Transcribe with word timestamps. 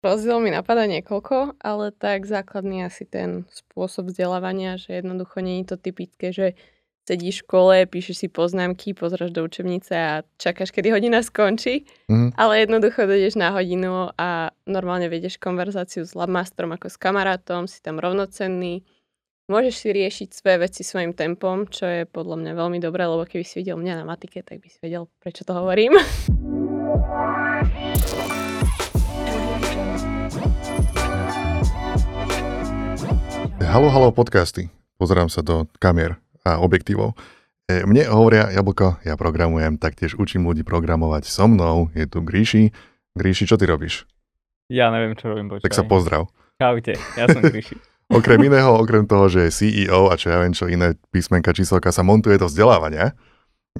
Rozdiel 0.00 0.40
mi 0.40 0.48
napadá 0.48 0.86
niekoľko, 0.86 1.60
ale 1.60 1.92
tak 1.92 2.24
základný 2.24 2.82
asi 2.82 3.04
ten 3.04 3.44
spôsob 3.52 4.08
vzdelávania, 4.08 4.74
že 4.74 4.96
jednoducho 4.96 5.40
nie 5.40 5.60
je 5.60 5.66
to 5.66 5.76
typické, 5.76 6.32
že 6.32 6.56
sedíš 7.04 7.36
v 7.36 7.44
škole, 7.44 7.84
píšeš 7.84 8.16
si 8.16 8.26
poznámky, 8.26 8.94
pozráš 8.94 9.28
do 9.28 9.42
učebnice 9.42 9.92
a 9.92 10.22
čakáš, 10.36 10.70
kedy 10.70 10.90
hodina 10.90 11.20
skončí, 11.20 11.84
Mhm. 12.08 12.32
ale 12.32 12.60
jednoducho 12.60 13.04
dojdeš 13.04 13.34
na 13.34 13.50
hodinu 13.50 14.08
a 14.16 14.48
normálne 14.64 15.06
vedieš 15.06 15.36
konverzáciu 15.36 16.00
s 16.00 16.14
labmasterom 16.14 16.72
ako 16.72 16.88
s 16.88 16.96
kamarátom, 16.96 17.66
si 17.66 17.82
tam 17.82 17.98
rovnocenný, 17.98 18.84
môžeš 19.48 19.76
si 19.76 19.90
riešiť 19.90 20.32
svoje 20.32 20.58
veci 20.60 20.80
svojim 20.80 21.12
tempom, 21.12 21.68
čo 21.68 21.84
je 21.84 22.06
podľa 22.06 22.40
mňa 22.40 22.52
veľmi 22.54 22.78
dobré, 22.78 23.04
lebo 23.04 23.26
keby 23.26 23.42
si 23.42 23.60
videl 23.60 23.76
mňa 23.76 24.00
na 24.00 24.04
matike, 24.06 24.40
tak 24.40 24.64
by 24.64 24.68
si 24.70 24.80
vedel, 24.80 25.08
prečo 25.20 25.44
to 25.44 25.52
hovorím. 25.52 25.92
Halo, 33.70 33.86
halo 33.86 34.10
podcasty. 34.10 34.66
Pozerám 34.98 35.30
sa 35.30 35.46
do 35.46 35.70
kamier 35.78 36.18
a 36.42 36.58
objektívov. 36.58 37.14
E, 37.70 37.86
Mne 37.86 38.10
hovoria 38.10 38.50
Jablko, 38.50 38.98
ja 39.06 39.14
programujem, 39.14 39.78
taktiež 39.78 40.18
učím 40.18 40.42
ľudí 40.42 40.66
programovať 40.66 41.30
so 41.30 41.46
mnou. 41.46 41.86
Je 41.94 42.02
tu 42.10 42.18
Gríši. 42.18 42.74
Gríši, 43.14 43.46
čo 43.46 43.54
ty 43.54 43.70
robíš? 43.70 44.10
Ja 44.66 44.90
neviem, 44.90 45.14
čo 45.14 45.30
robím, 45.30 45.46
počkaj. 45.46 45.70
Tak 45.70 45.78
sa 45.78 45.86
pozdrav. 45.86 46.26
Čaute, 46.58 46.98
ja 47.14 47.24
som 47.30 47.46
Gríši. 47.46 47.78
Okrem 48.18 48.42
iného, 48.42 48.74
okrem 48.74 49.06
toho, 49.06 49.30
že 49.30 49.46
je 49.46 49.54
CEO 49.54 50.10
a 50.10 50.18
čo 50.18 50.34
ja 50.34 50.42
viem, 50.42 50.50
čo 50.50 50.66
iné 50.66 50.98
písmenka 51.14 51.54
číselka 51.54 51.94
sa 51.94 52.02
montuje 52.02 52.42
do 52.42 52.50
vzdelávania. 52.50 53.14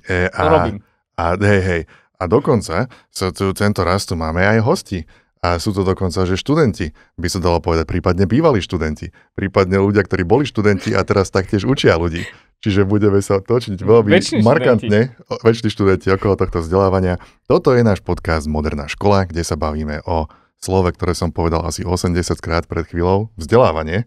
E, 0.06 0.30
To 0.30 0.46
robím. 0.46 0.86
A 1.18 1.34
hej, 1.34 1.62
hej. 1.66 1.82
A 2.14 2.30
dokonca 2.30 2.86
sa 3.10 3.26
tu 3.34 3.50
tento 3.58 3.82
raz 3.82 4.06
tu 4.06 4.14
máme 4.14 4.38
aj 4.38 4.62
hosti. 4.62 5.02
A 5.40 5.56
sú 5.56 5.72
to 5.72 5.88
dokonca, 5.88 6.28
že 6.28 6.36
študenti, 6.36 6.92
by 7.16 7.28
sa 7.32 7.40
dalo 7.40 7.64
povedať, 7.64 7.88
prípadne 7.88 8.28
bývalí 8.28 8.60
študenti, 8.60 9.08
prípadne 9.32 9.80
ľudia, 9.80 10.04
ktorí 10.04 10.20
boli 10.28 10.44
študenti 10.44 10.92
a 10.92 11.00
teraz 11.00 11.32
taktiež 11.32 11.64
učia 11.64 11.96
ľudí. 11.96 12.28
Čiže 12.60 12.84
budeme 12.84 13.24
sa 13.24 13.40
točiť 13.40 13.80
veľmi 13.80 14.44
markantne, 14.44 15.16
väčšini 15.40 15.70
študenti 15.72 16.12
okolo 16.12 16.36
tohto 16.36 16.60
vzdelávania. 16.60 17.16
Toto 17.48 17.72
je 17.72 17.80
náš 17.80 18.04
podcast 18.04 18.44
Moderná 18.44 18.84
škola, 18.84 19.24
kde 19.24 19.40
sa 19.40 19.56
bavíme 19.56 20.04
o 20.04 20.28
slove, 20.60 20.92
ktoré 20.92 21.16
som 21.16 21.32
povedal 21.32 21.64
asi 21.64 21.88
80 21.88 22.20
krát 22.44 22.68
pred 22.68 22.84
chvíľou, 22.84 23.32
vzdelávanie. 23.40 24.04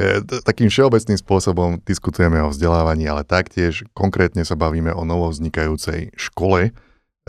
E, 0.00 0.24
Takým 0.24 0.72
všeobecným 0.72 1.20
spôsobom 1.20 1.76
diskutujeme 1.84 2.40
o 2.40 2.48
vzdelávaní, 2.48 3.04
ale 3.04 3.20
taktiež 3.20 3.84
konkrétne 3.92 4.48
sa 4.48 4.56
bavíme 4.56 4.96
o 4.96 5.04
novovznikajúcej 5.04 6.16
škole 6.16 6.72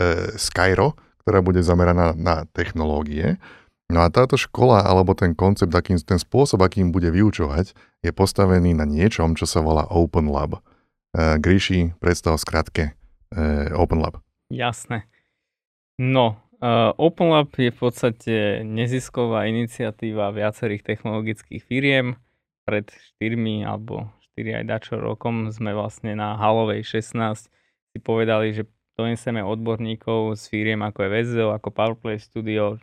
Skyro, 0.40 0.96
ktorá 1.26 1.42
bude 1.42 1.58
zameraná 1.58 2.14
na 2.14 2.46
technológie. 2.54 3.42
No 3.90 4.06
a 4.06 4.10
táto 4.14 4.38
škola, 4.38 4.86
alebo 4.86 5.10
ten 5.18 5.34
koncept, 5.34 5.74
akým, 5.74 5.98
ten 5.98 6.22
spôsob, 6.22 6.62
akým 6.62 6.94
bude 6.94 7.10
vyučovať, 7.10 7.74
je 8.06 8.10
postavený 8.14 8.78
na 8.78 8.86
niečom, 8.86 9.34
čo 9.34 9.42
sa 9.42 9.58
volá 9.58 9.90
Open 9.90 10.30
Lab. 10.30 10.62
E, 11.10 11.38
Gríši, 11.42 11.98
predstav 11.98 12.38
skratke 12.38 12.94
e, 13.34 13.74
Open 13.74 13.98
Lab. 13.98 14.22
Jasné. 14.54 15.10
No, 15.98 16.38
uh, 16.60 16.92
OpenLab 16.94 17.50
je 17.56 17.72
v 17.72 17.78
podstate 17.80 18.34
nezisková 18.62 19.48
iniciatíva 19.48 20.30
viacerých 20.30 20.84
technologických 20.86 21.62
firiem. 21.64 22.20
Pred 22.68 22.92
4 23.18 23.66
alebo 23.66 24.12
4 24.38 24.62
aj 24.62 24.64
dačo 24.68 24.94
rokom 25.00 25.48
sme 25.50 25.72
vlastne 25.72 26.14
na 26.14 26.36
Halovej 26.36 26.84
16 26.84 27.48
si 27.96 27.98
povedali, 27.98 28.52
že 28.52 28.68
donesieme 28.96 29.44
odborníkov 29.44 30.40
z 30.40 30.42
firiem 30.48 30.80
ako 30.80 31.04
je 31.04 31.12
VZO, 31.12 31.46
ako 31.52 31.68
Powerplay 31.70 32.16
Studio, 32.16 32.80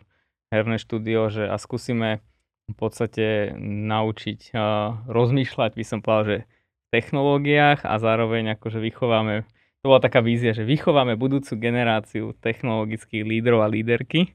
herné 0.54 0.78
štúdio, 0.78 1.28
že 1.28 1.50
a 1.50 1.58
skúsime 1.58 2.22
v 2.70 2.74
podstate 2.78 3.52
naučiť 3.60 4.54
uh, 4.54 5.04
rozmýšľať, 5.10 5.70
by 5.76 5.84
som 5.84 6.00
povedal, 6.00 6.24
že 6.24 6.38
v 6.46 6.86
technológiách 6.94 7.84
a 7.84 7.94
zároveň 7.98 8.56
akože 8.56 8.78
vychováme 8.80 9.44
to 9.84 9.92
bola 9.92 10.00
taká 10.00 10.24
vízia, 10.24 10.56
že 10.56 10.64
vychováme 10.64 11.12
budúcu 11.20 11.60
generáciu 11.60 12.32
technologických 12.40 13.20
lídrov 13.20 13.60
a 13.60 13.68
líderky. 13.68 14.32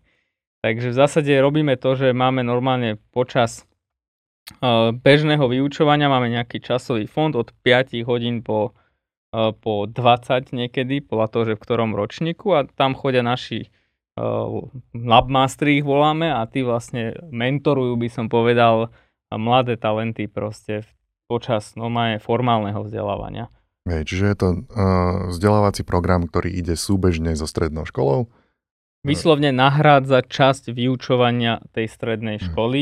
Takže 0.62 0.94
v 0.94 1.00
zásade 1.02 1.34
robíme 1.42 1.74
to, 1.74 1.98
že 1.98 2.14
máme 2.14 2.46
normálne 2.46 3.02
počas 3.10 3.66
uh, 4.62 4.94
bežného 4.94 5.42
vyučovania 5.50 6.06
máme 6.06 6.30
nejaký 6.30 6.62
časový 6.62 7.10
fond 7.10 7.34
od 7.34 7.50
5 7.66 7.98
hodín 8.06 8.46
po, 8.46 8.78
po 9.34 9.86
20 9.86 10.52
niekedy, 10.54 11.06
podľa 11.06 11.28
toho, 11.30 11.44
že 11.54 11.58
v 11.58 11.64
ktorom 11.64 11.94
ročníku 11.94 12.58
a 12.58 12.66
tam 12.66 12.98
chodia 12.98 13.22
naši 13.22 13.70
uh, 14.18 14.66
labmastery 14.98 15.82
ich 15.82 15.86
voláme 15.86 16.34
a 16.34 16.42
tí 16.50 16.66
vlastne 16.66 17.14
mentorujú, 17.30 17.94
by 17.94 18.10
som 18.10 18.26
povedal, 18.26 18.90
mladé 19.30 19.78
talenty 19.78 20.26
proste 20.26 20.82
počas 21.30 21.78
normálne 21.78 22.18
formálneho 22.18 22.82
vzdelávania. 22.82 23.54
Hej, 23.86 24.10
čiže 24.10 24.26
je 24.34 24.38
to 24.38 24.48
uh, 24.50 25.30
vzdelávací 25.30 25.86
program, 25.86 26.26
ktorý 26.26 26.50
ide 26.50 26.74
súbežne 26.74 27.34
so 27.38 27.46
strednou 27.46 27.86
školou. 27.86 28.30
Vyslovne 29.06 29.56
nahrádza 29.56 30.26
časť 30.26 30.76
vyučovania 30.76 31.64
tej 31.72 31.88
strednej 31.88 32.42
Mhm. 32.42 32.46
školy 32.52 32.82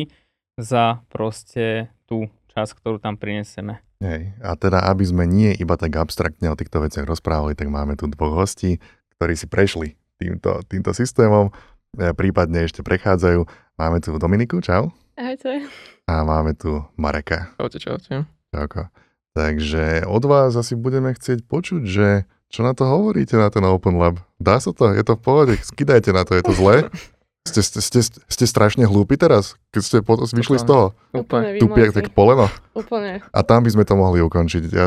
za 0.57 1.05
proste 1.13 1.93
tú 2.09 2.31
časť, 2.55 2.71
ktorú 2.81 2.97
tam 2.97 3.19
prinesieme. 3.19 3.83
Hej. 3.97 4.37
A 4.45 4.53
teda, 4.53 4.85
aby 4.85 5.03
sme 5.05 5.25
nie 5.25 5.57
iba 5.57 5.73
tak 5.73 5.97
abstraktne 5.97 6.53
o 6.53 6.59
týchto 6.59 6.85
veciach 6.85 7.09
rozprávali, 7.09 7.57
tak 7.57 7.73
máme 7.73 7.97
tu 7.97 8.05
dvoch 8.05 8.45
hostí, 8.45 8.77
ktorí 9.17 9.33
si 9.33 9.49
prešli 9.49 9.97
týmto, 10.21 10.61
týmto 10.69 10.93
systémom, 10.93 11.49
e, 11.97 12.13
prípadne 12.13 12.65
ešte 12.65 12.85
prechádzajú. 12.85 13.45
Máme 13.77 13.97
tu 14.01 14.13
Dominiku, 14.21 14.61
čau. 14.61 14.93
Ahojte. 15.17 15.65
A 16.05 16.21
máme 16.21 16.53
tu 16.53 16.85
Mareka. 16.93 17.53
Čaute, 17.57 17.77
čaute. 17.81 18.13
Čauko. 18.53 18.93
Takže 19.33 20.05
od 20.05 20.23
vás 20.25 20.53
asi 20.53 20.73
budeme 20.77 21.13
chcieť 21.13 21.45
počuť, 21.45 21.81
že 21.85 22.25
čo 22.47 22.61
na 22.63 22.73
to 22.77 22.85
hovoríte 22.85 23.37
na 23.37 23.49
ten 23.49 23.65
Open 23.65 23.97
Lab? 23.97 24.21
Dá 24.37 24.61
sa 24.61 24.73
to? 24.73 24.93
Je 24.93 25.03
to 25.03 25.17
v 25.17 25.21
pohode? 25.21 25.53
Skydajte 25.57 26.13
na 26.13 26.23
to, 26.25 26.37
je 26.37 26.43
to 26.45 26.53
zlé? 26.53 26.85
Ste, 27.47 27.61
ste, 27.63 27.79
ste, 27.79 27.99
ste 28.11 28.45
strašne 28.45 28.83
hlúpi 28.83 29.15
teraz, 29.15 29.55
keď 29.71 29.81
ste 29.81 29.97
po, 30.03 30.19
vyšli 30.19 30.59
z 30.59 30.65
toho? 30.67 30.85
Úplne. 31.15 31.57
Tu 31.57 31.65
pije 31.71 31.95
tak 31.95 32.11
poleno. 32.11 32.51
Úplne. 32.75 33.23
A 33.31 33.39
tam 33.47 33.63
by 33.63 33.69
sme 33.71 33.83
to 33.87 33.95
mohli 33.95 34.19
ukončiť. 34.19 34.63
Ja, 34.67 34.85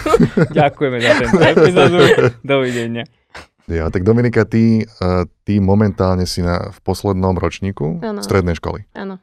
Ďakujeme 0.62 0.98
za 1.02 1.12
tento 1.18 1.42
epizódu. 1.42 1.98
Dovidenia. 2.46 3.04
ja, 3.66 3.90
tak 3.90 4.06
Dominika, 4.06 4.46
ty, 4.46 4.86
eh, 4.86 5.22
ty 5.42 5.58
momentálne 5.58 6.24
si 6.24 6.40
na, 6.46 6.70
v 6.70 6.78
poslednom 6.86 7.34
ročníku 7.34 7.98
Áno. 7.98 8.22
strednej 8.22 8.54
školy. 8.54 8.86
Áno. 8.94 9.18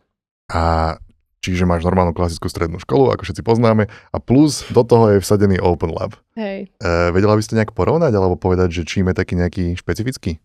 A 0.52 0.96
čiže 1.44 1.68
máš 1.68 1.84
normálnu 1.84 2.16
klasickú 2.16 2.48
strednú 2.48 2.80
školu, 2.80 3.12
ako 3.12 3.28
všetci 3.28 3.44
poznáme, 3.44 3.92
a 3.92 4.18
plus 4.24 4.64
do 4.72 4.84
toho 4.88 5.16
je 5.16 5.18
vsadený 5.20 5.60
Open 5.60 5.92
Lab. 5.92 6.16
Hej. 6.40 6.72
E, 6.80 6.90
vedela 7.12 7.36
by 7.36 7.44
ste 7.44 7.60
nejak 7.60 7.76
porovnať 7.76 8.16
alebo 8.16 8.40
povedať, 8.40 8.72
že 8.72 8.88
čím 8.88 9.12
je 9.12 9.16
taký 9.20 9.36
nejaký 9.36 9.64
špecifický? 9.76 10.40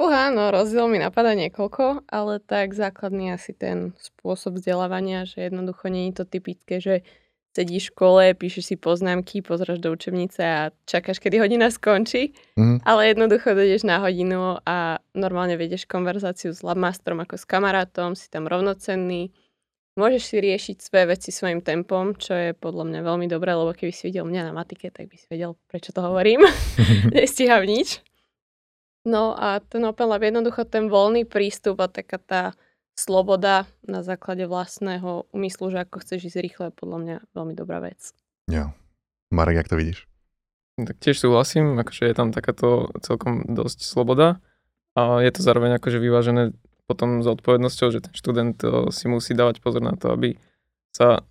Uha, 0.00 0.32
no 0.32 0.48
rozdiel 0.48 0.88
mi 0.88 0.96
napadá 0.96 1.36
niekoľko, 1.36 2.08
ale 2.08 2.40
tak 2.40 2.72
základný 2.72 3.36
asi 3.36 3.52
ten 3.52 3.92
spôsob 4.00 4.56
vzdelávania, 4.56 5.28
že 5.28 5.52
jednoducho 5.52 5.92
nie 5.92 6.08
je 6.08 6.14
to 6.16 6.24
typické, 6.24 6.80
že 6.80 7.04
sedíš 7.52 7.90
v 7.90 7.92
škole, 7.92 8.22
píšeš 8.32 8.64
si 8.64 8.76
poznámky, 8.80 9.44
pozráš 9.44 9.82
do 9.82 9.92
učebnice 9.92 10.40
a 10.40 10.60
čakáš, 10.88 11.20
kedy 11.20 11.44
hodina 11.44 11.68
skončí, 11.68 12.32
Mhm. 12.56 12.80
ale 12.86 13.12
jednoducho 13.12 13.52
dojdeš 13.52 13.84
na 13.84 14.00
hodinu 14.00 14.56
a 14.64 15.02
normálne 15.12 15.60
vedieš 15.60 15.84
konverzáciu 15.84 16.54
s 16.56 16.64
labmasterom 16.64 17.20
ako 17.20 17.36
s 17.36 17.44
kamarátom, 17.44 18.16
si 18.16 18.30
tam 18.32 18.48
rovnocenný, 18.48 19.34
môžeš 20.00 20.22
si 20.32 20.36
riešiť 20.40 20.76
svoje 20.80 21.04
veci 21.12 21.28
svojim 21.28 21.60
tempom, 21.60 22.16
čo 22.16 22.32
je 22.32 22.48
podľa 22.56 22.88
mňa 22.88 23.00
veľmi 23.04 23.26
dobré, 23.28 23.52
lebo 23.52 23.74
keby 23.76 23.92
si 23.92 24.08
videl 24.08 24.24
mňa 24.24 24.48
na 24.48 24.52
matike, 24.56 24.88
tak 24.88 25.12
by 25.12 25.16
si 25.18 25.26
vedel, 25.28 25.58
prečo 25.68 25.92
to 25.92 26.00
hovorím. 26.00 26.40
Nestíham 27.12 27.66
nič. 27.68 28.00
No 29.04 29.32
a 29.32 29.64
ten 29.64 29.80
Open 29.88 30.12
Lab 30.12 30.20
jednoducho 30.20 30.68
ten 30.68 30.92
voľný 30.92 31.24
prístup 31.24 31.80
a 31.80 31.88
taká 31.88 32.20
tá 32.20 32.42
sloboda 32.92 33.64
na 33.88 34.04
základe 34.04 34.44
vlastného 34.44 35.24
úmyslu, 35.32 35.72
že 35.72 35.88
ako 35.88 36.04
chceš 36.04 36.28
ísť 36.28 36.38
rýchle, 36.44 36.64
je 36.68 36.78
podľa 36.78 36.98
mňa 37.00 37.16
veľmi 37.32 37.54
dobrá 37.56 37.80
vec. 37.80 38.12
Jo. 38.44 38.76
Marek, 39.32 39.64
jak 39.64 39.70
to 39.72 39.80
vidíš? 39.80 40.04
Tak 40.76 41.00
tiež 41.00 41.16
súhlasím, 41.16 41.80
akože 41.80 42.08
je 42.08 42.14
tam 42.16 42.28
takáto 42.32 42.92
celkom 43.00 43.46
dosť 43.48 43.84
sloboda 43.84 44.42
a 44.96 45.24
je 45.24 45.30
to 45.32 45.40
zároveň 45.40 45.80
akože 45.80 45.96
vyvážené 45.96 46.52
potom 46.90 47.22
s 47.22 47.26
odpovednosťou, 47.30 47.88
že 47.94 48.02
ten 48.02 48.14
študent 48.16 48.58
eh, 48.66 48.90
si 48.90 49.06
musí 49.06 49.32
dávať 49.32 49.62
pozor 49.62 49.80
na 49.80 49.94
to, 49.94 50.10
aby 50.12 50.36
sa 50.90 51.22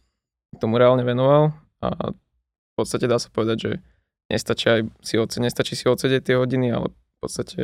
tomu 0.58 0.80
reálne 0.80 1.04
venoval 1.04 1.54
a 1.84 2.16
v 2.16 2.74
podstate 2.80 3.06
dá 3.06 3.20
sa 3.20 3.28
povedať, 3.30 3.58
že 3.60 3.72
nestačí, 4.32 4.66
aj 4.72 4.82
si, 5.04 5.16
odse- 5.20 5.44
nestačí 5.44 5.76
si 5.76 5.86
odsedieť 5.86 6.32
tie 6.32 6.36
hodiny, 6.40 6.72
ale 6.72 6.96
v 7.20 7.28
podstate 7.28 7.62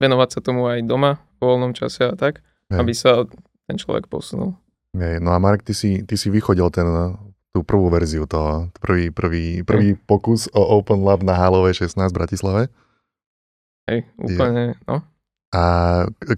venovať 0.00 0.28
sa 0.32 0.40
tomu 0.40 0.64
aj 0.72 0.88
doma, 0.88 1.20
vo 1.36 1.52
voľnom 1.52 1.76
čase 1.76 2.08
a 2.08 2.16
tak, 2.16 2.40
Hej. 2.72 2.78
aby 2.80 2.92
sa 2.96 3.28
ten 3.68 3.76
človek 3.76 4.08
posunul. 4.08 4.56
Hej, 4.96 5.20
no 5.20 5.36
a 5.36 5.38
Marek, 5.38 5.68
ty 5.68 5.76
si, 5.76 6.00
ty 6.00 6.16
si 6.16 6.32
vychodil 6.32 6.72
ten, 6.72 6.88
tú 7.52 7.60
prvú 7.60 7.92
verziu 7.92 8.24
toho, 8.24 8.72
prvý, 8.80 9.12
prvý, 9.12 9.60
prvý 9.68 10.00
pokus 10.00 10.48
o 10.56 10.64
Open 10.80 11.04
Lab 11.04 11.20
na 11.20 11.36
Halovej 11.36 11.84
16 11.84 12.08
v 12.08 12.16
Bratislave. 12.16 12.62
Hej, 13.84 14.08
úplne, 14.16 14.80
no. 14.88 15.04
A 15.52 15.62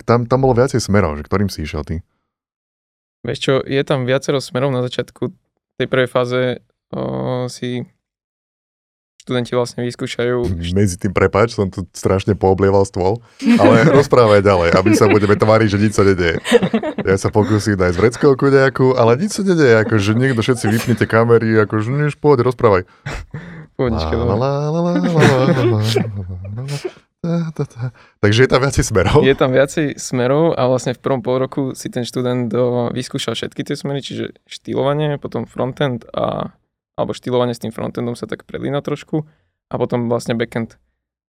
tam, 0.03 0.27
tam 0.27 0.39
bolo 0.43 0.59
viacej 0.59 0.83
smerov, 0.83 1.19
že 1.19 1.27
ktorým 1.27 1.51
si 1.51 1.63
išiel 1.63 1.83
ty? 1.87 2.03
Vieš 3.23 3.39
čo, 3.39 3.55
je 3.63 3.83
tam 3.83 4.07
viacero 4.07 4.43
smerov 4.43 4.71
na 4.75 4.83
začiatku 4.83 5.31
tej 5.77 5.87
prvej 5.91 6.09
fáze 6.09 6.41
o, 6.95 7.47
si 7.51 7.85
študenti 9.31 9.55
vlastne 9.55 9.87
vyskúšajú. 9.87 10.59
Medzi 10.75 10.99
tým, 10.99 11.15
prepač, 11.15 11.55
som 11.55 11.71
tu 11.71 11.87
strašne 11.95 12.35
pooblieval 12.35 12.83
stôl, 12.83 13.23
ale 13.63 13.87
rozprávaj 13.87 14.43
ďalej 14.43 14.75
aby 14.75 14.91
sa 14.99 15.07
budeme 15.07 15.39
tváriť, 15.39 15.69
že 15.71 15.79
nič 15.79 15.93
sa 15.95 16.03
nedeje. 16.03 16.43
Ja 17.07 17.15
sa 17.15 17.31
pokúsim 17.31 17.79
nájsť 17.79 17.97
vreckovku 18.01 18.51
nejakú, 18.51 18.99
ale 18.99 19.15
nič 19.21 19.39
sa 19.39 19.43
nedeje, 19.47 19.87
akože 19.87 20.19
niekto 20.19 20.43
všetci 20.43 20.67
vypnite 20.67 21.05
kamery, 21.07 21.55
akože 21.63 21.95
nič, 21.95 22.19
poď, 22.19 22.51
rozprávaj. 22.51 22.83
Pohodička, 23.79 24.19
Takže 28.25 28.41
je 28.45 28.49
tam 28.49 28.61
viacej 28.65 28.85
smerov? 28.85 29.21
Je 29.21 29.35
tam 29.37 29.53
viacej 29.53 30.01
smerov 30.01 30.57
a 30.57 30.65
vlastne 30.73 30.97
v 30.97 31.01
prvom 31.05 31.21
pol 31.21 31.37
roku 31.37 31.77
si 31.77 31.93
ten 31.93 32.09
študent 32.09 32.49
vyskúšal 32.97 33.37
všetky 33.37 33.61
tie 33.61 33.77
smery, 33.77 34.01
čiže 34.01 34.41
štýlovanie, 34.49 35.21
potom 35.21 35.45
frontend 35.45 36.09
a 36.17 36.57
alebo 37.01 37.17
štýlovanie 37.17 37.57
s 37.57 37.63
tým 37.63 37.73
frontendom 37.73 38.15
sa 38.15 38.29
tak 38.29 38.45
prelína 38.45 38.85
trošku 38.85 39.25
a 39.71 39.75
potom 39.81 40.11
vlastne 40.13 40.37
backend. 40.37 40.77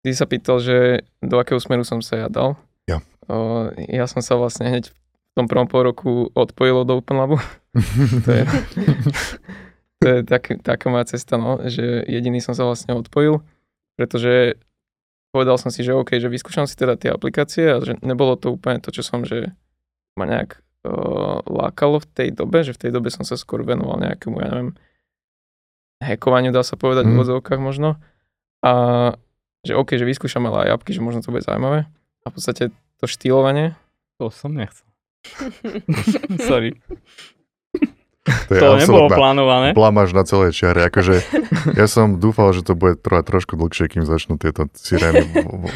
Ty 0.05 0.09
sa 0.13 0.29
pýtal, 0.29 0.61
že 0.61 0.77
do 1.25 1.41
akého 1.41 1.57
smeru 1.57 1.81
som 1.81 1.99
sa 2.05 2.21
ja 2.21 2.27
dal. 2.29 2.59
Ja. 2.85 3.01
O, 3.25 3.73
ja 3.89 4.05
som 4.05 4.21
sa 4.21 4.37
vlastne 4.37 4.69
hneď 4.69 4.93
v 4.93 4.97
tom 5.33 5.49
prvom 5.49 5.65
pol 5.65 5.89
roku 5.89 6.29
odpojil 6.37 6.85
od 6.85 6.89
OpenLabu. 6.93 7.41
to 8.25 8.29
je, 8.29 8.43
to 9.99 10.05
je 10.05 10.19
tak, 10.23 10.61
taká 10.61 10.87
moja 10.93 11.17
cesta, 11.17 11.41
no, 11.41 11.57
že 11.65 12.05
jediný 12.05 12.37
som 12.39 12.53
sa 12.53 12.69
vlastne 12.69 12.93
odpojil, 12.93 13.41
pretože 13.97 14.61
povedal 15.35 15.59
som 15.59 15.67
si, 15.73 15.83
že 15.83 15.91
OK, 15.91 16.15
že 16.15 16.31
vyskúšam 16.31 16.63
si 16.63 16.79
teda 16.79 16.95
tie 16.95 17.11
aplikácie 17.11 17.67
a 17.67 17.83
že 17.83 17.99
nebolo 17.99 18.39
to 18.39 18.55
úplne 18.55 18.79
to, 18.79 18.95
čo 18.95 19.03
som, 19.03 19.27
že 19.27 19.51
ma 20.15 20.23
nejak 20.23 20.63
uh, 20.87 21.43
lákalo 21.43 21.99
v 21.99 22.07
tej 22.07 22.29
dobe, 22.31 22.63
že 22.63 22.71
v 22.71 22.87
tej 22.87 22.91
dobe 22.95 23.11
som 23.11 23.27
sa 23.27 23.35
skôr 23.35 23.67
venoval 23.67 23.99
nejakému, 23.99 24.39
ja 24.39 24.47
neviem, 24.47 24.71
hackovaniu, 25.97 26.49
dá 26.49 26.61
sa 26.61 26.73
povedať, 26.73 27.03
Mhm. 27.03 27.09
v 27.09 27.15
úvodzovkách 27.15 27.59
možno. 27.59 27.95
A 28.61 28.71
že 29.61 29.73
OK, 29.73 29.93
že 29.93 30.03
vyskúšam 30.03 30.45
ale 30.45 30.65
aj 30.65 30.75
apky, 30.75 30.91
že 30.91 30.99
možno 30.99 31.19
to 31.19 31.29
bude 31.29 31.41
zaujímavé. 31.41 31.85
A 32.21 32.25
v 32.25 32.33
podstate 32.33 32.63
to 32.95 33.05
štýlovanie, 33.05 33.73
To 34.15 34.29
som 34.29 34.51
nechcel. 34.51 34.87
Sorry. 36.41 36.71
To 38.47 38.51
je 38.51 38.59
To 38.59 38.73
nebolo 38.75 39.05
plánované. 39.07 39.69
blamáž 39.71 40.09
na 40.09 40.23
celej 40.23 40.49
čiare. 40.51 40.81
Akože 40.89 41.21
ja 41.71 41.85
som 41.85 42.15
dúfal, 42.15 42.49
že 42.51 42.61
to 42.61 42.73
bude 42.73 42.97
trvať 42.97 43.23
trošku 43.27 43.53
dlhšie, 43.55 43.85
kým 43.87 44.01
začnú 44.01 44.35
tieto 44.35 44.65
sirény 44.71 45.29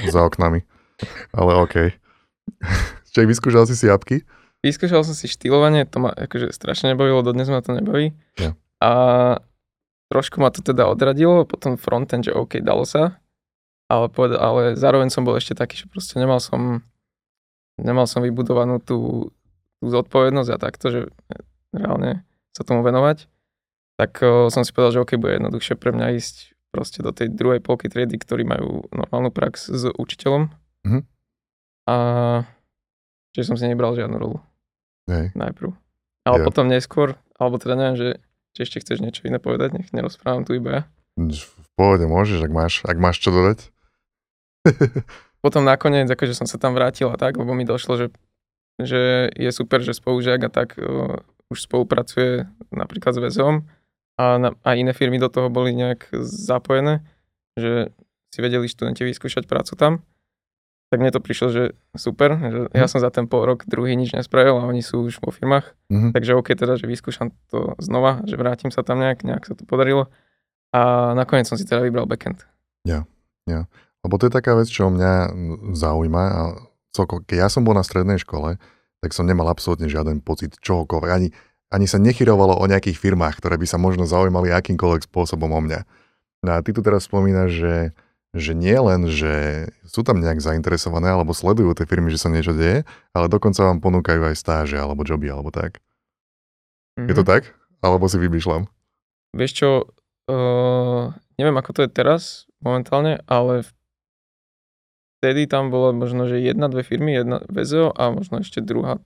za 0.07 0.23
oknami. 0.23 0.65
Ale 1.29 1.51
OK. 1.57 1.75
Čiže 3.11 3.25
vyskúšal 3.27 3.65
si 3.65 3.75
si 3.75 3.85
apky? 3.85 4.25
vyskúšal 4.59 5.01
som 5.01 5.13
si 5.13 5.23
štýlovanie, 5.25 5.83
to 5.83 5.99
ma 5.99 6.11
akože 6.11 6.51
strašne 6.51 6.91
nebavilo, 6.91 7.21
dodnes 7.21 7.47
ma 7.47 7.59
to 7.59 7.71
nebaví. 7.71 8.11
Ja. 8.35 8.59
A 8.77 8.91
trošku 10.09 10.41
ma 10.41 10.49
to 10.49 10.59
teda 10.59 10.89
odradilo, 10.89 11.45
potom 11.45 11.77
frontend, 11.77 12.25
že 12.25 12.33
OK, 12.33 12.59
dalo 12.59 12.83
sa, 12.83 13.17
ale, 13.87 14.09
poved- 14.09 14.37
ale 14.37 14.73
zároveň 14.73 15.09
som 15.09 15.23
bol 15.23 15.37
ešte 15.37 15.53
taký, 15.53 15.77
že 15.77 15.85
proste 15.85 16.17
nemal 16.17 16.41
som, 16.41 16.81
nemal 17.77 18.05
som 18.09 18.21
vybudovanú 18.21 18.81
tú, 18.81 19.29
tú 19.79 19.85
zodpovednosť 19.89 20.49
a 20.53 20.57
takto, 20.61 20.85
že 20.89 20.99
reálne 21.73 22.25
sa 22.53 22.65
tomu 22.65 22.81
venovať, 22.81 23.29
tak 23.97 24.19
o, 24.25 24.49
som 24.49 24.65
si 24.65 24.73
povedal, 24.73 24.99
že 24.99 25.01
OK, 25.05 25.11
bude 25.17 25.37
jednoduchšie 25.37 25.77
pre 25.77 25.93
mňa 25.93 26.17
ísť 26.17 26.57
proste 26.69 27.01
do 27.01 27.09
tej 27.09 27.33
druhej 27.33 27.61
polky 27.61 27.89
triedy, 27.89 28.17
ktorí 28.21 28.45
majú 28.45 28.85
normálnu 28.93 29.33
prax 29.33 29.69
s 29.73 29.89
učiteľom. 29.89 30.49
Mhm. 30.85 30.99
A 31.89 31.95
čiže 33.33 33.49
som 33.49 33.57
si 33.57 33.65
nebral 33.65 33.97
žiadnu 33.97 34.17
rolu 34.21 34.37
Hej. 35.09 35.33
najprv. 35.33 35.73
Ale 36.29 36.37
Jo. 36.41 36.45
potom 36.45 36.69
neskôr, 36.69 37.17
alebo 37.41 37.57
teda 37.57 37.73
neviem, 37.73 37.97
že 37.97 38.07
či 38.55 38.65
ešte 38.65 38.81
chceš 38.81 38.99
niečo 39.03 39.25
iné 39.25 39.37
povedať, 39.37 39.75
nech 39.75 39.89
nerozprávam 39.91 40.43
tu 40.43 40.57
iba 40.57 40.69
ja. 40.71 40.83
V 41.19 41.69
pohode 41.75 42.05
môžeš, 42.07 42.39
ak 42.45 42.51
máš, 42.53 42.73
ak 42.87 42.97
máš 42.97 43.19
čo 43.19 43.29
dodať. 43.33 43.69
Potom 45.43 45.63
nakoniec, 45.63 46.07
akože 46.07 46.35
som 46.35 46.47
sa 46.47 46.59
tam 46.59 46.75
vrátil 46.75 47.07
a 47.07 47.15
tak, 47.15 47.39
lebo 47.39 47.55
mi 47.55 47.63
došlo, 47.63 47.95
že, 47.95 48.07
že 48.79 49.31
je 49.31 49.51
super, 49.55 49.79
že 49.79 49.95
spolužiak 49.95 50.43
a 50.47 50.49
tak 50.51 50.75
uh, 50.75 51.23
už 51.47 51.63
spolupracuje 51.63 52.47
napríklad 52.71 53.15
s 53.15 53.23
väzom 53.23 53.53
a, 54.19 54.35
na, 54.35 54.49
a 54.67 54.75
iné 54.75 54.91
firmy 54.91 55.15
do 55.15 55.31
toho 55.31 55.47
boli 55.47 55.71
nejak 55.71 56.11
zapojené, 56.27 56.99
že 57.55 57.95
si 58.29 58.39
vedeli 58.43 58.67
študenti 58.67 59.07
vyskúšať 59.07 59.47
prácu 59.47 59.73
tam. 59.79 59.93
Tak 60.89 60.97
mne 60.97 61.13
to 61.13 61.21
prišlo, 61.21 61.47
že 61.53 61.63
super, 61.93 62.33
že 62.33 62.59
ja 62.73 62.89
som 62.89 62.97
za 62.97 63.13
ten 63.13 63.29
pol 63.29 63.45
rok 63.45 63.69
druhý 63.69 63.93
nič 63.93 64.17
nespravil 64.17 64.57
a 64.57 64.65
oni 64.65 64.81
sú 64.81 65.05
už 65.05 65.21
vo 65.21 65.29
firmách. 65.29 65.77
Mhm. 65.93 66.17
Takže 66.17 66.33
OK, 66.33 66.57
teda, 66.57 66.81
že 66.81 66.89
vyskúšam 66.89 67.29
to 67.53 67.77
znova, 67.77 68.25
že 68.25 68.33
vrátim 68.37 68.73
sa 68.73 68.81
tam 68.81 68.97
nejak, 69.01 69.21
nejak 69.21 69.45
sa 69.45 69.53
to 69.53 69.63
podarilo. 69.69 70.09
A 70.73 71.13
nakoniec 71.13 71.49
som 71.49 71.57
si 71.57 71.65
teda 71.65 71.81
vybral 71.81 72.09
backend. 72.09 72.45
Lebo 74.05 74.15
to 74.15 74.29
je 74.29 74.33
taká 74.33 74.55
vec, 74.55 74.69
čo 74.69 74.87
mňa 74.89 75.33
zaujíma. 75.75 76.23
A 76.23 76.41
celko, 76.93 77.21
keď 77.25 77.45
ja 77.45 77.49
som 77.51 77.65
bol 77.65 77.75
na 77.75 77.83
strednej 77.83 78.21
škole, 78.21 78.55
tak 78.99 79.11
som 79.15 79.27
nemal 79.27 79.47
absolútne 79.47 79.87
žiaden 79.91 80.23
pocit 80.23 80.55
čohokoľvek. 80.59 81.11
Ani, 81.11 81.27
ani 81.71 81.85
sa 81.87 81.99
nechyrovalo 81.99 82.57
o 82.59 82.65
nejakých 82.67 82.99
firmách, 82.99 83.39
ktoré 83.39 83.55
by 83.59 83.67
sa 83.67 83.77
možno 83.79 84.07
zaujímali 84.07 84.51
akýmkoľvek 84.51 85.07
spôsobom 85.07 85.51
o 85.51 85.61
mňa. 85.63 85.81
No 86.43 86.49
a 86.55 86.63
ty 86.63 86.71
tu 86.71 86.79
teraz 86.79 87.07
spomínaš, 87.07 87.49
že, 87.51 87.73
že 88.29 88.53
nie 88.53 88.77
len, 88.77 89.09
že 89.09 89.65
sú 89.89 90.05
tam 90.05 90.21
nejak 90.21 90.37
zainteresované 90.37 91.09
alebo 91.09 91.33
sledujú 91.33 91.73
tie 91.73 91.89
firmy, 91.89 92.13
že 92.13 92.21
sa 92.21 92.29
niečo 92.29 92.53
deje, 92.53 92.85
ale 93.09 93.25
dokonca 93.25 93.65
vám 93.65 93.81
ponúkajú 93.81 94.21
aj 94.29 94.35
stáže 94.37 94.77
alebo 94.77 95.01
joby 95.01 95.33
alebo 95.33 95.49
tak. 95.49 95.81
Je 96.99 97.15
to 97.15 97.25
Mhm. 97.25 97.29
tak? 97.29 97.41
Alebo 97.79 98.05
si 98.05 98.19
vymýšľam? 98.19 98.67
Vieš 99.33 99.51
čo, 99.55 99.69
uh, 100.27 101.03
neviem 101.39 101.57
ako 101.57 101.71
to 101.71 101.79
je 101.85 101.89
teraz 101.89 102.45
momentálne, 102.59 103.23
ale 103.25 103.63
vtedy 105.17 105.47
tam 105.47 105.71
bola 105.71 105.89
možno, 105.89 106.27
že 106.27 106.37
jedna, 106.37 106.67
dve 106.67 106.83
firmy, 106.83 107.15
jedna 107.15 107.41
VZO 107.47 107.95
a 107.95 108.11
možno 108.11 108.43
ešte 108.43 108.59
druhá 108.59 108.99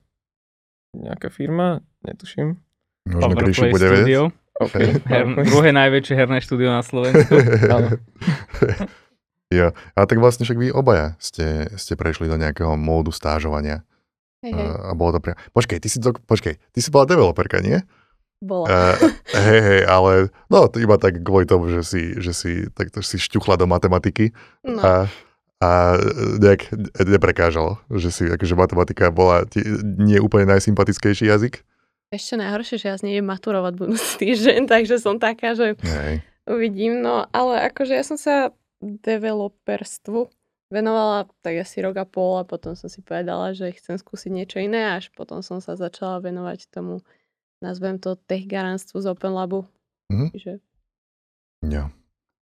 nejaká 0.92 1.30
firma, 1.30 1.80
netuším. 2.02 2.58
Možno 3.06 3.34
Gríši 3.36 3.68
bude 3.70 3.88
vedieť? 3.88 4.00
Studio. 4.00 4.22
OK. 4.54 4.74
Her, 5.10 5.24
druhé 5.42 5.70
najväčšie 5.74 6.14
herné 6.14 6.38
štúdio 6.38 6.70
na 6.70 6.82
Slovensku. 6.82 7.34
Jo, 9.52 9.72
a 9.72 9.98
tak 10.08 10.18
vlastne 10.18 10.48
však 10.48 10.56
vy 10.56 10.68
obaja 10.72 11.14
ste, 11.20 11.68
ste 11.76 11.94
prešli 11.94 12.26
do 12.26 12.40
nejakého 12.40 12.74
módu 12.80 13.12
stážovania. 13.12 13.84
Hej, 14.40 14.52
hej. 14.56 14.66
Uh, 14.68 14.88
a 14.88 14.92
bolo 14.92 15.16
to 15.16 15.20
pre... 15.20 15.32
Počkej, 15.52 15.78
ty 15.80 15.88
si, 15.88 15.98
to, 16.00 16.12
počkej, 16.16 16.56
ty 16.72 16.78
si 16.80 16.88
bola 16.88 17.04
developerka, 17.08 17.60
nie? 17.60 17.80
Bola. 18.44 18.66
Uh, 18.68 18.96
hej, 19.48 19.60
hej, 19.60 19.82
ale 19.84 20.28
no, 20.48 20.68
to 20.68 20.80
iba 20.80 20.96
tak 21.00 21.20
kvôli 21.24 21.48
tomu, 21.48 21.72
že 21.72 21.80
si, 21.84 22.16
že 22.20 22.32
si 22.36 22.68
takto 22.72 23.00
si 23.00 23.16
šťuchla 23.20 23.56
do 23.56 23.64
matematiky 23.68 24.32
No. 24.64 24.80
a, 24.80 24.92
a 25.60 25.70
nejak 26.40 26.68
neprekážalo, 27.04 27.80
že 27.88 28.08
si, 28.12 28.24
akože 28.28 28.52
matematika 28.56 29.08
bola 29.08 29.44
ti, 29.48 29.60
nie 30.00 30.20
úplne 30.20 30.48
najsympatickejší 30.56 31.28
jazyk. 31.28 31.64
Ešte 32.12 32.36
najhoršie, 32.36 32.76
že 32.80 32.86
ja 32.92 32.96
z 33.00 33.02
nej 33.08 33.24
maturovať 33.24 33.72
budúci 33.80 34.10
týždeň, 34.20 34.66
takže 34.72 35.00
som 35.00 35.16
taká, 35.16 35.56
že 35.56 35.76
Hej. 35.80 36.20
uvidím. 36.44 37.00
No, 37.00 37.24
ale 37.32 37.70
akože 37.72 37.92
ja 37.96 38.04
som 38.04 38.20
sa 38.20 38.52
developerstvu 38.84 40.28
venovala 40.72 41.30
tak 41.40 41.62
asi 41.62 41.80
rok 41.84 41.96
a 42.02 42.06
pol 42.08 42.40
a 42.40 42.44
potom 42.44 42.74
som 42.74 42.90
si 42.90 43.00
povedala, 43.04 43.54
že 43.54 43.70
chcem 43.76 43.94
skúsiť 44.00 44.30
niečo 44.32 44.58
iné, 44.58 44.98
až 44.98 45.14
potom 45.14 45.40
som 45.40 45.62
sa 45.62 45.78
začala 45.78 46.18
venovať 46.18 46.68
tomu, 46.72 47.04
nazvem 47.62 48.02
to 48.02 48.18
tech 48.26 48.44
garantstvu 48.50 48.98
z 49.00 49.06
Open 49.10 49.32
Labu. 49.32 49.66
Mhm. 50.10 50.26
Čiže 50.34 50.52
Jo. 51.64 51.88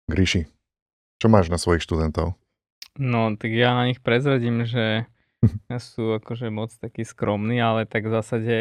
Gríši, 0.08 0.48
čo 1.20 1.28
máš 1.28 1.52
na 1.52 1.60
svojich 1.60 1.84
študentov? 1.84 2.32
No, 2.96 3.36
tak 3.36 3.52
ja 3.52 3.76
na 3.76 3.84
nich 3.84 4.00
prezradím, 4.00 4.64
že 4.64 5.04
sú 5.92 6.16
akože 6.16 6.48
moc 6.48 6.72
takí 6.80 7.04
skromní, 7.04 7.60
ale 7.60 7.84
tak 7.84 8.08
v 8.08 8.14
zásade 8.16 8.56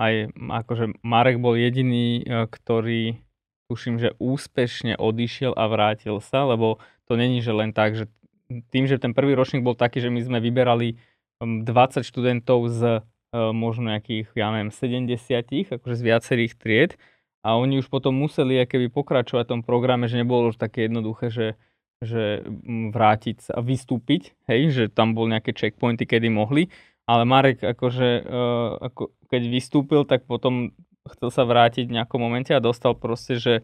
aj 0.00 0.32
akože 0.32 1.04
Marek 1.04 1.36
bol 1.36 1.52
jediný, 1.60 2.24
e, 2.24 2.48
ktorý 2.48 3.20
tuším, 3.68 4.00
že 4.00 4.16
úspešne 4.16 4.96
odišiel 4.96 5.52
a 5.52 5.68
vrátil 5.68 6.16
sa, 6.24 6.48
lebo 6.48 6.80
to 7.10 7.18
není, 7.18 7.42
že 7.42 7.50
len 7.50 7.74
tak, 7.74 7.98
že 7.98 8.06
tým, 8.70 8.86
že 8.86 9.02
ten 9.02 9.10
prvý 9.10 9.34
ročník 9.34 9.66
bol 9.66 9.74
taký, 9.74 9.98
že 9.98 10.14
my 10.14 10.22
sme 10.22 10.38
vyberali 10.38 10.94
um, 11.42 11.66
20 11.66 12.06
študentov 12.06 12.70
z 12.70 12.82
e, 12.98 13.00
možno 13.50 13.90
nejakých, 13.90 14.30
ja 14.38 14.54
neviem, 14.54 14.70
70, 14.70 15.74
akože 15.74 15.94
z 15.98 16.02
viacerých 16.06 16.54
tried 16.54 16.94
a 17.42 17.58
oni 17.58 17.82
už 17.82 17.90
potom 17.90 18.14
museli 18.14 18.62
keby 18.62 18.94
pokračovať 18.94 19.44
v 19.46 19.52
tom 19.58 19.62
programe, 19.66 20.06
že 20.06 20.22
nebolo 20.22 20.54
už 20.54 20.58
také 20.62 20.86
jednoduché, 20.86 21.34
že 21.34 21.58
že 22.00 22.40
mm, 22.40 22.96
vrátiť 22.96 23.36
sa 23.44 23.60
a 23.60 23.64
vystúpiť, 23.64 24.32
hej, 24.48 24.72
že 24.72 24.84
tam 24.88 25.12
bol 25.12 25.28
nejaké 25.28 25.52
checkpointy, 25.52 26.08
kedy 26.08 26.32
mohli, 26.32 26.72
ale 27.04 27.28
Marek 27.28 27.60
akože, 27.60 28.24
uh, 28.24 28.88
ako, 28.88 29.12
keď 29.28 29.42
vystúpil, 29.44 30.08
tak 30.08 30.24
potom 30.24 30.72
chcel 31.04 31.28
sa 31.28 31.44
vrátiť 31.44 31.88
v 31.88 32.00
nejakom 32.00 32.20
momente 32.20 32.56
a 32.56 32.64
dostal 32.64 32.96
proste, 32.96 33.36
že, 33.36 33.54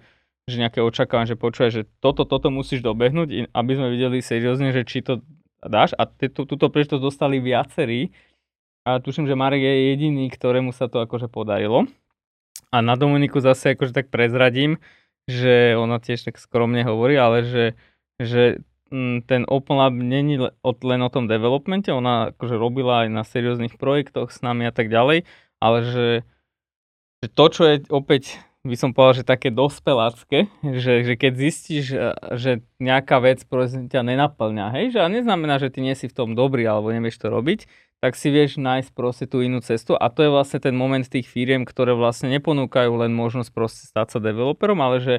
že 0.47 0.63
nejaké 0.63 0.79
očakávanie, 0.79 1.35
že 1.35 1.39
počuje, 1.39 1.69
že 1.75 1.83
toto, 1.99 2.23
toto 2.23 2.55
musíš 2.55 2.79
dobehnúť, 2.79 3.51
aby 3.51 3.73
sme 3.75 3.91
videli 3.91 4.23
seriózne, 4.23 4.71
že 4.71 4.87
či 4.87 5.03
to 5.03 5.27
dáš. 5.59 5.91
A 5.99 6.07
tú, 6.07 6.47
túto 6.47 6.71
príležitosť 6.71 7.03
dostali 7.03 7.43
viacerí. 7.43 8.15
A 8.87 9.03
tuším, 9.03 9.27
že 9.27 9.35
Marek 9.35 9.59
je 9.59 9.91
jediný, 9.91 10.31
ktorému 10.31 10.71
sa 10.71 10.87
to 10.87 11.03
akože 11.03 11.27
podarilo. 11.27 11.91
A 12.71 12.79
na 12.79 12.95
Dominiku 12.95 13.43
zase 13.43 13.75
akože 13.75 13.91
tak 13.91 14.07
prezradím, 14.15 14.79
že 15.27 15.75
ona 15.75 15.99
tiež 15.99 16.31
tak 16.31 16.39
skromne 16.39 16.87
hovorí, 16.87 17.19
ale 17.19 17.43
že, 17.43 17.65
že 18.23 18.63
mm, 18.95 19.27
ten 19.27 19.43
Open 19.51 19.83
Lab 19.83 19.99
není 19.99 20.39
len 20.63 21.01
o 21.03 21.11
tom 21.11 21.27
developmente, 21.27 21.91
ona 21.91 22.31
akože 22.31 22.55
robila 22.55 23.03
aj 23.03 23.09
na 23.11 23.23
serióznych 23.27 23.75
projektoch 23.75 24.31
s 24.31 24.39
nami 24.47 24.71
a 24.71 24.73
tak 24.75 24.87
ďalej, 24.87 25.27
ale 25.59 25.79
že, 25.83 26.09
že 27.23 27.29
to, 27.35 27.45
čo 27.51 27.63
je 27.67 27.75
opäť 27.91 28.39
by 28.67 28.77
som 28.77 28.91
povedal, 28.91 29.23
že 29.23 29.25
také 29.25 29.49
dospelácké, 29.55 30.51
že, 30.61 31.07
že 31.07 31.15
keď 31.15 31.33
zistíš, 31.39 31.85
že 32.37 32.67
nejaká 32.83 33.23
vec 33.23 33.47
ťa 33.91 34.03
nenaplňa, 34.03 34.75
hej, 34.75 34.85
že 34.93 35.01
a 35.01 35.09
neznamená, 35.09 35.63
že 35.63 35.71
ty 35.71 35.81
nie 35.81 35.95
si 35.95 36.11
v 36.11 36.17
tom 36.17 36.35
dobrý 36.35 36.67
alebo 36.67 36.91
nevieš 36.91 37.23
to 37.23 37.31
robiť, 37.31 37.71
tak 38.03 38.13
si 38.13 38.29
vieš 38.29 38.61
nájsť 38.61 38.93
proste 38.93 39.25
tú 39.25 39.41
inú 39.41 39.65
cestu 39.65 39.97
a 39.97 40.13
to 40.13 40.27
je 40.27 40.31
vlastne 40.31 40.61
ten 40.61 40.77
moment 40.77 41.03
tých 41.03 41.25
firiem, 41.25 41.65
ktoré 41.65 41.97
vlastne 41.97 42.29
neponúkajú 42.29 42.93
len 43.07 43.15
možnosť 43.17 43.51
proste 43.55 43.89
stať 43.89 44.15
sa 44.15 44.19
developerom, 44.21 44.77
ale 44.85 45.01
že 45.01 45.15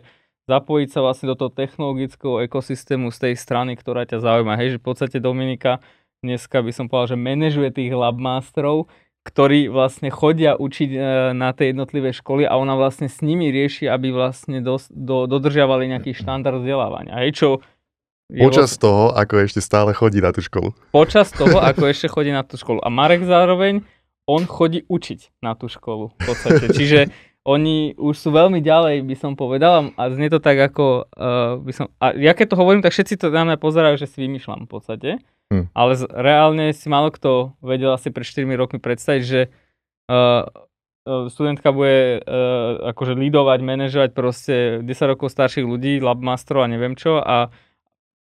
zapojiť 0.48 0.90
sa 0.94 1.04
vlastne 1.04 1.28
do 1.28 1.36
toho 1.36 1.52
technologického 1.52 2.46
ekosystému 2.48 3.12
z 3.12 3.18
tej 3.18 3.34
strany, 3.36 3.76
ktorá 3.76 4.08
ťa 4.08 4.24
zaujíma. 4.24 4.56
Hej, 4.56 4.78
že 4.78 4.82
v 4.82 4.86
podstate 4.88 5.18
Dominika 5.20 5.84
dneska 6.24 6.64
by 6.64 6.72
som 6.72 6.86
povedal, 6.88 7.18
že 7.18 7.18
manažuje 7.20 7.70
tých 7.74 7.92
labmasterov, 7.92 8.88
ktorí 9.28 9.68
vlastne 9.68 10.08
chodia 10.08 10.56
učiť 10.56 10.90
e, 10.96 11.00
na 11.36 11.52
tej 11.52 11.76
jednotlivé 11.76 12.16
školy 12.16 12.48
a 12.48 12.56
ona 12.56 12.80
vlastne 12.80 13.12
s 13.12 13.20
nimi 13.20 13.52
rieši, 13.52 13.92
aby 13.92 14.16
vlastne 14.16 14.64
dos, 14.64 14.88
do, 14.88 15.28
dodržiavali 15.28 15.92
nejaký 15.92 16.16
štandard 16.16 16.64
vzdelávania. 16.64 17.20
Hej, 17.28 17.32
čo 17.36 17.48
Počas 18.28 18.76
vlastne... 18.76 18.84
toho, 18.84 19.04
ako 19.16 19.34
ešte 19.40 19.60
stále 19.64 19.92
chodí 19.96 20.20
na 20.20 20.36
tú 20.36 20.44
školu. 20.44 20.76
Počas 20.92 21.32
toho, 21.32 21.60
ako 21.60 21.88
ešte 21.94 22.08
chodí 22.08 22.32
na 22.32 22.44
tú 22.44 22.60
školu. 22.60 22.80
A 22.84 22.88
Marek 22.92 23.24
zároveň, 23.24 23.84
on 24.28 24.44
chodí 24.44 24.84
učiť 24.88 25.40
na 25.40 25.56
tú 25.56 25.72
školu 25.72 26.12
v 26.12 26.22
podstate. 26.24 26.72
Čiže 26.76 27.08
oni 27.48 27.96
už 27.96 28.16
sú 28.20 28.30
veľmi 28.36 28.60
ďalej, 28.60 29.08
by 29.08 29.16
som 29.16 29.40
povedal, 29.40 29.96
a 29.96 30.04
znie 30.12 30.28
to 30.28 30.44
tak 30.44 30.60
ako, 30.60 31.08
uh, 31.16 31.56
by 31.64 31.72
som, 31.72 31.88
a 32.04 32.12
ja 32.12 32.36
keď 32.36 32.52
to 32.52 32.60
hovorím, 32.60 32.84
tak 32.84 32.92
všetci 32.92 33.16
to 33.16 33.32
na 33.32 33.48
mňa 33.48 33.58
pozerajú, 33.64 33.96
že 33.96 34.12
si 34.12 34.20
vymýšľam 34.20 34.68
v 34.68 34.70
podstate, 34.70 35.10
hm. 35.48 35.72
ale 35.72 35.92
z, 35.96 36.04
reálne 36.12 36.76
si 36.76 36.92
málo 36.92 37.08
kto 37.08 37.56
vedel 37.64 37.96
asi 37.96 38.12
pred 38.12 38.28
4 38.28 38.44
rokmi 38.60 38.84
predstaviť, 38.84 39.22
že 39.24 39.48
uh, 40.12 40.44
studentka 41.32 41.72
bude 41.72 42.20
uh, 42.20 42.92
akože 42.92 43.16
lídovať, 43.16 43.60
manažovať 43.64 44.10
proste 44.12 44.56
10 44.84 45.12
rokov 45.16 45.32
starších 45.32 45.64
ľudí, 45.64 46.04
labmasterov 46.04 46.68
a 46.68 46.72
neviem 46.72 47.00
čo 47.00 47.24
a 47.24 47.48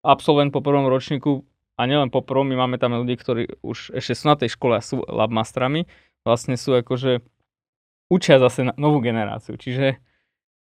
absolvent 0.04 0.52
po 0.52 0.61
prvom 0.61 0.85
ročníku, 0.85 1.49
a 1.75 1.90
nielen 1.90 2.12
po 2.12 2.23
prvom, 2.23 2.47
my 2.47 2.54
máme 2.54 2.76
tam 2.78 2.95
ľudí, 2.95 3.19
ktorí 3.19 3.43
už 3.64 3.99
ešte 3.99 4.14
sú 4.14 4.25
na 4.31 4.37
tej 4.38 4.54
škole 4.54 4.78
a 4.78 4.85
sú 4.85 5.02
labmastrami, 5.02 5.90
vlastne 6.23 6.54
sú 6.54 6.76
akože 6.78 7.34
učia 8.11 8.40
zase 8.40 8.66
na 8.66 8.75
novú 8.76 9.04
generáciu. 9.04 9.56
Čiže, 9.56 10.00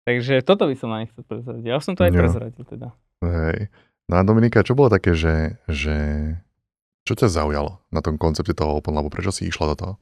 takže 0.08 0.44
toto 0.44 0.68
by 0.68 0.76
som 0.76 0.90
na 0.92 1.04
nich 1.04 1.12
chcel 1.12 1.26
prezradiť. 1.26 1.66
Ja 1.66 1.80
som 1.80 1.94
to 1.94 2.06
aj 2.06 2.12
jo. 2.14 2.20
prezradil 2.20 2.64
teda. 2.66 2.88
Hej. 3.24 3.72
No 4.06 4.14
a 4.18 4.22
Dominika, 4.22 4.62
čo 4.62 4.78
bolo 4.78 4.94
také, 4.94 5.18
že, 5.18 5.58
že 5.66 5.96
čo 7.10 7.18
ťa 7.18 7.28
zaujalo 7.32 7.82
na 7.90 8.02
tom 8.06 8.22
koncepte 8.22 8.54
toho 8.54 8.78
Open 8.78 8.94
Labu? 8.94 9.10
Prečo 9.10 9.34
si 9.34 9.50
išla 9.50 9.74
do 9.74 9.76
toho? 9.76 9.94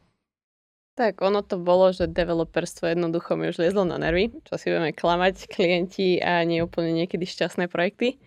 Tak 0.94 1.26
ono 1.26 1.42
to 1.42 1.58
bolo, 1.58 1.90
že 1.90 2.06
developerstvo 2.06 2.86
jednoducho 2.86 3.34
mi 3.34 3.50
už 3.50 3.58
liezlo 3.58 3.82
na 3.82 3.98
nervy, 3.98 4.30
čo 4.46 4.62
si 4.62 4.70
budeme 4.70 4.94
klamať 4.94 5.50
klienti 5.50 6.22
a 6.22 6.46
nie 6.46 6.62
úplne 6.62 6.94
niekedy 6.94 7.26
šťastné 7.26 7.66
projekty 7.66 8.22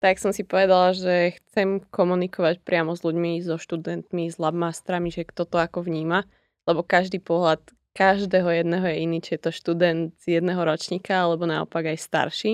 tak 0.00 0.16
som 0.16 0.32
si 0.32 0.42
povedala, 0.48 0.96
že 0.96 1.36
chcem 1.36 1.84
komunikovať 1.92 2.64
priamo 2.64 2.96
s 2.96 3.04
ľuďmi, 3.04 3.44
so 3.44 3.60
študentmi, 3.60 4.32
s 4.32 4.40
labmastrami, 4.40 5.12
že 5.12 5.28
kto 5.28 5.44
to 5.44 5.60
ako 5.60 5.84
vníma, 5.84 6.24
lebo 6.64 6.80
každý 6.80 7.20
pohľad 7.20 7.60
každého 7.94 8.50
jedného 8.62 8.86
je 8.86 8.96
iný, 9.02 9.18
či 9.18 9.36
je 9.36 9.42
to 9.48 9.50
študent 9.50 10.14
z 10.22 10.40
jedného 10.40 10.62
ročníka, 10.62 11.26
alebo 11.26 11.46
naopak 11.46 11.90
aj 11.90 11.98
starší. 11.98 12.52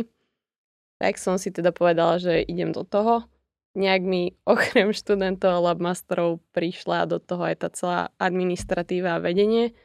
Tak 0.96 1.20
som 1.20 1.36
si 1.36 1.52
teda 1.52 1.76
povedala, 1.76 2.16
že 2.16 2.40
idem 2.40 2.72
do 2.72 2.84
toho. 2.84 3.28
Nejak 3.76 4.02
mi 4.02 4.32
okrem 4.48 4.96
študentov 4.96 5.50
a 5.52 5.64
labmasterov 5.72 6.40
prišla 6.56 7.10
do 7.10 7.18
toho 7.20 7.44
aj 7.44 7.56
tá 7.60 7.68
celá 7.72 8.00
administratíva 8.16 9.20
a 9.20 9.22
vedenie 9.22 9.76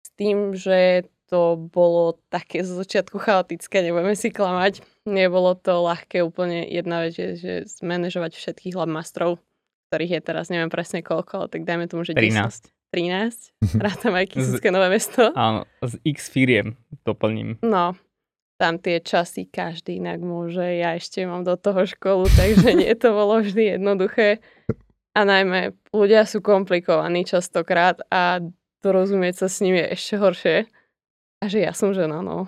s 0.00 0.08
tým, 0.16 0.56
že 0.56 1.04
to 1.30 1.54
bolo 1.54 2.18
také 2.26 2.66
z 2.66 2.74
začiatku 2.74 3.22
chaotické, 3.22 3.86
nebudeme 3.86 4.18
si 4.18 4.34
klamať. 4.34 4.82
Nebolo 5.06 5.54
to 5.54 5.86
ľahké 5.86 6.26
úplne 6.26 6.66
jedna 6.66 7.06
vec, 7.06 7.14
že, 7.14 7.38
že 7.38 7.52
zmanéžovať 7.70 8.34
všetkých 8.34 8.74
labmastrov, 8.74 9.38
ktorých 9.88 10.18
je 10.18 10.20
teraz 10.26 10.50
neviem 10.50 10.66
presne 10.66 11.06
koľko, 11.06 11.46
ale 11.46 11.48
tak 11.54 11.62
dajme 11.62 11.86
tomu, 11.86 12.02
že 12.02 12.18
13. 12.18 12.74
10. 12.74 12.79
13. 12.90 13.78
Rátam 13.78 14.18
aj 14.18 14.26
Kisucké 14.34 14.74
nové 14.74 14.90
mesto. 14.90 15.30
Áno, 15.38 15.66
z 15.82 15.98
x 16.02 16.26
firiem 16.30 16.74
doplním. 17.06 17.62
No, 17.62 17.94
tam 18.60 18.76
tie 18.76 19.00
časy 19.00 19.48
každý 19.48 20.02
inak 20.02 20.20
môže. 20.20 20.60
Ja 20.60 20.98
ešte 20.98 21.24
mám 21.24 21.46
do 21.46 21.56
toho 21.56 21.88
školu, 21.88 22.28
takže 22.38 22.76
nie 22.76 22.92
to 22.98 23.14
bolo 23.16 23.40
vždy 23.40 23.80
jednoduché. 23.80 24.44
A 25.16 25.26
najmä 25.26 25.74
ľudia 25.90 26.28
sú 26.28 26.44
komplikovaní 26.44 27.26
častokrát 27.26 27.98
a 28.12 28.38
dorozumieť 28.84 29.42
sa 29.42 29.46
s 29.50 29.64
nimi 29.64 29.80
je 29.80 29.88
ešte 29.96 30.14
horšie. 30.20 30.56
A 31.40 31.48
že 31.48 31.64
ja 31.64 31.72
som 31.72 31.96
žena, 31.96 32.20
no. 32.20 32.46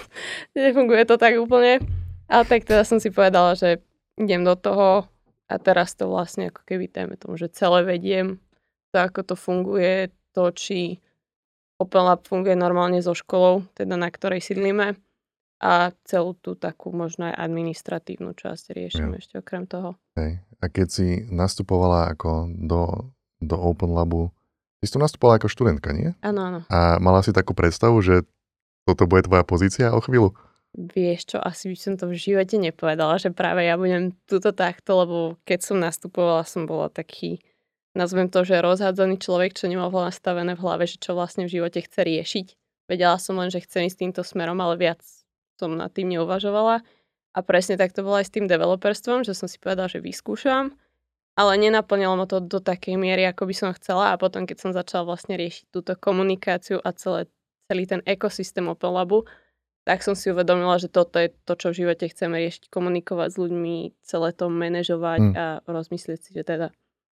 Nefunguje 0.56 1.04
to 1.04 1.20
tak 1.20 1.36
úplne. 1.36 1.84
Ale 2.24 2.42
tak 2.48 2.64
teda 2.64 2.88
som 2.88 2.96
si 2.96 3.12
povedala, 3.12 3.52
že 3.52 3.84
idem 4.16 4.46
do 4.46 4.56
toho 4.56 5.04
a 5.50 5.54
teraz 5.58 5.92
to 5.98 6.08
vlastne 6.08 6.48
ako 6.48 6.62
keby 6.64 6.88
téme 6.88 7.18
tomu, 7.18 7.36
že 7.36 7.52
celé 7.52 7.84
vediem 7.84 8.40
to, 8.90 8.96
ako 9.00 9.20
to 9.22 9.34
funguje, 9.38 10.10
to, 10.34 10.50
či 10.54 10.98
Open 11.80 12.04
Lab 12.04 12.28
funguje 12.28 12.54
normálne 12.54 13.00
so 13.00 13.16
školou, 13.16 13.64
teda 13.72 13.96
na 13.96 14.12
ktorej 14.12 14.44
sídlíme 14.44 15.00
a 15.60 15.92
celú 16.04 16.36
tú 16.36 16.56
takú 16.56 16.92
možno 16.92 17.32
aj 17.32 17.40
administratívnu 17.40 18.36
časť 18.36 18.72
riešime 18.72 19.16
ja. 19.16 19.20
ešte 19.20 19.34
okrem 19.40 19.64
toho. 19.68 19.96
Hej. 20.16 20.40
A 20.60 20.64
keď 20.68 20.88
si 20.88 21.08
nastupovala 21.28 22.12
ako 22.12 22.52
do, 22.52 23.12
do 23.40 23.56
Open 23.56 23.92
Labu, 23.92 24.32
Ty 24.80 24.88
si 24.88 24.96
tu 24.96 25.00
nastupovala 25.00 25.36
ako 25.36 25.52
študentka, 25.52 25.92
nie? 25.92 26.16
Áno, 26.24 26.40
áno. 26.40 26.60
A 26.72 26.96
mala 27.04 27.20
si 27.20 27.36
takú 27.36 27.52
predstavu, 27.52 28.00
že 28.00 28.24
toto 28.88 29.04
bude 29.04 29.28
tvoja 29.28 29.44
pozícia 29.44 29.92
o 29.92 30.00
chvíľu? 30.00 30.32
Vieš 30.72 31.36
čo, 31.36 31.38
asi 31.42 31.68
by 31.68 31.76
som 31.76 31.94
to 32.00 32.08
v 32.08 32.16
živote 32.16 32.56
nepovedala, 32.56 33.20
že 33.20 33.28
práve 33.28 33.68
ja 33.68 33.76
budem 33.76 34.16
tuto 34.24 34.56
takto, 34.56 35.04
lebo 35.04 35.16
keď 35.44 35.60
som 35.60 35.76
nastupovala, 35.76 36.48
som 36.48 36.64
bola 36.64 36.88
taký, 36.88 37.44
nazvem 37.94 38.30
to, 38.30 38.46
že 38.46 38.62
rozhádzaný 38.62 39.18
človek, 39.18 39.54
čo 39.54 39.66
nemal 39.66 39.90
nastavené 39.90 40.54
v 40.54 40.62
hlave, 40.62 40.84
že 40.86 40.98
čo 40.98 41.16
vlastne 41.16 41.46
v 41.46 41.60
živote 41.60 41.82
chce 41.82 42.00
riešiť. 42.02 42.46
Vedela 42.90 43.16
som 43.22 43.38
len, 43.38 43.48
že 43.48 43.62
chcem 43.62 43.86
ísť 43.86 43.98
týmto 44.02 44.22
smerom, 44.26 44.58
ale 44.58 44.74
viac 44.78 45.00
som 45.58 45.74
nad 45.74 45.92
tým 45.94 46.10
neuvažovala. 46.10 46.82
A 47.30 47.38
presne 47.46 47.78
tak 47.78 47.94
to 47.94 48.02
bolo 48.02 48.18
aj 48.18 48.26
s 48.26 48.34
tým 48.34 48.50
developerstvom, 48.50 49.22
že 49.22 49.38
som 49.38 49.46
si 49.46 49.62
povedala, 49.62 49.86
že 49.86 50.02
vyskúšam 50.02 50.74
ale 51.40 51.56
nenaplnilo 51.56 52.20
ma 52.20 52.28
to 52.28 52.44
do 52.44 52.60
takej 52.60 53.00
miery, 53.00 53.24
ako 53.24 53.48
by 53.48 53.54
som 53.56 53.70
chcela 53.72 54.12
a 54.12 54.20
potom, 54.20 54.44
keď 54.44 54.56
som 54.60 54.70
začala 54.76 55.08
vlastne 55.08 55.40
riešiť 55.40 55.72
túto 55.72 55.96
komunikáciu 55.96 56.76
a 56.84 56.92
celé, 56.92 57.32
celý 57.70 57.88
ten 57.88 58.04
ekosystém 58.04 58.68
Open 58.68 58.92
Labu, 58.92 59.24
tak 59.88 60.04
som 60.04 60.12
si 60.12 60.28
uvedomila, 60.28 60.76
že 60.76 60.92
toto 60.92 61.16
je 61.16 61.32
to, 61.48 61.56
čo 61.56 61.72
v 61.72 61.78
živote 61.86 62.12
chceme 62.12 62.36
riešiť, 62.36 62.68
komunikovať 62.68 63.28
s 63.32 63.36
ľuďmi, 63.40 63.76
celé 64.04 64.28
to 64.36 64.52
manažovať 64.52 65.20
hmm. 65.24 65.34
a 65.34 65.44
rozmyslieť 65.64 66.18
si, 66.20 66.30
že 66.36 66.44
teda 66.44 66.68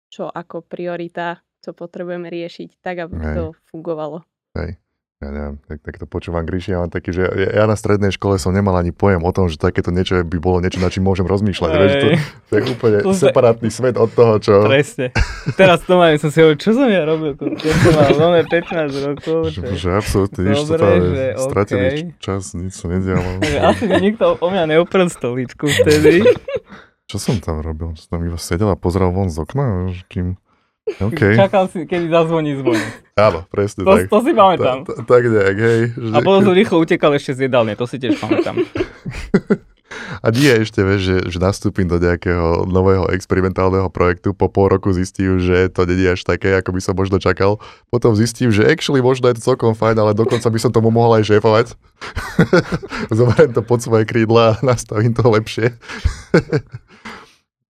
čo 0.08 0.32
ako 0.32 0.64
priorita, 0.64 1.44
čo 1.62 1.76
potrebujeme 1.76 2.32
riešiť, 2.32 2.80
tak 2.80 3.08
aby 3.08 3.16
Hej. 3.20 3.36
to 3.36 3.44
fungovalo. 3.70 4.24
Hej 4.56 4.80
ja 5.18 5.34
neviem, 5.34 5.58
tak, 5.66 5.82
tak 5.82 5.98
to 5.98 6.06
počúvam 6.06 6.46
Gríši, 6.46 6.78
ale 6.78 6.94
taký, 6.94 7.10
že 7.10 7.26
ja, 7.26 7.50
ja 7.50 7.66
na 7.66 7.74
strednej 7.74 8.14
škole 8.14 8.38
som 8.38 8.54
nemal 8.54 8.78
ani 8.78 8.94
pojem 8.94 9.26
o 9.26 9.32
tom, 9.34 9.50
že 9.50 9.58
takéto 9.58 9.90
niečo 9.90 10.22
by 10.22 10.38
bolo 10.38 10.62
niečo, 10.62 10.78
na 10.78 10.94
čím 10.94 11.10
môžem 11.10 11.26
rozmýšľať. 11.26 11.70
Vieš, 11.74 11.94
to, 11.98 12.08
to 12.22 12.54
je 12.54 12.62
úplne 12.70 12.98
to 13.02 13.18
separátny 13.18 13.74
svet 13.74 13.98
od 13.98 14.14
toho, 14.14 14.38
čo... 14.38 14.70
Presne. 14.70 15.10
Teraz 15.58 15.82
to 15.90 15.98
mám, 15.98 16.14
som 16.22 16.30
si 16.30 16.38
hovoril, 16.38 16.62
čo 16.62 16.70
som 16.78 16.86
ja 16.86 17.02
robil, 17.02 17.34
keď 17.34 17.74
som 17.82 18.30
mal 18.30 18.46
15 18.46 19.08
rokov. 19.10 19.40
Že, 19.58 19.62
že 19.74 19.90
absolútne 19.90 20.42
nič, 20.54 20.60
to 20.70 20.74
že 20.78 21.26
stratený 21.50 21.82
okay. 21.82 22.02
čas, 22.22 22.54
nič 22.54 22.74
sa 22.78 22.86
nedialo. 22.86 23.42
Asi 23.74 23.90
nikto 23.90 24.38
o 24.38 24.48
mňa 24.54 24.78
neuprel 24.78 25.10
stoličku 25.10 25.66
vtedy. 25.66 26.22
Čo 27.08 27.18
som 27.24 27.40
tam 27.40 27.64
robil? 27.64 27.96
Som 27.96 28.20
tam 28.20 28.22
iba 28.28 28.36
sedel 28.36 28.68
a 28.68 28.76
pozeral 28.76 29.16
von 29.16 29.32
z 29.32 29.40
okna, 29.40 29.96
kým 30.12 30.36
Okay. 30.88 31.36
Čakal 31.44 31.68
si, 31.68 31.84
kedy 31.84 32.08
zazvoní 32.08 32.56
zvonec. 32.56 32.88
Áno, 33.20 33.44
presne 33.52 33.84
to, 33.84 33.92
tak. 33.92 34.08
To 34.08 34.20
si 34.24 34.32
pamätám. 34.32 34.88
Ta, 34.88 34.94
ta, 34.96 35.04
tak 35.04 35.24
nejak, 35.28 35.58
hej. 35.60 35.82
Že... 36.00 36.14
A 36.16 36.18
potom 36.24 36.40
som 36.48 36.54
rýchlo 36.56 36.80
utekal 36.80 37.12
ešte 37.12 37.36
z 37.36 37.52
jedálne, 37.52 37.76
to 37.76 37.84
si 37.84 38.00
tiež 38.00 38.16
pamätám. 38.16 38.56
A 40.20 40.34
nie 40.34 40.50
ešte, 40.50 40.84
vieš, 40.84 41.02
že, 41.04 41.18
že 41.32 41.38
nastúpim 41.40 41.88
do 41.88 41.96
nejakého 41.96 42.68
nového 42.68 43.08
experimentálneho 43.14 43.88
projektu, 43.88 44.36
po 44.36 44.52
pol 44.52 44.68
roku 44.68 44.92
zistím, 44.92 45.40
že 45.40 45.72
to 45.72 45.88
je 45.88 46.08
až 46.12 46.22
také, 46.28 46.60
ako 46.60 46.76
by 46.76 46.82
som 46.84 46.96
možno 46.98 47.18
čakal. 47.22 47.62
Potom 47.88 48.12
zistím, 48.18 48.52
že 48.52 48.68
actually 48.68 49.00
možno 49.00 49.30
je 49.32 49.40
to 49.40 49.54
celkom 49.54 49.78
fajn, 49.78 49.96
ale 50.00 50.12
dokonca 50.18 50.48
by 50.50 50.60
som 50.60 50.72
tomu 50.74 50.92
mohol 50.92 51.22
aj 51.22 51.28
šéfovať. 51.32 51.68
Zoberiem 53.18 53.52
to 53.56 53.62
pod 53.64 53.80
svoje 53.80 54.04
krídla 54.04 54.58
a 54.58 54.60
nastavím 54.66 55.16
to 55.16 55.24
lepšie. 55.24 55.76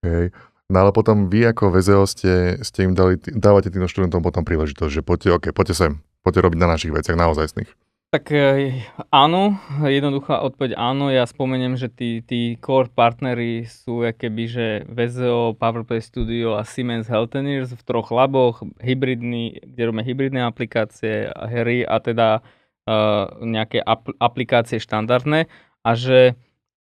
Hej. 0.06 0.36
No 0.68 0.84
ale 0.84 0.92
potom 0.92 1.32
vy 1.32 1.48
ako 1.48 1.72
VZO 1.72 2.04
ste, 2.04 2.60
ste 2.60 2.84
im 2.84 2.92
dali, 2.92 3.16
dávate 3.24 3.72
tým 3.72 3.88
študentom 3.88 4.20
potom 4.20 4.44
príležitosť, 4.44 4.92
že 4.92 5.02
poďte, 5.02 5.30
OK, 5.32 5.46
poďte 5.56 5.76
sem, 5.80 5.92
poďte 6.28 6.44
robiť 6.44 6.60
na 6.60 6.68
našich 6.68 6.92
veciach, 6.92 7.16
naozajstných. 7.16 7.72
Tak 8.08 8.32
e, 8.32 8.84
áno, 9.12 9.60
jednoduchá 9.84 10.40
odpoveď 10.40 10.80
áno. 10.80 11.12
Ja 11.12 11.28
spomeniem, 11.28 11.76
že 11.76 11.92
tí, 11.92 12.24
tí 12.24 12.56
core 12.56 12.88
partnery 12.88 13.68
sú 13.68 14.00
keby, 14.00 14.44
že 14.48 14.68
VZO, 14.88 15.60
PowerPlay 15.60 16.00
Studio 16.00 16.56
a 16.56 16.64
Siemens 16.64 17.12
Healthineers 17.12 17.76
v 17.76 17.84
troch 17.84 18.08
laboch, 18.12 18.64
hybridný, 18.80 19.60
kde 19.60 19.82
robíme 19.92 20.08
hybridné 20.08 20.40
aplikácie, 20.48 21.28
hry 21.36 21.84
a 21.84 22.00
teda 22.00 22.40
uh, 22.40 23.44
nejaké 23.44 23.84
ap- 23.84 24.16
aplikácie 24.24 24.80
štandardné. 24.80 25.52
A 25.84 25.90
že, 26.00 26.40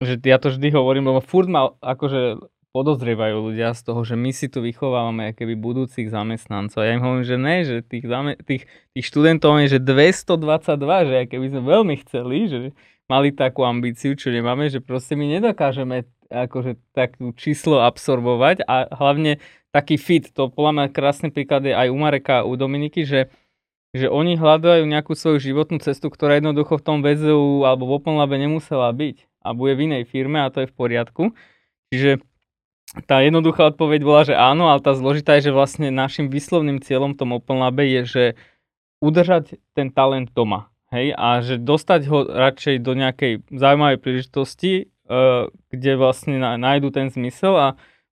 že 0.06 0.22
ja 0.22 0.38
to 0.38 0.54
vždy 0.54 0.70
hovorím, 0.78 1.10
lebo 1.10 1.26
furt 1.26 1.50
ma 1.50 1.74
akože 1.82 2.38
podozrievajú 2.70 3.50
ľudia 3.50 3.74
z 3.74 3.82
toho, 3.82 4.02
že 4.06 4.14
my 4.14 4.30
si 4.30 4.46
tu 4.46 4.62
vychovávame 4.62 5.34
keby 5.34 5.58
budúcich 5.58 6.14
zamestnancov. 6.14 6.86
Ja 6.86 6.94
im 6.94 7.02
hovorím, 7.02 7.26
že 7.26 7.38
ne, 7.42 7.56
že 7.66 7.76
tých, 7.82 8.06
zame- 8.06 8.38
tých, 8.38 8.70
tých 8.94 9.06
študentov 9.10 9.58
je, 9.66 9.78
že 9.78 9.80
222, 9.82 11.10
že 11.10 11.18
keby 11.26 11.46
sme 11.50 11.62
veľmi 11.66 11.96
chceli, 12.06 12.38
že 12.46 12.58
mali 13.10 13.34
takú 13.34 13.66
ambíciu, 13.66 14.14
čo 14.14 14.30
nemáme, 14.30 14.70
že 14.70 14.86
proste 14.86 15.18
my 15.18 15.26
nedokážeme 15.40 16.06
akože 16.30 16.78
takú 16.94 17.34
číslo 17.34 17.82
absorbovať 17.82 18.62
a 18.70 18.86
hlavne 18.94 19.42
taký 19.74 19.98
fit, 19.98 20.30
to 20.30 20.54
podľa 20.54 20.72
mňa 20.78 20.86
krásny 20.94 21.30
príklad 21.34 21.66
je 21.66 21.74
aj 21.74 21.90
u 21.90 21.98
Mareka 21.98 22.46
a 22.46 22.48
u 22.48 22.54
Dominiky, 22.54 23.02
že 23.06 23.34
že 23.90 24.06
oni 24.06 24.38
hľadajú 24.38 24.86
nejakú 24.86 25.18
svoju 25.18 25.42
životnú 25.42 25.82
cestu, 25.82 26.14
ktorá 26.14 26.38
jednoducho 26.38 26.78
v 26.78 26.86
tom 26.86 26.98
VZU 27.02 27.66
alebo 27.66 27.90
v 27.90 27.98
OpenLabe 27.98 28.38
nemusela 28.38 28.94
byť 28.94 29.26
a 29.42 29.58
bude 29.58 29.74
v 29.74 29.90
inej 29.90 30.04
firme 30.06 30.46
a 30.46 30.52
to 30.54 30.62
je 30.62 30.70
v 30.70 30.78
poriadku. 30.78 31.24
Čiže 31.90 32.22
tá 33.06 33.22
jednoduchá 33.22 33.70
odpoveď 33.70 34.02
bola, 34.02 34.22
že 34.26 34.34
áno, 34.34 34.74
ale 34.74 34.82
tá 34.82 34.98
zložitá 34.98 35.38
je, 35.38 35.50
že 35.50 35.56
vlastne 35.56 35.94
našim 35.94 36.32
výslovným 36.32 36.82
cieľom 36.82 37.14
v 37.14 37.20
tom 37.22 37.30
Open 37.38 37.62
Labe 37.62 37.86
je, 37.86 38.02
že 38.06 38.24
udržať 39.00 39.62
ten 39.78 39.94
talent 39.94 40.34
doma. 40.34 40.74
Hej, 40.90 41.14
a 41.14 41.46
že 41.46 41.62
dostať 41.62 42.02
ho 42.10 42.26
radšej 42.26 42.82
do 42.82 42.98
nejakej 42.98 43.46
zaujímavej 43.54 44.02
príležitosti, 44.02 44.90
uh, 45.06 45.46
kde 45.70 45.92
vlastne 46.02 46.42
nájdu 46.42 46.90
ten 46.90 47.14
zmysel 47.14 47.54
a 47.54 47.68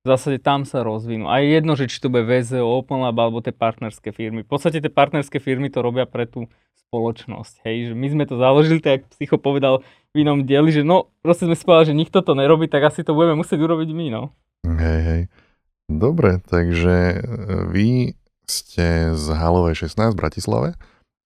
v 0.08 0.16
zásade 0.16 0.40
tam 0.40 0.64
sa 0.64 0.88
rozvinú. 0.88 1.28
A 1.28 1.44
je 1.44 1.60
jedno, 1.60 1.76
že 1.76 1.92
či 1.92 2.00
to 2.00 2.08
bude 2.08 2.24
VZO, 2.24 2.64
Open 2.64 3.04
Lab 3.04 3.20
alebo 3.20 3.44
tie 3.44 3.52
partnerské 3.52 4.16
firmy. 4.16 4.48
V 4.48 4.50
podstate 4.56 4.80
tie 4.80 4.88
partnerské 4.88 5.44
firmy 5.44 5.68
to 5.68 5.84
robia 5.84 6.08
pre 6.08 6.24
tú 6.24 6.48
spoločnosť. 6.88 7.68
Hej, 7.68 7.92
že 7.92 7.94
my 8.00 8.08
sme 8.16 8.24
to 8.24 8.40
založili, 8.40 8.80
tak 8.80 9.04
Psycho 9.12 9.36
povedal 9.36 9.84
v 10.16 10.24
inom 10.24 10.48
dieli, 10.48 10.72
že 10.72 10.88
no, 10.88 11.12
proste 11.20 11.44
sme 11.44 11.60
si 11.60 11.68
povedali, 11.68 11.92
že 11.92 12.00
nikto 12.00 12.24
to 12.24 12.32
nerobí, 12.40 12.72
tak 12.72 12.88
asi 12.88 13.04
to 13.04 13.12
budeme 13.12 13.44
musieť 13.44 13.60
urobiť 13.60 13.90
my, 13.92 14.08
no. 14.08 14.32
Hej, 14.64 15.00
hej. 15.04 15.22
Dobre, 15.92 16.40
takže 16.48 16.96
e, 16.96 17.18
vy 17.68 17.88
ste 18.48 19.12
z 19.12 19.26
Halovej 19.36 19.92
16 19.92 20.16
v 20.16 20.20
Bratislave, 20.20 20.70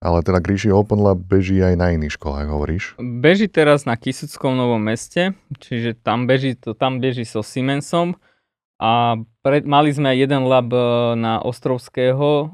ale 0.02 0.26
teda 0.26 0.42
Gríši 0.42 0.74
Open 0.74 1.06
Lab 1.06 1.22
beží 1.22 1.62
aj 1.62 1.78
na 1.78 1.94
iných 1.94 2.18
školách, 2.18 2.50
hovoríš? 2.50 2.98
Beží 2.98 3.46
teraz 3.46 3.86
na 3.86 3.94
Kisuckom 3.94 4.58
Novom 4.58 4.82
meste, 4.82 5.38
čiže 5.62 5.94
tam 5.94 6.26
beží, 6.26 6.58
to, 6.58 6.74
tam 6.74 6.98
beží 6.98 7.22
so 7.22 7.46
Siemensom 7.46 8.18
a 8.82 9.22
pred, 9.46 9.62
mali 9.70 9.94
sme 9.94 10.18
jeden 10.18 10.50
lab 10.50 10.74
e, 10.74 10.82
na 11.14 11.38
Ostrovského 11.38 12.30
e, 12.34 12.46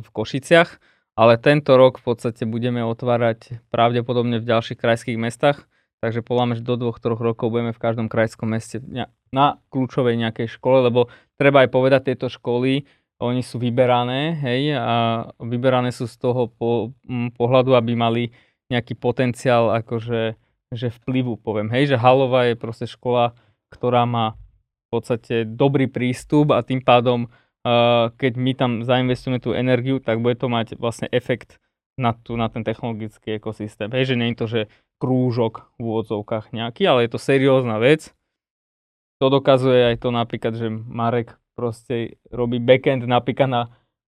v 0.00 0.08
Košiciach, 0.08 0.80
ale 1.20 1.36
tento 1.36 1.76
rok 1.76 2.00
v 2.00 2.16
podstate 2.16 2.48
budeme 2.48 2.80
otvárať 2.80 3.60
pravdepodobne 3.68 4.40
v 4.40 4.48
ďalších 4.48 4.80
krajských 4.80 5.20
mestách 5.20 5.68
Takže 6.04 6.20
poľa 6.20 6.60
že 6.60 6.68
do 6.68 6.76
dvoch, 6.76 7.00
troch 7.00 7.16
rokov 7.16 7.48
budeme 7.48 7.72
v 7.72 7.80
každom 7.80 8.12
krajskom 8.12 8.52
meste 8.52 8.76
na 9.32 9.56
kľúčovej 9.72 10.20
nejakej 10.20 10.52
škole, 10.52 10.84
lebo 10.84 11.08
treba 11.40 11.64
aj 11.64 11.72
povedať, 11.72 12.12
tieto 12.12 12.28
školy, 12.28 12.84
oni 13.24 13.40
sú 13.40 13.56
vyberané, 13.56 14.36
hej, 14.36 14.76
a 14.76 15.24
vyberané 15.40 15.96
sú 15.96 16.04
z 16.04 16.20
toho 16.20 16.52
po, 16.52 16.92
m, 17.08 17.32
pohľadu, 17.32 17.72
aby 17.72 17.96
mali 17.96 18.36
nejaký 18.68 19.00
potenciál 19.00 19.72
akože 19.80 20.36
že 20.74 20.92
vplyvu, 20.92 21.40
poviem, 21.40 21.72
hej, 21.72 21.96
že 21.96 21.96
Halová 21.96 22.52
je 22.52 22.60
proste 22.60 22.84
škola, 22.84 23.32
ktorá 23.72 24.04
má 24.04 24.36
podstate 24.94 25.44
dobrý 25.44 25.90
prístup 25.90 26.54
a 26.54 26.62
tým 26.62 26.80
pádom, 26.80 27.26
uh, 27.26 28.14
keď 28.14 28.32
my 28.38 28.52
tam 28.54 28.70
zainvestujeme 28.86 29.42
tú 29.42 29.50
energiu, 29.50 29.98
tak 29.98 30.22
bude 30.22 30.38
to 30.38 30.46
mať 30.46 30.78
vlastne 30.78 31.10
efekt 31.10 31.58
na, 31.98 32.14
tu, 32.14 32.34
na 32.38 32.50
ten 32.50 32.62
technologický 32.62 33.38
ekosystém. 33.38 33.90
Hej, 33.90 34.14
že 34.14 34.18
nie 34.18 34.34
je 34.34 34.38
to, 34.38 34.46
že 34.46 34.60
krúžok 34.98 35.70
v 35.78 35.90
úvodzovkách 35.90 36.54
nejaký, 36.54 36.86
ale 36.86 37.06
je 37.06 37.10
to 37.14 37.20
seriózna 37.20 37.78
vec. 37.82 38.14
To 39.22 39.30
dokazuje 39.30 39.94
aj 39.94 39.96
to 40.02 40.08
napríklad, 40.10 40.54
že 40.58 40.70
Marek 40.70 41.38
proste 41.54 42.18
robí 42.34 42.58
backend 42.58 43.06
napríklad 43.06 43.50
na 43.50 43.62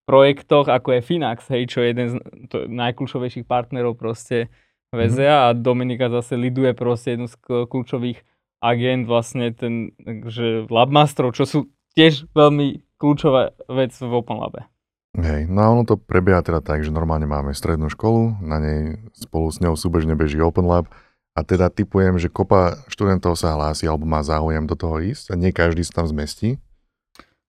projektoch, 0.07 0.71
ako 0.71 0.99
je 0.99 1.01
Finax, 1.03 1.51
hej, 1.51 1.67
čo 1.67 1.83
je 1.83 1.89
jeden 1.91 2.07
z 2.11 2.15
to, 2.47 2.67
najkľúčovejších 2.71 3.47
partnerov 3.47 3.99
proste 3.99 4.51
VZA 4.95 5.27
mm-hmm. 5.27 5.47
a 5.51 5.55
Dominika 5.55 6.07
zase 6.07 6.39
liduje 6.39 6.71
proste 6.75 7.19
jednu 7.19 7.27
z 7.27 7.37
kľúčových 7.43 8.23
agent 8.63 9.05
vlastne 9.05 9.53
ten, 9.53 9.93
že 10.27 10.65
Labmasterov, 10.71 11.37
čo 11.37 11.45
sú 11.45 11.59
tiež 11.97 12.29
veľmi 12.33 12.85
kľúčová 12.97 13.57
vec 13.69 13.93
v 13.97 14.13
OpenLabe. 14.13 14.69
Hej, 15.17 15.49
no 15.49 15.59
a 15.65 15.73
ono 15.73 15.89
to 15.89 15.97
prebieha 15.97 16.45
teda 16.45 16.61
tak, 16.61 16.85
že 16.85 16.93
normálne 16.93 17.25
máme 17.25 17.57
strednú 17.57 17.89
školu, 17.89 18.37
na 18.45 18.61
nej 18.61 18.81
spolu 19.17 19.49
s 19.49 19.65
ňou 19.65 19.73
súbežne 19.73 20.13
beží 20.13 20.37
Open 20.37 20.69
Lab 20.69 20.93
a 21.33 21.41
teda 21.41 21.73
typujem, 21.73 22.21
že 22.21 22.29
kopa 22.29 22.85
študentov 22.93 23.33
sa 23.37 23.57
hlási 23.57 23.89
alebo 23.89 24.05
má 24.05 24.21
záujem 24.21 24.69
do 24.69 24.77
toho 24.77 25.01
ísť 25.01 25.33
a 25.33 25.35
nie 25.41 25.57
každý 25.57 25.89
sa 25.89 26.05
tam 26.05 26.07
zmestí. 26.13 26.61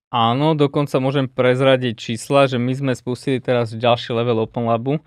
Áno, 0.08 0.56
dokonca 0.56 0.96
môžem 1.04 1.28
prezradiť 1.28 2.00
čísla, 2.00 2.48
že 2.48 2.56
my 2.56 2.72
sme 2.72 2.94
spustili 2.96 3.44
teraz 3.44 3.76
ďalší 3.76 4.16
level 4.16 4.48
Open 4.48 4.64
Labu, 4.64 5.04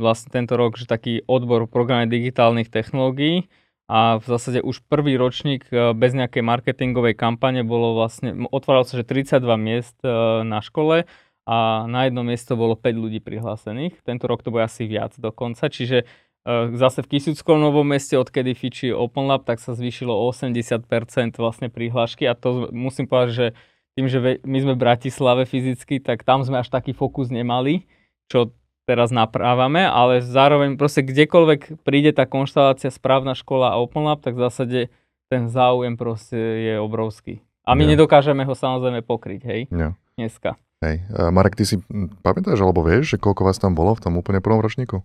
vlastne 0.00 0.32
tento 0.32 0.56
rok, 0.56 0.80
že 0.80 0.88
taký 0.88 1.24
odbor 1.28 1.68
programe 1.68 2.08
digitálnych 2.08 2.72
technológií 2.72 3.52
a 3.86 4.18
v 4.18 4.24
zásade 4.26 4.62
už 4.66 4.82
prvý 4.90 5.14
ročník 5.14 5.70
e, 5.70 5.94
bez 5.94 6.10
nejakej 6.10 6.42
marketingovej 6.42 7.14
kampane 7.14 7.62
bolo 7.62 7.94
vlastne, 7.94 8.34
otváral 8.50 8.82
sa, 8.82 8.98
že 8.98 9.06
32 9.06 9.38
miest 9.56 9.94
e, 10.02 10.10
na 10.42 10.58
škole 10.58 11.06
a 11.46 11.86
na 11.86 12.10
jedno 12.10 12.26
miesto 12.26 12.58
bolo 12.58 12.74
5 12.74 12.82
ľudí 12.98 13.22
prihlásených. 13.22 14.02
Tento 14.02 14.26
rok 14.26 14.42
to 14.42 14.50
bude 14.50 14.66
asi 14.66 14.90
viac 14.90 15.14
dokonca, 15.14 15.70
čiže 15.70 16.02
uh, 16.02 16.74
zase 16.74 17.06
v 17.06 17.14
Kisuckom 17.14 17.62
novom 17.62 17.86
meste, 17.86 18.18
odkedy 18.18 18.58
fičí 18.58 18.90
Open 18.90 19.30
Lab, 19.30 19.46
tak 19.46 19.62
sa 19.62 19.78
zvýšilo 19.78 20.10
o 20.10 20.26
80% 20.34 20.90
vlastne 21.38 21.70
prihlášky 21.70 22.26
a 22.26 22.34
to 22.34 22.74
musím 22.74 23.06
povedať, 23.06 23.30
že 23.30 23.46
tým, 23.94 24.10
že 24.10 24.18
my 24.42 24.58
sme 24.58 24.72
v 24.74 24.82
Bratislave 24.82 25.46
fyzicky, 25.46 26.02
tak 26.02 26.26
tam 26.26 26.42
sme 26.42 26.60
až 26.60 26.68
taký 26.68 26.90
fokus 26.90 27.30
nemali, 27.30 27.86
čo 28.26 28.50
teraz 28.86 29.10
naprávame, 29.10 29.82
ale 29.82 30.22
zároveň 30.22 30.78
proste 30.78 31.02
kdekoľvek 31.02 31.82
príde 31.82 32.14
tá 32.14 32.24
konštalácia 32.24 32.88
správna 32.88 33.34
škola 33.34 33.74
a 33.74 33.80
Open 33.82 34.06
Lab, 34.06 34.22
tak 34.22 34.38
v 34.38 34.46
zásade 34.46 34.80
ten 35.26 35.50
záujem 35.50 35.98
proste 35.98 36.38
je 36.38 36.74
obrovský. 36.78 37.42
A 37.66 37.74
my 37.74 37.82
ja. 37.82 37.98
nedokážeme 37.98 38.46
ho 38.46 38.54
samozrejme 38.54 39.02
pokryť, 39.02 39.40
hej, 39.42 39.60
ja. 39.74 39.98
dneska. 40.14 40.54
Hej. 40.86 41.02
Marek, 41.34 41.58
ty 41.58 41.66
si 41.66 41.82
pamätáš, 42.22 42.62
alebo 42.62 42.86
vieš, 42.86 43.16
že 43.16 43.18
koľko 43.18 43.42
vás 43.42 43.58
tam 43.58 43.74
bolo 43.74 43.98
v 43.98 44.06
tom 44.06 44.14
úplne 44.14 44.38
prvom 44.38 44.62
ročníku? 44.62 45.02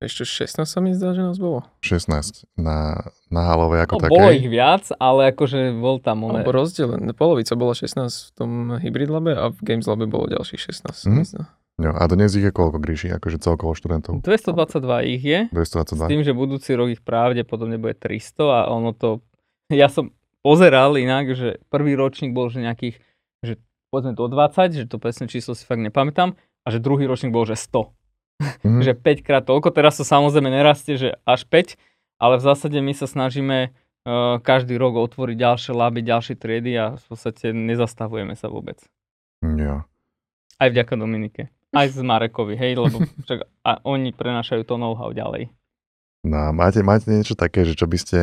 Ešte 0.00 0.24
16 0.48 0.64
sa 0.64 0.80
mi 0.80 0.96
zdá, 0.96 1.12
že 1.12 1.20
nás 1.20 1.36
bolo. 1.36 1.60
16 1.84 2.48
na, 2.56 3.04
na 3.28 3.42
Halove 3.44 3.84
ako 3.84 4.00
no, 4.00 4.02
také. 4.08 4.12
Bolo 4.16 4.32
ich 4.32 4.48
viac, 4.48 4.88
ale 4.96 5.28
akože 5.28 5.76
bol 5.76 6.00
tam... 6.00 6.24
Ale... 6.24 6.40
Alebo 6.40 6.56
rozdelené. 6.56 7.12
Polovica 7.12 7.52
bola 7.52 7.76
16 7.76 8.08
v 8.08 8.30
tom 8.32 8.50
Hybrid 8.80 9.12
Labe 9.12 9.36
a 9.36 9.52
v 9.52 9.60
Games 9.60 9.84
Labe 9.84 10.08
bolo 10.08 10.24
ďalších 10.32 10.72
16. 10.88 11.04
Mm. 11.04 11.44
No, 11.80 11.96
a 11.96 12.04
dnes 12.12 12.36
ich 12.36 12.44
je 12.44 12.52
koľko, 12.52 12.76
Gríši, 12.76 13.08
akože 13.16 13.40
celkovo 13.40 13.72
študentov? 13.72 14.20
222 14.20 15.16
ich 15.16 15.22
je. 15.24 15.40
222. 15.48 15.96
S 15.96 16.12
tým, 16.12 16.20
že 16.20 16.36
budúci 16.36 16.76
rok 16.76 16.92
ich 16.92 17.00
pravdepodobne 17.00 17.80
bude 17.80 17.96
300 17.96 18.36
a 18.44 18.60
ono 18.68 18.92
to... 18.92 19.24
Ja 19.72 19.88
som 19.88 20.12
pozeral 20.44 21.00
inak, 21.00 21.32
že 21.32 21.56
prvý 21.72 21.96
ročník 21.96 22.36
bol 22.36 22.52
že 22.52 22.60
nejakých 22.60 23.00
povedzme 23.90 24.14
do 24.14 24.30
20, 24.30 24.86
že 24.86 24.86
to 24.86 25.02
presné 25.02 25.26
číslo 25.26 25.52
si 25.58 25.66
fakt 25.66 25.82
nepamätám, 25.82 26.38
a 26.38 26.66
že 26.70 26.78
druhý 26.78 27.10
ročník 27.10 27.34
bol, 27.34 27.44
že 27.44 27.58
100. 27.58 27.90
Mm. 28.64 28.80
že 28.86 28.92
5 28.96 29.26
krát 29.26 29.44
toľko, 29.44 29.74
teraz 29.74 29.98
to 29.98 30.06
samozrejme 30.06 30.48
nerastie, 30.48 30.96
že 30.96 31.18
až 31.26 31.44
5, 31.44 31.76
ale 32.22 32.38
v 32.38 32.42
zásade 32.46 32.78
my 32.78 32.94
sa 32.94 33.10
snažíme 33.10 33.68
uh, 33.68 34.38
každý 34.40 34.78
rok 34.78 34.96
otvoriť 34.96 35.36
ďalšie 35.36 35.72
laby, 35.74 36.00
ďalšie 36.06 36.34
triedy 36.38 36.72
a 36.78 36.86
v 36.96 37.04
podstate 37.04 37.52
nezastavujeme 37.52 38.32
sa 38.38 38.48
vôbec. 38.48 38.80
Ja. 39.44 39.84
Aj 40.56 40.68
vďaka 40.70 40.94
Dominike. 40.96 41.52
Aj 41.70 41.86
z 41.86 42.02
Marekovi, 42.02 42.58
hej, 42.58 42.78
lebo 42.78 42.98
však 43.26 43.46
a 43.62 43.78
oni 43.86 44.10
prenášajú 44.10 44.66
to 44.66 44.74
know-how 44.74 45.14
ďalej. 45.14 45.50
No 46.26 46.52
máte, 46.52 46.84
máte 46.84 47.08
niečo 47.08 47.32
také, 47.38 47.64
že 47.64 47.72
čo 47.78 47.88
by 47.88 47.98
ste 47.98 48.20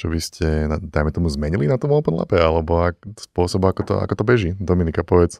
čo 0.00 0.10
by 0.10 0.18
ste, 0.18 0.66
dajme 0.82 1.14
tomu, 1.14 1.30
zmenili 1.30 1.70
na 1.70 1.78
tom 1.78 1.94
Open 1.94 2.18
Labe, 2.18 2.34
alebo 2.34 2.90
ak, 2.90 2.98
spôsob, 3.22 3.62
ako 3.62 3.82
to, 3.86 3.94
ako 4.02 4.14
to 4.18 4.24
beží? 4.26 4.50
Dominika, 4.58 5.06
povedz. 5.06 5.38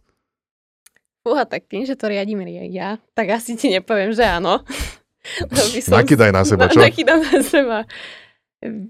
Fúha, 1.26 1.42
tak 1.50 1.66
tým, 1.66 1.82
že 1.82 1.98
to 1.98 2.06
riadím 2.06 2.46
ja, 2.70 3.02
tak 3.18 3.34
asi 3.34 3.58
ti 3.58 3.74
nepoviem, 3.74 4.14
že 4.14 4.22
áno. 4.22 4.62
som... 5.82 5.98
Nakydaj 5.98 6.30
na 6.30 6.46
seba, 6.50 6.70
čo? 6.70 6.78
Nakydám 6.78 7.26
na 7.26 7.38
seba. 7.42 7.78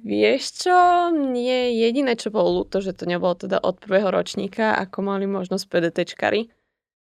Vieš 0.05 0.69
čo, 0.69 0.77
nie 1.13 1.81
jediné, 1.81 2.21
čo 2.21 2.29
bolo 2.29 2.61
ľúto, 2.61 2.85
že 2.85 2.93
to 2.93 3.09
nebolo 3.09 3.33
teda 3.33 3.57
od 3.57 3.81
prvého 3.81 4.13
ročníka, 4.13 4.77
ako 4.77 5.01
mali 5.01 5.25
možnosť 5.25 5.65
PDTčkari. 5.65 6.53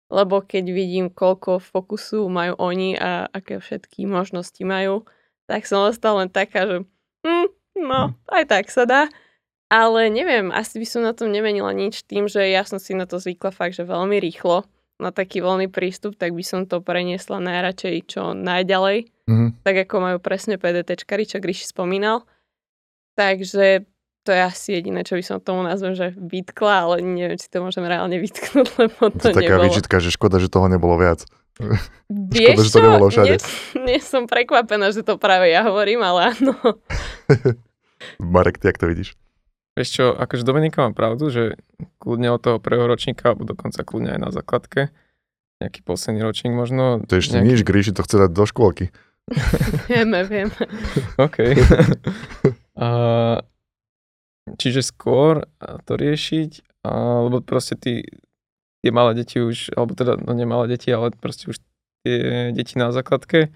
Lebo 0.08 0.40
keď 0.40 0.64
vidím, 0.72 1.06
koľko 1.12 1.60
fokusu 1.60 2.24
majú 2.32 2.56
oni 2.56 2.96
a 2.96 3.28
aké 3.28 3.60
všetky 3.60 4.08
možnosti 4.08 4.60
majú, 4.64 5.04
tak 5.44 5.68
som 5.68 5.84
ostala 5.84 6.24
len 6.24 6.30
taká, 6.32 6.64
že 6.64 6.76
hm, 7.24 7.48
no, 7.76 8.16
aj 8.32 8.44
tak 8.48 8.72
sa 8.72 8.88
dá. 8.88 9.12
Ale 9.68 10.08
neviem, 10.08 10.48
asi 10.48 10.80
by 10.80 10.86
som 10.88 11.04
na 11.04 11.12
tom 11.12 11.28
nemenila 11.28 11.76
nič 11.76 12.08
tým, 12.08 12.24
že 12.24 12.40
ja 12.48 12.64
som 12.64 12.80
si 12.80 12.96
na 12.96 13.04
to 13.04 13.20
zvykla 13.20 13.52
fakt, 13.52 13.76
že 13.76 13.84
veľmi 13.84 14.16
rýchlo 14.16 14.64
na 14.98 15.12
taký 15.12 15.44
voľný 15.44 15.68
prístup, 15.70 16.16
tak 16.16 16.32
by 16.34 16.42
som 16.42 16.64
to 16.64 16.80
preniesla 16.80 17.38
najradšej 17.38 17.96
čo 18.08 18.32
najďalej. 18.32 19.12
Mhm. 19.28 19.62
Tak 19.62 19.76
ako 19.86 19.96
majú 20.00 20.18
presne 20.24 20.56
PDTčkari, 20.56 21.28
čo 21.28 21.38
Gríši 21.38 21.68
spomínal. 21.68 22.24
Takže 23.14 23.84
to 24.28 24.36
je 24.36 24.42
asi 24.44 24.68
jediné, 24.76 25.08
čo 25.08 25.16
by 25.16 25.24
som 25.24 25.40
tomu 25.40 25.64
nazvem, 25.64 25.96
že 25.96 26.12
vytkla, 26.12 26.84
ale 26.84 26.94
neviem, 27.00 27.40
či 27.40 27.48
to 27.48 27.64
môžem 27.64 27.80
reálne 27.88 28.20
vytknúť, 28.20 28.68
lebo 28.84 29.08
To 29.08 29.16
to, 29.16 29.26
je 29.32 29.36
taká 29.40 29.56
nebolo. 29.56 29.72
výčitka, 29.72 29.96
že 30.04 30.12
škoda, 30.12 30.36
že 30.36 30.52
toho 30.52 30.68
nebolo 30.68 31.00
viac. 31.00 31.24
Vieš 32.12 32.44
Škoda, 32.44 32.62
že 32.62 32.70
to 32.70 32.80
nebolo 32.84 33.06
všade. 33.08 33.34
Nie, 33.34 33.38
nie 33.88 33.98
som 34.04 34.28
prekvapená, 34.28 34.92
že 34.92 35.00
to 35.00 35.16
práve 35.16 35.48
ja 35.48 35.64
hovorím, 35.64 36.04
ale 36.04 36.36
áno. 36.36 36.54
Marek, 38.20 38.60
ty 38.60 38.68
jak 38.68 38.78
to 38.78 38.86
vidíš? 38.86 39.16
Vieš 39.74 39.88
čo, 39.90 40.04
akože 40.12 40.44
Dominika 40.44 40.84
má 40.84 40.92
pravdu, 40.92 41.32
že 41.32 41.56
kľudne 41.98 42.30
od 42.30 42.40
toho 42.44 42.60
prvého 42.60 42.84
ročníka, 42.84 43.32
alebo 43.32 43.48
dokonca 43.48 43.80
kľudne 43.82 44.14
aj 44.14 44.20
na 44.20 44.30
základke, 44.30 44.92
nejaký 45.58 45.80
posledný 45.82 46.20
ročník 46.22 46.52
možno. 46.54 47.00
To 47.08 47.16
ešte 47.16 47.40
nejaký... 47.40 47.48
nič, 47.48 47.60
Gríši 47.64 47.92
to 47.96 48.04
chce 48.04 48.28
dať 48.28 48.30
do 48.30 48.44
škôlky. 48.44 48.92
Vieme, 49.90 50.22
vieme. 50.24 50.54
OK. 51.26 51.38
a, 52.78 52.86
čiže 54.56 54.80
skôr 54.87 55.44
a, 55.61 55.82
to 55.84 55.98
riešiť, 55.98 56.82
lebo 56.88 57.44
proste 57.44 57.76
tí, 57.76 58.06
tie 58.80 58.90
malé 58.94 59.18
deti 59.18 59.42
už, 59.42 59.76
alebo 59.76 59.92
teda, 59.92 60.16
no 60.16 60.32
nie 60.32 60.48
malé 60.48 60.78
deti, 60.78 60.88
ale 60.88 61.12
proste 61.12 61.52
už 61.52 61.61
tie 62.06 62.48
deti 62.56 62.80
na 62.80 62.94
základke 62.94 63.52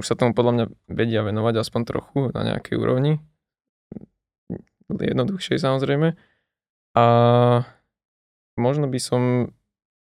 už 0.00 0.04
sa 0.08 0.16
tomu 0.16 0.32
podľa 0.32 0.52
mňa 0.52 0.66
vedia 0.88 1.20
venovať 1.20 1.54
aspoň 1.60 1.80
trochu 1.84 2.18
na 2.32 2.42
nejakej 2.42 2.76
úrovni. 2.80 3.20
Jednoduchšej 4.88 5.60
samozrejme. 5.60 6.16
A 6.96 7.04
možno 8.56 8.88
by 8.88 8.98
som, 9.00 9.52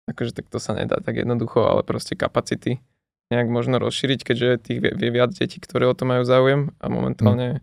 akože 0.08 0.36
tak 0.36 0.48
to 0.48 0.60
sa 0.60 0.76
nedá 0.76 1.00
tak 1.00 1.16
jednoducho, 1.16 1.64
ale 1.64 1.84
proste 1.84 2.16
kapacity 2.16 2.80
nejak 3.28 3.48
možno 3.52 3.76
rozšíriť, 3.76 4.20
keďže 4.24 4.48
tých 4.64 4.78
vie, 4.80 4.92
vie 4.96 5.10
viac 5.12 5.36
detí, 5.36 5.60
ktoré 5.60 5.84
o 5.84 5.92
to 5.92 6.08
majú 6.08 6.24
záujem 6.24 6.72
a 6.80 6.86
momentálne 6.88 7.60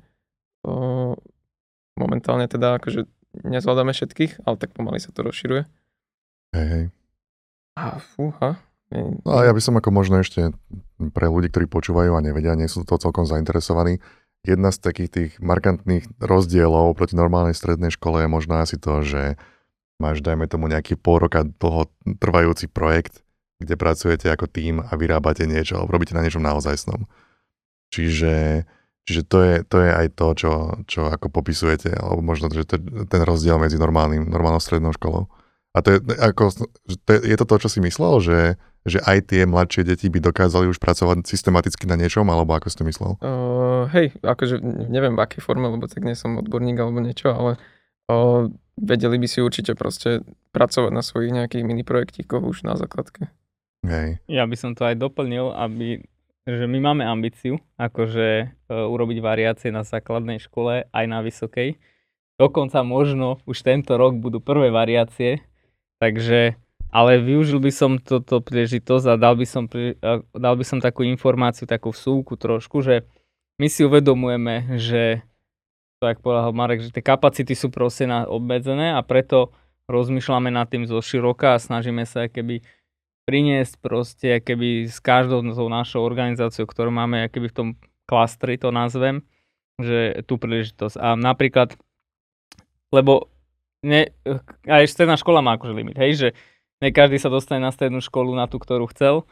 o, 0.62 1.18
momentálne 2.00 2.48
teda 2.48 2.80
akože 2.80 3.08
nezvládame 3.44 3.92
všetkých, 3.92 4.48
ale 4.48 4.56
tak 4.56 4.72
pomaly 4.72 5.00
sa 5.04 5.12
to 5.12 5.24
rozširuje. 5.24 5.68
Hej, 6.56 6.68
hej. 6.72 6.86
A 7.76 8.00
fúha. 8.00 8.64
No 8.96 9.32
a 9.36 9.44
ja 9.44 9.52
by 9.52 9.60
som 9.60 9.76
ako 9.76 9.92
možno 9.92 10.22
ešte 10.22 10.56
pre 11.12 11.28
ľudí, 11.28 11.52
ktorí 11.52 11.68
počúvajú 11.68 12.16
a 12.16 12.24
nevedia, 12.24 12.56
nie 12.56 12.72
sú 12.72 12.88
to 12.88 12.96
celkom 12.96 13.28
zainteresovaní, 13.28 14.00
jedna 14.46 14.70
z 14.70 14.78
takých 14.80 15.10
tých 15.10 15.32
markantných 15.42 16.06
rozdielov 16.22 16.94
proti 16.94 17.18
normálnej 17.18 17.58
strednej 17.58 17.90
škole 17.92 18.24
je 18.24 18.30
možno 18.30 18.62
asi 18.62 18.78
to, 18.78 19.02
že 19.02 19.36
máš, 19.98 20.22
dajme 20.22 20.46
tomu, 20.46 20.70
nejaký 20.70 20.96
pol 20.96 21.26
roka 21.26 21.44
dlho 21.44 21.90
trvajúci 22.22 22.70
projekt, 22.70 23.26
kde 23.58 23.74
pracujete 23.76 24.30
ako 24.30 24.46
tým 24.46 24.86
a 24.86 24.94
vyrábate 24.94 25.50
niečo, 25.50 25.82
alebo 25.82 25.98
robíte 25.98 26.14
na 26.14 26.22
niečom 26.22 26.46
naozajstnom. 26.46 27.10
Čiže, 27.90 28.64
čiže 29.06 29.22
to, 29.26 29.38
je, 29.42 29.56
to 29.66 29.78
je 29.86 29.90
aj 29.94 30.08
to, 30.18 30.28
čo, 30.34 30.52
čo 30.90 31.02
ako 31.08 31.30
popisujete, 31.30 31.94
alebo 31.94 32.26
možno, 32.26 32.50
že 32.50 32.66
to, 32.66 32.82
ten 33.06 33.22
rozdiel 33.22 33.62
medzi 33.62 33.78
normálnym, 33.78 34.28
normálnou 34.28 34.60
strednou 34.60 34.92
školou. 34.98 35.30
A 35.76 35.84
to 35.84 35.96
je, 35.96 36.00
ako, 36.18 36.56
to 37.04 37.10
je, 37.14 37.20
je 37.30 37.36
to 37.36 37.46
to, 37.46 37.56
čo 37.68 37.70
si 37.70 37.80
myslel, 37.84 38.24
že, 38.24 38.40
že 38.88 39.04
aj 39.04 39.34
tie 39.34 39.44
mladšie 39.44 39.84
deti 39.84 40.08
by 40.08 40.24
dokázali 40.24 40.72
už 40.72 40.80
pracovať 40.80 41.28
systematicky 41.28 41.84
na 41.84 42.00
niečom, 42.00 42.24
alebo 42.32 42.56
ako 42.56 42.72
si 42.72 42.80
to 42.80 42.88
myslel? 42.88 43.20
Uh, 43.20 43.84
hej, 43.92 44.16
akože 44.24 44.64
neviem 44.88 45.20
v 45.20 45.24
akej 45.28 45.44
forme, 45.44 45.68
lebo 45.68 45.86
tak 45.92 46.08
nie 46.08 46.16
som 46.16 46.40
odborník 46.40 46.80
alebo 46.80 47.04
niečo, 47.04 47.28
ale 47.36 47.52
uh, 48.08 48.48
vedeli 48.80 49.20
by 49.20 49.28
si 49.28 49.44
určite 49.44 49.76
proste 49.76 50.24
pracovať 50.56 50.92
na 50.96 51.04
svojich 51.04 51.36
nejakých 51.36 51.68
mini 51.68 51.84
projektíkoch 51.84 52.44
už 52.48 52.64
na 52.64 52.80
základke. 52.80 53.28
Hej. 53.84 54.24
Ja 54.32 54.48
by 54.48 54.56
som 54.56 54.72
to 54.80 54.88
aj 54.88 54.96
doplnil, 54.96 55.52
aby, 55.54 56.08
že 56.46 56.70
my 56.70 56.78
máme 56.78 57.02
ambíciu, 57.02 57.58
akože 57.82 58.28
e, 58.38 58.46
urobiť 58.70 59.18
variácie 59.18 59.70
na 59.74 59.82
základnej 59.82 60.38
škole 60.38 60.86
aj 60.94 61.06
na 61.10 61.26
vysokej. 61.26 61.82
Dokonca 62.38 62.86
možno 62.86 63.42
už 63.50 63.66
tento 63.66 63.98
rok 63.98 64.22
budú 64.22 64.38
prvé 64.38 64.70
variácie, 64.70 65.42
takže, 65.98 66.54
ale 66.94 67.18
využil 67.18 67.58
by 67.58 67.72
som 67.74 67.92
toto 67.98 68.46
príležitosť 68.46 69.06
a 69.10 69.16
dal 69.18 69.34
by 69.34 69.46
som, 69.48 69.66
dal 70.36 70.56
by 70.56 70.66
som 70.68 70.78
takú 70.78 71.02
informáciu, 71.02 71.66
takú 71.66 71.90
vsúku 71.90 72.38
trošku, 72.38 72.86
že 72.86 73.10
my 73.58 73.66
si 73.66 73.88
uvedomujeme, 73.88 74.78
že 74.78 75.26
to, 75.98 76.12
ako 76.12 76.20
povedal 76.22 76.52
Marek, 76.52 76.84
že 76.84 76.92
tie 76.92 77.02
kapacity 77.02 77.56
sú 77.56 77.72
proste 77.72 78.06
obmedzené 78.06 78.94
a 78.94 79.02
preto 79.02 79.56
rozmýšľame 79.88 80.52
nad 80.52 80.68
tým 80.68 80.84
zo 80.86 81.00
široka 81.00 81.56
a 81.56 81.62
snažíme 81.62 82.04
sa 82.04 82.28
keby 82.28 82.62
priniesť 83.26 83.82
proste 83.82 84.30
keby 84.40 84.86
s 84.86 85.02
každou 85.02 85.42
našou 85.46 86.06
organizáciou, 86.06 86.70
ktorú 86.70 86.94
máme 86.94 87.28
keby 87.34 87.50
v 87.50 87.58
tom 87.58 87.70
klastri, 88.06 88.56
to 88.62 88.70
nazvem, 88.70 89.26
že 89.82 90.24
tú 90.30 90.38
príležitosť. 90.38 90.96
A 91.02 91.18
napríklad, 91.18 91.74
lebo 92.94 93.34
ne, 93.82 94.14
aj 94.70 94.86
stredná 94.86 95.18
škola 95.18 95.42
má 95.42 95.58
akože 95.58 95.74
limit, 95.74 95.98
hej, 95.98 96.12
že 96.16 96.28
ne 96.80 96.94
každý 96.94 97.18
sa 97.18 97.34
dostane 97.34 97.66
na 97.66 97.74
strednú 97.74 98.00
školu 98.00 98.38
na 98.38 98.46
tú, 98.46 98.62
ktorú 98.62 98.86
chcel. 98.94 99.26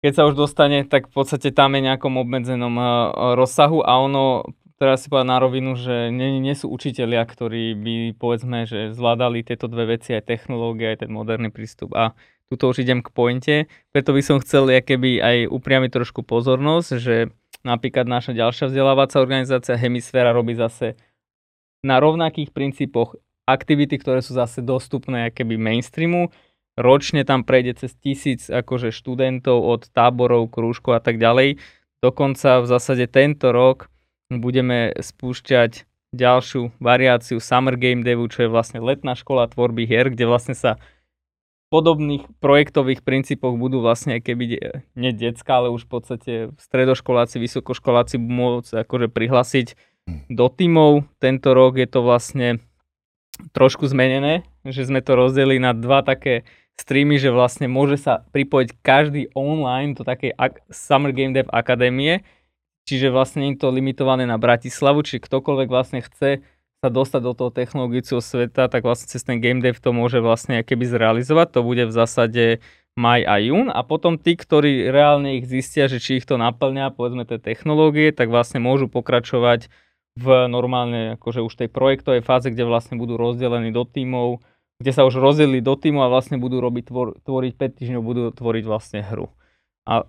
Keď 0.00 0.12
sa 0.16 0.24
už 0.24 0.38
dostane, 0.38 0.86
tak 0.88 1.12
v 1.12 1.12
podstate 1.12 1.52
tam 1.52 1.76
je 1.76 1.84
nejakom 1.84 2.16
obmedzenom 2.16 2.72
uh, 2.78 2.88
rozsahu 3.36 3.84
a 3.84 4.00
ono, 4.00 4.48
teraz 4.80 5.04
si 5.04 5.12
povedať 5.12 5.28
na 5.28 5.36
rovinu, 5.36 5.76
že 5.76 6.08
nie, 6.08 6.40
nie 6.40 6.56
sú 6.56 6.72
učitelia, 6.72 7.20
ktorí 7.28 7.76
by 7.76 7.94
povedzme, 8.16 8.64
že 8.64 8.96
zvládali 8.96 9.44
tieto 9.44 9.68
dve 9.68 9.98
veci, 9.98 10.16
aj 10.16 10.24
technológie, 10.24 10.88
aj 10.88 11.04
ten 11.04 11.10
moderný 11.12 11.52
prístup. 11.52 11.92
A 11.92 12.16
tuto 12.50 12.74
už 12.74 12.82
idem 12.82 12.98
k 13.00 13.14
pointe, 13.14 13.56
preto 13.94 14.10
by 14.10 14.22
som 14.26 14.42
chcel 14.42 14.66
keby 14.82 15.22
aj 15.22 15.36
upriamiť 15.54 15.90
trošku 16.02 16.26
pozornosť, 16.26 16.90
že 16.98 17.30
napríklad 17.62 18.10
naša 18.10 18.34
ďalšia 18.34 18.68
vzdelávacia 18.68 19.22
organizácia 19.22 19.78
Hemisféra 19.78 20.34
robí 20.34 20.58
zase 20.58 20.98
na 21.86 22.02
rovnakých 22.02 22.50
princípoch 22.50 23.16
aktivity, 23.46 24.02
ktoré 24.02 24.20
sú 24.20 24.34
zase 24.34 24.60
dostupné 24.60 25.30
keby 25.30 25.56
mainstreamu. 25.56 26.34
Ročne 26.74 27.22
tam 27.22 27.46
prejde 27.46 27.86
cez 27.86 27.94
tisíc 27.98 28.50
akože 28.50 28.90
študentov 28.94 29.58
od 29.62 29.82
táborov, 29.90 30.50
krúžkov 30.50 30.98
a 30.98 31.02
tak 31.02 31.22
ďalej. 31.22 31.58
Dokonca 32.00 32.64
v 32.64 32.66
zásade 32.66 33.04
tento 33.06 33.52
rok 33.52 33.92
budeme 34.32 34.94
spúšťať 34.96 35.84
ďalšiu 36.10 36.74
variáciu 36.82 37.38
Summer 37.38 37.78
Game 37.78 38.02
Devu, 38.02 38.26
čo 38.26 38.46
je 38.46 38.52
vlastne 38.52 38.82
letná 38.82 39.14
škola 39.14 39.46
tvorby 39.46 39.86
hier, 39.86 40.10
kde 40.10 40.26
vlastne 40.26 40.56
sa 40.58 40.80
podobných 41.70 42.26
projektových 42.42 43.06
princípoch 43.06 43.54
budú 43.54 43.78
vlastne 43.78 44.18
keby 44.18 44.44
de- 44.44 44.82
nie 44.98 45.14
detská, 45.14 45.62
ale 45.62 45.70
už 45.70 45.86
v 45.86 45.90
podstate 45.90 46.32
stredoškoláci, 46.58 47.38
vysokoškoláci 47.38 48.18
môcť 48.18 48.84
akože 48.84 49.06
prihlasiť 49.08 49.66
do 50.28 50.46
tímov. 50.50 51.06
Tento 51.22 51.54
rok 51.54 51.78
je 51.78 51.86
to 51.86 52.02
vlastne 52.02 52.58
trošku 53.54 53.86
zmenené, 53.86 54.42
že 54.66 54.84
sme 54.84 55.00
to 55.00 55.14
rozdelili 55.14 55.62
na 55.62 55.72
dva 55.72 56.02
také 56.02 56.42
streamy, 56.76 57.16
že 57.22 57.30
vlastne 57.30 57.70
môže 57.70 58.02
sa 58.02 58.26
pripojiť 58.34 58.68
každý 58.82 59.30
online 59.38 59.94
do 59.94 60.02
takej 60.02 60.34
ak- 60.34 60.66
Summer 60.68 61.14
Game 61.14 61.32
Dev 61.32 61.46
Akadémie, 61.54 62.26
čiže 62.88 63.14
vlastne 63.14 63.46
je 63.46 63.62
to 63.62 63.70
limitované 63.70 64.26
na 64.26 64.40
Bratislavu, 64.40 65.06
či 65.06 65.22
ktokoľvek 65.22 65.68
vlastne 65.70 66.00
chce 66.02 66.42
sa 66.80 66.88
dostať 66.88 67.20
do 67.20 67.32
toho 67.36 67.50
technologického 67.52 68.24
sveta, 68.24 68.72
tak 68.72 68.80
vlastne 68.88 69.04
cez 69.12 69.20
ten 69.20 69.36
game 69.36 69.60
dev 69.60 69.76
to 69.76 69.92
môže 69.92 70.16
vlastne 70.24 70.64
keby 70.64 70.88
zrealizovať. 70.88 71.52
To 71.52 71.60
bude 71.60 71.84
v 71.84 71.92
zásade 71.92 72.44
maj 72.96 73.20
a 73.28 73.36
jún 73.36 73.68
a 73.68 73.84
potom 73.84 74.16
tí, 74.16 74.32
ktorí 74.32 74.88
reálne 74.88 75.36
ich 75.36 75.44
zistia, 75.44 75.92
že 75.92 76.00
či 76.00 76.18
ich 76.18 76.26
to 76.26 76.40
naplňa, 76.40 76.96
povedzme 76.96 77.28
tie 77.28 77.36
technológie, 77.36 78.16
tak 78.16 78.32
vlastne 78.32 78.64
môžu 78.64 78.88
pokračovať 78.88 79.68
v 80.16 80.26
normálne 80.48 81.20
akože 81.20 81.44
už 81.44 81.52
tej 81.52 81.68
projektovej 81.68 82.24
fáze, 82.24 82.48
kde 82.48 82.64
vlastne 82.64 82.96
budú 82.96 83.20
rozdelení 83.20 83.70
do 83.76 83.84
tímov, 83.84 84.40
kde 84.80 84.92
sa 84.96 85.04
už 85.04 85.20
rozdelili 85.20 85.60
do 85.60 85.76
tímov 85.76 86.08
a 86.08 86.12
vlastne 86.12 86.40
budú 86.40 86.64
robiť, 86.64 86.84
tvor, 86.88 87.20
tvoriť 87.28 87.52
5 87.60 87.76
týždňov, 87.76 88.00
budú 88.00 88.22
tvoriť 88.32 88.64
vlastne 88.64 89.04
hru. 89.04 89.28
A 89.84 90.08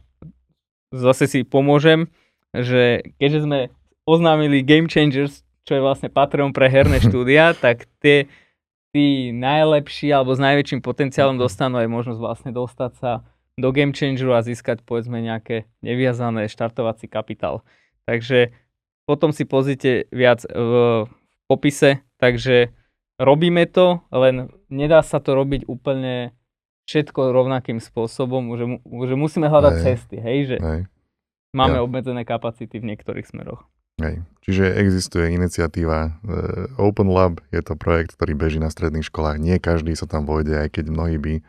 zase 0.96 1.28
si 1.28 1.44
pomôžem, 1.44 2.08
že 2.56 3.04
keďže 3.20 3.40
sme 3.44 3.60
oznámili 4.08 4.64
Game 4.64 4.88
Changers, 4.88 5.44
čo 5.72 5.80
je 5.80 5.88
vlastne 5.88 6.12
Patreon 6.12 6.52
pre 6.52 6.68
herné 6.68 7.00
štúdia, 7.08 7.56
tak 7.56 7.88
tie 8.04 8.28
tí 8.92 9.32
najlepší 9.32 10.12
alebo 10.12 10.36
s 10.36 10.44
najväčším 10.44 10.84
potenciálom 10.84 11.40
dostanú 11.40 11.80
aj 11.80 11.88
možnosť 11.88 12.20
vlastne 12.20 12.52
dostať 12.52 12.92
sa 13.00 13.24
do 13.56 13.72
Game 13.72 13.96
Changeru 13.96 14.36
a 14.36 14.44
získať 14.44 14.84
povedzme 14.84 15.24
nejaké 15.24 15.64
neviazané 15.80 16.52
štartovací 16.52 17.08
kapitál. 17.08 17.64
Takže 18.04 18.52
potom 19.08 19.32
si 19.32 19.48
pozrite 19.48 20.12
viac 20.12 20.44
v 20.44 21.08
popise, 21.48 22.04
takže 22.20 22.76
robíme 23.16 23.64
to, 23.72 24.04
len 24.12 24.52
nedá 24.68 25.00
sa 25.00 25.24
to 25.24 25.40
robiť 25.40 25.72
úplne 25.72 26.36
všetko 26.84 27.32
rovnakým 27.32 27.80
spôsobom, 27.80 28.60
že, 28.60 28.66
mu- 28.68 28.84
že 29.08 29.16
musíme 29.16 29.48
hľadať 29.48 29.74
Hej. 29.78 29.84
cesty, 29.88 30.16
hej, 30.20 30.40
že 30.52 30.58
Hej. 30.60 30.82
máme 31.56 31.80
Ja. 31.80 31.84
obmedzené 31.88 32.28
kapacity 32.28 32.76
v 32.76 32.92
niektorých 32.92 33.24
smeroch. 33.24 33.64
Hej. 34.02 34.16
Čiže 34.42 34.74
existuje 34.74 35.38
iniciatíva 35.38 36.00
e, 36.02 36.10
Open 36.82 37.14
Lab, 37.14 37.46
je 37.54 37.62
to 37.62 37.78
projekt, 37.78 38.18
ktorý 38.18 38.34
beží 38.34 38.58
na 38.58 38.74
stredných 38.74 39.06
školách. 39.06 39.38
Nie 39.38 39.62
každý 39.62 39.94
sa 39.94 40.10
tam 40.10 40.26
vojde, 40.26 40.66
aj 40.66 40.82
keď 40.82 40.86
mnohí 40.90 41.18
by 41.22 41.34
e, 41.38 41.42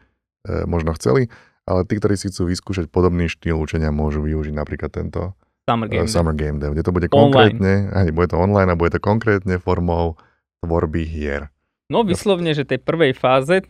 možno 0.69 0.93
chceli, 1.01 1.33
ale 1.65 1.89
tí, 1.89 1.97
ktorí 1.97 2.21
si 2.21 2.29
chcú 2.29 2.53
vyskúšať 2.53 2.93
podobný 2.93 3.33
štýl 3.33 3.57
učenia, 3.57 3.89
môžu 3.89 4.21
využiť 4.21 4.53
napríklad 4.53 4.93
tento 4.93 5.33
Summer 5.65 5.89
e, 5.89 5.97
Game 5.97 6.05
Day. 6.05 6.13
Summer 6.13 6.35
Game 6.37 6.59
Day, 6.61 6.69
kde 6.77 6.85
to 6.85 6.93
bude 6.93 7.09
konkrétne, 7.09 7.89
aj 7.97 8.13
bude 8.13 8.29
to 8.29 8.37
online 8.37 8.69
a 8.69 8.77
bude 8.77 8.93
to 8.93 9.01
konkrétne 9.01 9.57
formou 9.57 10.21
tvorby 10.61 11.09
hier. 11.09 11.49
No 11.93 12.09
vyslovne, 12.09 12.57
že 12.57 12.65
tej 12.65 12.81
prvej 12.81 13.13
fáze, 13.13 13.69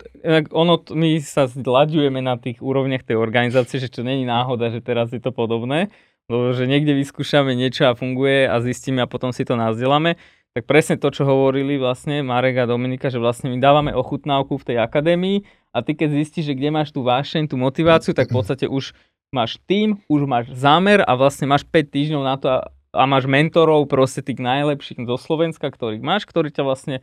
ono, 0.55 0.79
my 0.95 1.19
sa 1.19 1.43
zlaďujeme 1.43 2.23
na 2.23 2.39
tých 2.39 2.63
úrovniach 2.63 3.03
tej 3.03 3.19
organizácie, 3.19 3.83
že 3.83 3.91
čo 3.91 3.99
není 3.99 4.23
náhoda, 4.23 4.71
že 4.71 4.79
teraz 4.79 5.11
je 5.11 5.19
to 5.19 5.35
podobné, 5.35 5.91
lebo 6.31 6.55
že 6.55 6.69
niekde 6.69 6.95
vyskúšame 6.95 7.55
niečo 7.57 7.89
a 7.89 7.97
funguje 7.97 8.47
a 8.47 8.59
zistíme 8.63 9.03
a 9.03 9.09
potom 9.09 9.35
si 9.35 9.43
to 9.43 9.59
nazdielame. 9.59 10.15
Tak 10.53 10.69
presne 10.69 11.01
to, 11.01 11.09
čo 11.09 11.25
hovorili 11.25 11.81
vlastne 11.81 12.21
Marek 12.21 12.61
a 12.61 12.69
Dominika, 12.69 13.09
že 13.09 13.17
vlastne 13.17 13.49
my 13.49 13.57
dávame 13.57 13.91
ochutnávku 13.91 14.61
v 14.61 14.67
tej 14.73 14.77
akadémii 14.85 15.41
a 15.73 15.81
ty 15.81 15.97
keď 15.97 16.13
zistíš, 16.21 16.53
že 16.53 16.57
kde 16.57 16.69
máš 16.69 16.93
tú 16.93 17.01
vášeň, 17.01 17.49
tú 17.49 17.57
motiváciu, 17.57 18.13
tak 18.13 18.29
v 18.29 18.37
podstate 18.37 18.65
už 18.69 18.93
máš 19.33 19.57
tým, 19.65 19.97
už 20.05 20.29
máš 20.29 20.53
zámer 20.53 21.01
a 21.01 21.17
vlastne 21.17 21.49
máš 21.49 21.65
5 21.65 21.89
týždňov 21.89 22.21
na 22.21 22.35
to 22.37 22.47
a, 22.53 22.57
a 22.93 23.03
máš 23.09 23.25
mentorov, 23.25 23.89
proste 23.89 24.21
tých 24.21 24.37
najlepších 24.37 25.01
zo 25.09 25.17
Slovenska, 25.17 25.73
ktorých 25.73 26.05
máš, 26.05 26.29
ktorí 26.29 26.53
ťa 26.53 26.61
vlastne 26.61 27.01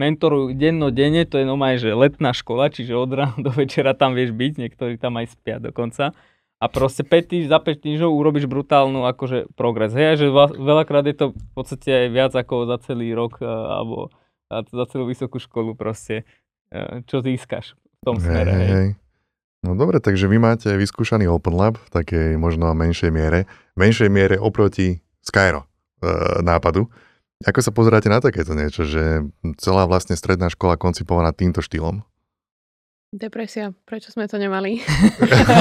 mentorujú 0.00 0.56
dennodenne, 0.56 1.28
to 1.28 1.40
je 1.40 1.48
normálne, 1.48 1.76
že 1.76 1.92
letná 1.92 2.32
škola, 2.32 2.72
čiže 2.72 2.96
od 2.96 3.12
rána 3.12 3.36
do 3.36 3.52
večera 3.52 3.92
tam 3.92 4.16
vieš 4.16 4.32
byť, 4.32 4.52
niektorí 4.56 4.96
tam 4.96 5.20
aj 5.20 5.36
spia 5.36 5.60
dokonca. 5.60 6.16
A 6.56 6.72
proste 6.72 7.04
5 7.04 7.28
týž, 7.28 7.44
za 7.52 7.60
5 7.60 7.84
týždňov 7.84 8.10
urobíš 8.16 8.48
brutálnu 8.48 9.04
akože 9.04 9.52
progres. 9.52 9.92
Hej, 9.92 10.24
že 10.24 10.26
veľakrát 10.56 11.04
je 11.04 11.16
to 11.16 11.26
v 11.36 11.50
podstate 11.52 11.88
aj 11.92 12.08
viac 12.08 12.32
ako 12.32 12.64
za 12.64 12.76
celý 12.80 13.12
rok 13.12 13.44
a, 13.44 13.80
alebo 13.80 14.08
a 14.48 14.64
za 14.64 14.84
celú 14.88 15.04
vysokú 15.10 15.36
školu 15.36 15.76
proste, 15.76 16.24
e, 16.72 17.04
čo 17.04 17.20
získaš 17.20 17.76
v 17.76 18.02
tom 18.06 18.16
smere. 18.16 18.52
Hej. 18.56 18.68
hej. 18.72 18.88
No 19.66 19.74
dobre, 19.74 19.98
takže 19.98 20.30
vy 20.30 20.38
máte 20.38 20.70
vyskúšaný 20.78 21.26
Open 21.26 21.58
Lab 21.58 21.76
v 21.76 21.88
takej 21.90 22.38
možno 22.38 22.70
menšej 22.72 23.10
miere. 23.10 23.50
Menšej 23.74 24.08
miere 24.08 24.36
oproti 24.38 25.02
Skyro 25.20 25.66
e, 25.66 25.66
nápadu. 26.40 26.88
Ako 27.44 27.60
sa 27.60 27.68
pozeráte 27.68 28.08
na 28.08 28.22
takéto 28.22 28.56
niečo, 28.56 28.88
že 28.88 29.28
celá 29.60 29.84
vlastne 29.84 30.16
stredná 30.16 30.48
škola 30.48 30.80
koncipovaná 30.80 31.36
týmto 31.36 31.60
štýlom? 31.60 32.00
Depresia, 33.16 33.72
prečo 33.88 34.12
sme 34.12 34.28
to 34.28 34.36
nemali? 34.36 34.84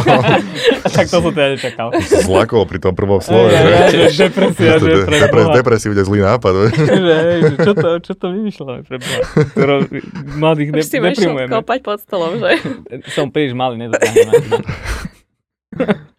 tak 0.95 1.07
to 1.07 1.23
som 1.23 1.31
teda 1.31 1.55
nečakal. 1.55 1.87
Zlakol 2.03 2.67
pri 2.67 2.83
tom 2.83 2.91
prvom 2.99 3.23
slove, 3.23 3.47
že? 3.47 4.11
depresia, 4.11 4.75
že 4.75 5.07
De- 5.07 5.31
pre 5.31 5.43
depres, 5.55 5.87
bude 5.87 6.03
zlý 6.03 6.19
nápad. 6.27 6.51
že, 7.07 7.55
čo, 7.55 7.71
to, 7.71 7.89
čo 8.03 8.13
to 8.19 8.35
vymýšľame 8.35 8.83
pre 8.83 8.99
Boha? 8.99 9.19
Mladých 10.35 10.69
ne, 10.75 10.83
si 10.83 10.99
deprimujeme. 10.99 11.47
kopať 11.47 11.79
pod 11.79 12.03
stolom, 12.03 12.43
že? 12.43 12.59
Som 13.15 13.31
príliš 13.31 13.55
malý, 13.55 13.79
nedotiahnem. 13.87 14.59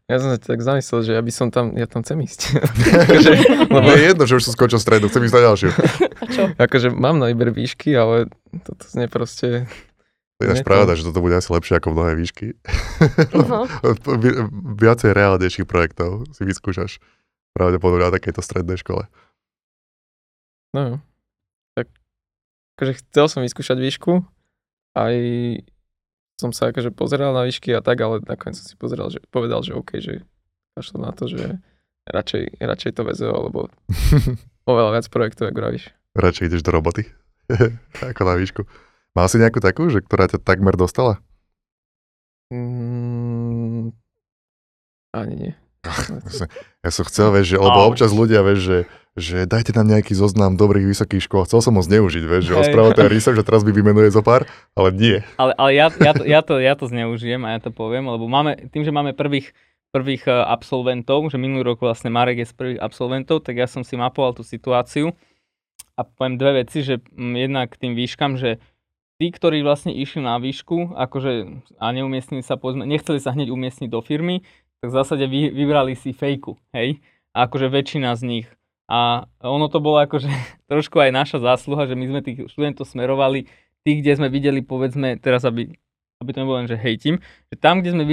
Ja 0.09 0.17
som 0.23 0.33
sa 0.33 0.39
tak 0.41 0.63
zamyslel, 0.65 1.03
že 1.05 1.13
ja 1.19 1.21
by 1.21 1.33
som 1.35 1.53
tam, 1.53 1.77
ja 1.77 1.85
tam 1.85 2.01
chcem 2.01 2.17
ísť. 2.23 2.63
Lebo 3.75 3.89
je 3.91 4.03
jedno, 4.07 4.25
že 4.25 4.39
už 4.39 4.45
som 4.47 4.55
skončil 4.55 4.79
stredu, 4.79 5.11
chcem 5.11 5.27
ísť 5.27 5.35
na 5.35 5.43
ďalšiu. 5.51 5.71
A 6.17 6.25
čo? 6.31 6.43
akože 6.55 6.95
mám 6.95 7.19
na 7.19 7.29
výber 7.29 7.51
výšky, 7.51 7.93
ale 7.93 8.31
toto 8.65 8.87
znie 8.87 9.11
proste... 9.11 9.67
To 10.37 10.45
je 10.45 10.55
to- 10.55 10.65
pravda, 10.65 10.93
že 10.93 11.03
toto 11.03 11.19
bude 11.19 11.33
asi 11.33 11.49
lepšie 11.49 11.75
ako 11.75 11.89
mnohé 11.91 12.13
výšky. 12.15 12.53
Vi- 14.23 14.39
Viacej 14.77 15.11
reálnejších 15.11 15.65
projektov 15.65 16.29
si 16.31 16.43
vyskúšaš 16.43 17.01
pravdepodobne 17.53 18.05
na 18.05 18.13
takejto 18.13 18.41
strednej 18.41 18.77
škole. 18.77 19.09
No 20.71 20.81
jo. 20.83 20.97
Tak 21.73 21.89
akože 22.77 22.93
chcel 23.01 23.27
som 23.27 23.41
vyskúšať 23.41 23.79
výšku, 23.79 24.21
aj 24.93 25.15
som 26.37 26.53
sa 26.53 26.69
akože 26.69 26.93
pozeral 26.93 27.33
na 27.33 27.43
výšky 27.43 27.73
a 27.73 27.81
tak, 27.81 27.97
ale 27.97 28.21
nakoniec 28.21 28.61
som 28.61 28.67
si 28.67 28.77
pozeral, 28.77 29.09
že 29.09 29.25
povedal, 29.27 29.65
že 29.65 29.73
OK, 29.73 29.97
že 29.97 30.21
kašlo 30.75 31.01
na 31.01 31.17
to, 31.17 31.25
že 31.27 31.57
radšej, 32.05 32.61
radšej 32.61 32.93
to 32.93 33.03
VZO, 33.03 33.33
alebo 33.33 33.73
oveľa 34.71 35.01
viac 35.01 35.07
projektov, 35.09 35.49
ako 35.49 35.59
vravíš. 35.59 35.85
Radšej 36.13 36.45
ideš 36.47 36.61
do 36.61 36.71
roboty, 36.71 37.09
ako 38.05 38.21
na 38.23 38.37
výšku. 38.37 38.69
Mal 39.17 39.33
si 39.33 39.41
nejakú 39.41 39.65
takú, 39.65 39.89
že 39.89 40.05
ktorá 40.05 40.29
ťa 40.29 40.45
takmer 40.45 40.77
dostala? 40.77 41.25
Mm, 42.53 43.97
ani 45.17 45.35
nie. 45.41 45.53
Ja 46.87 46.95
som 46.95 47.03
chcel, 47.09 47.35
vieš, 47.35 47.51
že, 47.51 47.59
lebo 47.59 47.83
Au. 47.83 47.91
občas 47.91 48.15
ľudia, 48.15 48.47
vieš, 48.47 48.61
že, 48.63 48.79
že 49.19 49.37
dajte 49.51 49.75
nám 49.75 49.91
nejaký 49.91 50.15
zoznam 50.15 50.55
dobrých 50.55 50.87
vysokých 50.87 51.27
škôl. 51.27 51.43
Chcel 51.43 51.59
som 51.59 51.75
ho 51.75 51.83
zneužiť, 51.83 52.23
vieš, 52.23 52.53
že 52.53 52.55
ospravil 52.55 52.95
ten 52.95 53.11
research, 53.11 53.43
že 53.43 53.43
teraz 53.43 53.67
mi 53.67 53.75
vymenuje 53.75 54.15
zo 54.15 54.23
pár, 54.23 54.47
ale 54.79 54.95
nie. 54.95 55.19
Ale, 55.35 55.51
ale 55.59 55.71
ja, 55.75 55.91
ja, 55.91 56.13
to, 56.15 56.23
ja, 56.23 56.41
to, 56.47 56.55
ja 56.63 56.75
to 56.79 56.87
zneužijem 56.87 57.43
a 57.43 57.59
ja 57.59 57.61
to 57.65 57.75
poviem, 57.75 58.07
lebo 58.07 58.31
máme, 58.31 58.71
tým, 58.71 58.87
že 58.87 58.95
máme 58.95 59.19
prvých, 59.19 59.51
prvých 59.91 60.31
eh, 60.31 60.47
absolventov, 60.47 61.27
že 61.27 61.43
minulý 61.43 61.75
rok 61.75 61.83
vlastne 61.83 62.07
Marek 62.07 62.47
je 62.47 62.53
z 62.53 62.55
prvých 62.55 62.79
absolventov, 62.79 63.43
tak 63.43 63.59
ja 63.59 63.67
som 63.67 63.83
si 63.83 63.99
mapoval 63.99 64.39
tú 64.39 64.47
situáciu 64.47 65.11
a 65.99 66.07
poviem 66.07 66.39
dve 66.39 66.63
veci, 66.63 66.87
že 66.87 67.03
mm, 67.03 67.35
jednak 67.35 67.67
k 67.75 67.81
tým 67.83 67.93
výškam, 67.99 68.39
že 68.39 68.63
tí, 69.17 69.33
ktorí 69.33 69.65
vlastne 69.65 69.93
išli 69.93 70.25
na 70.25 70.37
výšku, 70.37 70.97
akože 70.97 71.33
a 71.81 71.87
neumiestnili 71.93 72.45
sa, 72.45 72.61
povedzme, 72.61 72.85
nechceli 72.85 73.21
sa 73.21 73.33
hneď 73.33 73.53
umiestniť 73.53 73.89
do 73.89 74.01
firmy, 74.05 74.45
tak 74.81 74.93
v 74.93 74.97
zásade 74.97 75.25
vy, 75.25 75.53
vybrali 75.53 75.97
si 75.97 76.13
fejku, 76.13 76.61
hej? 76.77 77.01
A 77.33 77.49
akože 77.49 77.69
väčšina 77.73 78.13
z 78.17 78.23
nich. 78.25 78.47
A 78.87 79.27
ono 79.43 79.67
to 79.67 79.83
bolo 79.83 79.99
akože 80.05 80.29
trošku 80.71 81.01
aj 81.01 81.11
naša 81.11 81.39
zásluha, 81.43 81.89
že 81.89 81.99
my 81.99 82.05
sme 82.07 82.21
tých 82.23 82.47
študentov 82.53 82.87
smerovali 82.87 83.49
tých, 83.87 84.03
kde 84.03 84.13
sme 84.19 84.29
videli, 84.29 84.67
povedzme, 84.67 85.23
teraz 85.23 85.47
aby, 85.47 85.71
aby 86.19 86.31
to 86.35 86.41
nebolo 86.43 86.59
len, 86.59 86.67
že 86.67 86.75
hejtim, 86.75 87.23
že 87.47 87.57
tam, 87.63 87.79
kde 87.79 87.95
sme 87.95 88.05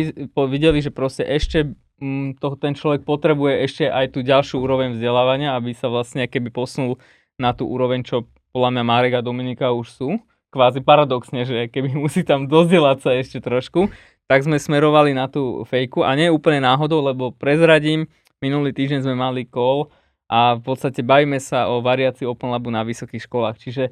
videli, 0.45 0.77
že 0.85 0.93
proste 0.93 1.25
ešte 1.25 1.73
mm, 1.97 2.37
to, 2.37 2.53
ten 2.61 2.77
človek 2.77 3.01
potrebuje 3.01 3.65
ešte 3.65 3.83
aj 3.89 4.13
tú 4.13 4.21
ďalšiu 4.21 4.61
úroveň 4.61 4.93
vzdelávania, 4.93 5.57
aby 5.57 5.73
sa 5.73 5.89
vlastne 5.89 6.29
keby 6.29 6.53
posunul 6.53 7.01
na 7.41 7.57
tú 7.57 7.65
úroveň, 7.65 8.05
čo 8.05 8.29
podľa 8.53 8.69
mňa 8.69 8.83
Marek 8.85 9.13
a 9.17 9.25
Dominika 9.25 9.73
už 9.73 9.87
sú. 9.89 10.09
Kvázi 10.53 10.85
paradoxne, 10.85 11.49
že 11.49 11.65
keby 11.73 11.97
musí 12.05 12.21
tam 12.21 12.45
dozdelať 12.45 12.97
sa 13.01 13.11
ešte 13.17 13.41
trošku, 13.41 13.89
tak 14.29 14.45
sme 14.45 14.61
smerovali 14.61 15.17
na 15.17 15.25
tú 15.25 15.65
fejku 15.65 16.05
a 16.05 16.13
nie 16.13 16.29
úplne 16.29 16.61
náhodou, 16.61 17.01
lebo 17.01 17.33
prezradím, 17.33 18.05
minulý 18.37 18.69
týždeň 18.71 19.09
sme 19.09 19.15
mali 19.17 19.49
call 19.49 19.89
a 20.29 20.55
v 20.55 20.61
podstate 20.61 21.01
bavíme 21.01 21.41
sa 21.41 21.67
o 21.73 21.81
variácii 21.81 22.29
Open 22.29 22.53
Labu 22.53 22.69
na 22.69 22.85
vysokých 22.85 23.25
školách. 23.25 23.57
Čiže 23.59 23.89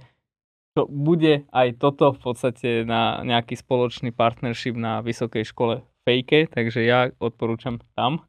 to 0.72 0.88
bude 0.88 1.44
aj 1.52 1.68
toto 1.76 2.16
v 2.16 2.20
podstate 2.24 2.70
na 2.88 3.20
nejaký 3.28 3.60
spoločný 3.60 4.16
partnership 4.16 4.78
na 4.80 5.04
vysokej 5.04 5.44
škole 5.44 5.84
fejke, 6.08 6.48
takže 6.48 6.82
ja 6.88 7.12
odporúčam 7.20 7.84
tam, 7.94 8.24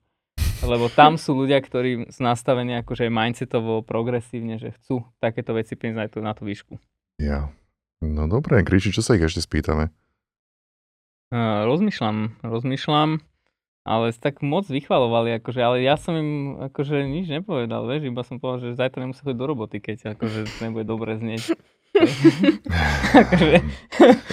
lebo 0.66 0.90
tam 0.90 1.14
sú 1.14 1.38
ľudia, 1.38 1.62
ktorí 1.62 2.10
sú 2.10 2.20
nastavení 2.26 2.82
akože 2.82 3.06
mindsetovo, 3.06 3.86
progresívne, 3.86 4.58
že 4.58 4.74
chcú 4.74 5.06
takéto 5.22 5.54
veci 5.54 5.78
priniesť 5.78 6.18
na 6.18 6.34
tú 6.34 6.46
výšku. 6.46 6.78
Ja. 7.22 7.54
No 8.02 8.26
dobre, 8.26 8.66
Kriči, 8.66 8.90
čo 8.90 8.98
sa 8.98 9.14
ich 9.14 9.22
ešte 9.22 9.46
spýtame? 9.46 9.94
Uh, 11.30 11.64
rozmýšľam, 11.70 12.42
rozmýšľam, 12.42 13.22
ale 13.86 14.06
tak 14.18 14.42
moc 14.42 14.66
vychvalovali, 14.66 15.38
akože, 15.38 15.60
ale 15.62 15.86
ja 15.86 15.94
som 15.94 16.18
im 16.18 16.58
akože 16.58 17.06
nič 17.06 17.30
nepovedal, 17.30 17.86
vieš, 17.86 18.10
iba 18.10 18.26
som 18.26 18.42
povedal, 18.42 18.74
že 18.74 18.78
zajtra 18.78 19.06
nemusím 19.06 19.24
chodiť 19.30 19.38
do 19.38 19.46
roboty, 19.46 19.78
keď 19.78 20.18
akože 20.18 20.38
to 20.50 20.58
nebude 20.66 20.84
dobre 20.84 21.14
znieť. 21.14 21.54
akože, 23.22 23.58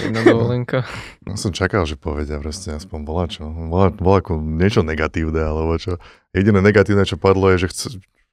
Jedna 0.01 0.21
dovolenka. 0.25 0.83
No 1.29 1.37
som 1.37 1.53
čakal, 1.53 1.85
že 1.85 1.93
povedia 1.93 2.41
proste 2.41 2.73
aspoň 2.73 2.99
bola 3.05 3.25
čo. 3.29 3.45
Bola, 3.45 3.93
bola 3.93 4.17
ako 4.25 4.41
niečo 4.41 4.81
negatívne, 4.81 5.45
alebo 5.45 5.77
čo. 5.77 6.01
Jediné 6.33 6.59
negatívne, 6.65 7.05
čo 7.05 7.21
padlo, 7.21 7.53
je, 7.53 7.63
že 7.63 7.67
chce, 7.69 7.85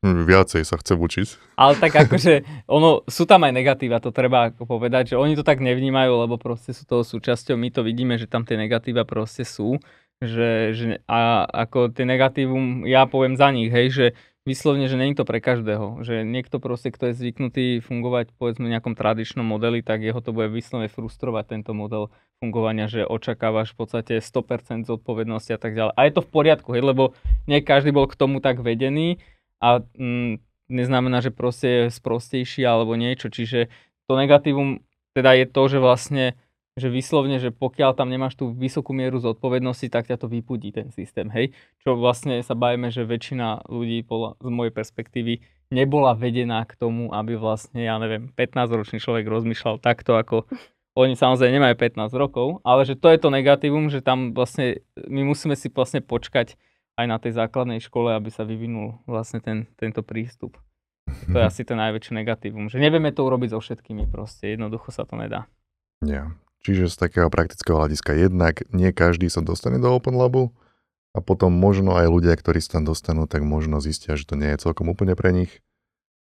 viacej 0.05 0.63
sa 0.63 0.77
chce 0.77 0.93
učiť. 0.97 1.29
ale 1.57 1.75
tak 1.81 1.97
akože, 1.97 2.45
ono, 2.69 3.03
sú 3.09 3.25
tam 3.25 3.49
aj 3.49 3.53
negatíva, 3.53 4.03
to 4.03 4.13
treba 4.13 4.53
ako 4.53 4.69
povedať, 4.69 5.15
že 5.15 5.21
oni 5.21 5.35
to 5.35 5.45
tak 5.47 5.65
nevnímajú, 5.65 6.13
lebo 6.27 6.37
proste 6.37 6.77
sú 6.77 6.85
toho 6.85 7.03
súčasťou, 7.03 7.57
my 7.57 7.69
to 7.73 7.81
vidíme, 7.81 8.15
že 8.21 8.29
tam 8.29 8.45
tie 8.45 8.61
negatíva 8.61 9.09
proste 9.09 9.43
sú, 9.43 9.81
že, 10.21 10.73
že 10.73 10.85
a 11.09 11.45
ako 11.45 11.93
tie 11.93 12.09
negatívum, 12.09 12.89
ja 12.89 13.05
poviem 13.09 13.37
za 13.37 13.53
nich, 13.53 13.69
hej, 13.69 13.89
že 13.93 14.07
vyslovne, 14.47 14.87
že 14.87 14.95
není 14.95 15.13
to 15.19 15.27
pre 15.27 15.43
každého, 15.43 16.07
že 16.07 16.23
niekto 16.23 16.63
proste, 16.63 16.95
kto 16.95 17.11
je 17.11 17.19
zvyknutý 17.19 17.67
fungovať 17.83 18.31
povedzme 18.39 18.71
v 18.71 18.79
nejakom 18.79 18.95
tradičnom 18.95 19.43
modeli, 19.43 19.83
tak 19.83 20.07
jeho 20.07 20.23
to 20.23 20.31
bude 20.31 20.55
vyslovene 20.55 20.87
frustrovať 20.87 21.59
tento 21.59 21.75
model 21.75 22.15
fungovania, 22.39 22.87
že 22.87 23.03
očakávaš 23.03 23.75
v 23.75 23.77
podstate 23.83 24.15
100% 24.23 24.87
zodpovednosti 24.87 25.51
a 25.51 25.59
tak 25.59 25.75
ďalej. 25.75 25.93
A 25.99 26.01
je 26.07 26.13
to 26.15 26.23
v 26.23 26.31
poriadku, 26.31 26.69
hej, 26.79 26.87
lebo 26.87 27.19
nie 27.51 27.59
každý 27.59 27.91
bol 27.91 28.07
k 28.07 28.15
tomu 28.15 28.39
tak 28.39 28.63
vedený 28.63 29.19
a 29.62 29.81
mm, 29.83 30.40
neznamená, 30.69 31.23
že 31.23 31.35
proste 31.35 31.69
je 31.69 31.95
sprostejší 31.95 32.66
alebo 32.66 32.99
niečo. 32.99 33.31
Čiže 33.31 33.71
to 34.07 34.12
negatívum 34.19 34.83
teda 35.16 35.33
je 35.33 35.47
to, 35.49 35.62
že 35.73 35.79
vlastne 35.81 36.25
že 36.77 36.92
vyslovne, 36.92 37.40
že 37.40 37.49
pokiaľ 37.57 37.97
tam 37.97 38.12
nemáš 38.12 38.37
tú 38.37 38.53
vysokú 38.53 38.92
mieru 38.92 39.16
zodpovednosti, 39.16 39.88
tak 39.88 40.12
ťa 40.12 40.21
to 40.21 40.29
vypudí 40.29 40.77
ten 40.77 40.92
systém, 40.92 41.33
hej. 41.33 41.57
Čo 41.81 41.97
vlastne 41.97 42.37
sa 42.45 42.53
bavíme, 42.53 42.92
že 42.92 43.09
väčšina 43.09 43.64
ľudí 43.73 44.05
z 44.05 44.51
mojej 44.53 44.73
perspektívy 44.77 45.40
nebola 45.73 46.12
vedená 46.12 46.69
k 46.69 46.77
tomu, 46.77 47.09
aby 47.16 47.33
vlastne, 47.40 47.81
ja 47.81 47.97
neviem, 47.97 48.29
15-ročný 48.37 49.01
človek 49.01 49.25
rozmýšľal 49.25 49.81
takto, 49.81 50.21
ako 50.21 50.45
oni 51.01 51.16
samozrejme 51.16 51.57
nemajú 51.57 51.75
15 51.97 52.12
rokov, 52.12 52.61
ale 52.61 52.85
že 52.85 52.92
to 52.92 53.09
je 53.09 53.19
to 53.25 53.33
negatívum, 53.33 53.88
že 53.88 54.05
tam 54.05 54.37
vlastne 54.37 54.85
my 55.09 55.25
musíme 55.25 55.57
si 55.57 55.73
vlastne 55.73 56.05
počkať 56.05 56.61
aj 56.97 57.07
na 57.07 57.17
tej 57.21 57.37
základnej 57.37 57.79
škole, 57.85 58.17
aby 58.17 58.33
sa 58.33 58.49
vyvinul 58.49 59.01
vlastne 59.05 59.39
ten, 59.45 59.69
tento 59.77 60.01
prístup. 60.01 60.57
To 61.31 61.37
je 61.39 61.45
asi 61.47 61.63
to 61.63 61.79
najväčšie 61.79 62.13
negatívum, 62.19 62.67
že 62.67 62.83
nevieme 62.83 63.15
to 63.15 63.23
urobiť 63.23 63.55
so 63.55 63.61
všetkými 63.63 64.11
proste, 64.11 64.57
jednoducho 64.57 64.91
sa 64.91 65.07
to 65.07 65.15
nedá. 65.15 65.47
Ja. 66.03 66.35
Čiže 66.67 66.91
z 66.91 66.97
takého 66.99 67.31
praktického 67.31 67.79
hľadiska 67.79 68.11
jednak 68.19 68.67
nie 68.75 68.91
každý 68.91 69.31
sa 69.31 69.39
dostane 69.39 69.79
do 69.79 69.87
Open 69.87 70.19
Labu 70.19 70.51
a 71.15 71.23
potom 71.23 71.55
možno 71.55 71.95
aj 71.95 72.11
ľudia, 72.11 72.35
ktorí 72.35 72.59
sa 72.59 72.81
tam 72.81 72.91
dostanú, 72.91 73.31
tak 73.31 73.47
možno 73.47 73.79
zistia, 73.79 74.19
že 74.19 74.27
to 74.27 74.35
nie 74.35 74.51
je 74.51 74.67
celkom 74.67 74.91
úplne 74.91 75.15
pre 75.15 75.31
nich, 75.31 75.63